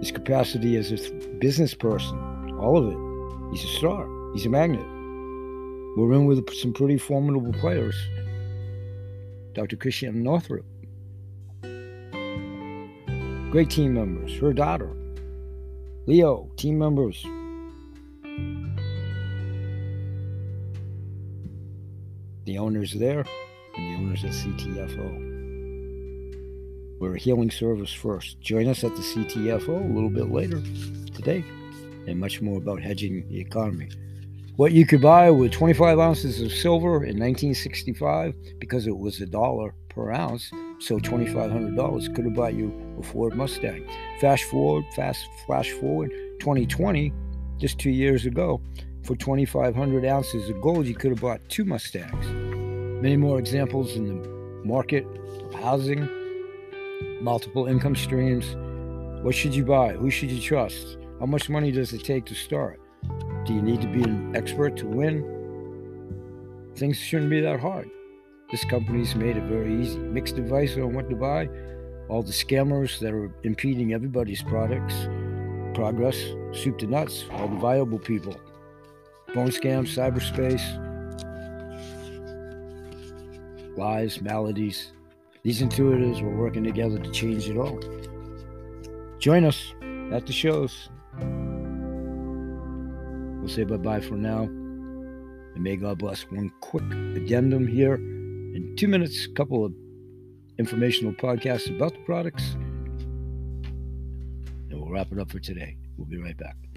his 0.00 0.10
capacity 0.10 0.76
as 0.76 0.90
a 0.90 1.10
business 1.38 1.74
person, 1.74 2.18
all 2.58 2.76
of 2.76 2.88
it. 2.88 3.52
He's 3.52 3.64
a 3.64 3.76
star. 3.76 4.08
He's 4.32 4.46
a 4.46 4.48
magnet. 4.48 4.86
We're 5.96 6.12
in 6.12 6.26
with 6.26 6.52
some 6.54 6.72
pretty 6.72 6.98
formidable 6.98 7.52
players. 7.52 7.96
Dr. 9.54 9.76
Christiane 9.76 10.22
Northrup. 10.22 10.64
Great 13.50 13.68
team 13.70 13.94
members. 13.94 14.38
Her 14.38 14.52
daughter. 14.52 14.90
Leo, 16.06 16.48
team 16.56 16.78
members. 16.78 17.22
The 22.46 22.58
owners 22.58 22.92
there 22.94 23.24
and 23.76 23.86
the 23.86 23.96
owners 23.96 24.24
at 24.24 24.30
CTFO. 24.30 25.29
We're 27.00 27.16
a 27.16 27.18
healing 27.18 27.50
service 27.50 27.92
first. 27.92 28.40
Join 28.40 28.68
us 28.68 28.84
at 28.84 28.94
the 28.94 29.02
CTFO 29.02 29.90
a 29.90 29.92
little 29.92 30.10
bit 30.10 30.30
later 30.30 30.60
today 31.12 31.44
and 32.06 32.20
much 32.20 32.40
more 32.40 32.58
about 32.58 32.80
hedging 32.80 33.28
the 33.28 33.40
economy 33.40 33.88
what 34.60 34.72
you 34.72 34.84
could 34.84 35.00
buy 35.00 35.30
with 35.30 35.50
25 35.52 35.98
ounces 35.98 36.42
of 36.42 36.52
silver 36.52 36.96
in 36.96 37.18
1965 37.18 38.34
because 38.58 38.86
it 38.86 38.94
was 38.94 39.18
a 39.22 39.24
dollar 39.24 39.74
per 39.88 40.10
ounce. 40.10 40.50
So 40.80 40.98
$2,500 40.98 42.14
could 42.14 42.26
have 42.26 42.34
bought 42.34 42.52
you 42.52 42.70
a 42.98 43.02
Ford 43.02 43.34
Mustang. 43.34 43.88
Fast 44.20 44.44
forward, 44.44 44.84
fast 44.94 45.26
flash 45.46 45.70
forward, 45.70 46.10
2020, 46.40 47.10
just 47.56 47.78
two 47.78 47.88
years 47.88 48.26
ago, 48.26 48.60
for 49.02 49.16
2,500 49.16 50.04
ounces 50.04 50.50
of 50.50 50.60
gold, 50.60 50.84
you 50.84 50.94
could 50.94 51.12
have 51.12 51.22
bought 51.22 51.40
two 51.48 51.64
Mustangs. 51.64 52.26
Many 53.02 53.16
more 53.16 53.38
examples 53.38 53.96
in 53.96 54.08
the 54.08 54.28
market 54.62 55.06
of 55.42 55.54
housing, 55.54 56.06
multiple 57.20 57.66
income 57.66 57.96
streams. 57.96 58.56
What 59.22 59.34
should 59.34 59.54
you 59.54 59.64
buy? 59.64 59.92
Who 59.92 60.10
should 60.10 60.30
you 60.30 60.40
trust? 60.40 60.96
How 61.18 61.26
much 61.26 61.48
money 61.48 61.70
does 61.70 61.92
it 61.92 62.04
take 62.04 62.24
to 62.26 62.34
start? 62.34 62.80
Do 63.44 63.54
you 63.54 63.62
need 63.62 63.80
to 63.82 63.88
be 63.88 64.02
an 64.02 64.34
expert 64.34 64.76
to 64.78 64.86
win? 64.86 65.24
Things 66.76 66.96
shouldn't 66.96 67.30
be 67.30 67.40
that 67.40 67.60
hard. 67.60 67.90
This 68.50 68.64
company's 68.64 69.14
made 69.14 69.36
it 69.36 69.44
very 69.44 69.80
easy. 69.80 69.98
Mixed 69.98 70.38
advice 70.38 70.76
on 70.76 70.94
what 70.94 71.08
to 71.10 71.16
buy. 71.16 71.48
All 72.08 72.22
the 72.22 72.32
scammers 72.32 72.98
that 73.00 73.12
are 73.12 73.30
impeding 73.44 73.92
everybody's 73.92 74.42
products, 74.42 74.94
progress, 75.74 76.18
soup 76.52 76.78
to 76.78 76.86
nuts, 76.86 77.26
all 77.32 77.48
the 77.48 77.56
viable 77.56 77.98
people. 77.98 78.34
Phone 79.34 79.50
scams, 79.50 79.94
cyberspace, 79.94 80.64
lies, 83.76 84.20
maladies. 84.20 84.92
These 85.42 85.62
intuitives 85.62 86.22
were 86.22 86.36
working 86.36 86.64
together 86.64 86.98
to 86.98 87.10
change 87.10 87.48
it 87.48 87.56
all. 87.56 87.80
Join 89.18 89.44
us 89.44 89.74
at 90.12 90.26
the 90.26 90.32
shows. 90.32 90.90
We'll 93.38 93.48
say 93.48 93.64
bye 93.64 93.78
bye 93.78 94.00
for 94.00 94.16
now. 94.16 94.42
And 94.42 95.62
may 95.62 95.76
God 95.76 95.98
bless. 95.98 96.22
One 96.30 96.52
quick 96.60 96.84
addendum 97.16 97.66
here. 97.66 97.94
In 97.94 98.74
two 98.76 98.88
minutes, 98.88 99.26
a 99.26 99.30
couple 99.34 99.64
of 99.64 99.72
informational 100.58 101.12
podcasts 101.14 101.74
about 101.74 101.92
the 101.92 102.00
products. 102.00 102.54
And 104.68 104.72
we'll 104.72 104.90
wrap 104.90 105.10
it 105.10 105.18
up 105.18 105.30
for 105.30 105.40
today. 105.40 105.76
We'll 105.96 106.06
be 106.06 106.18
right 106.18 106.36
back. 106.36 106.69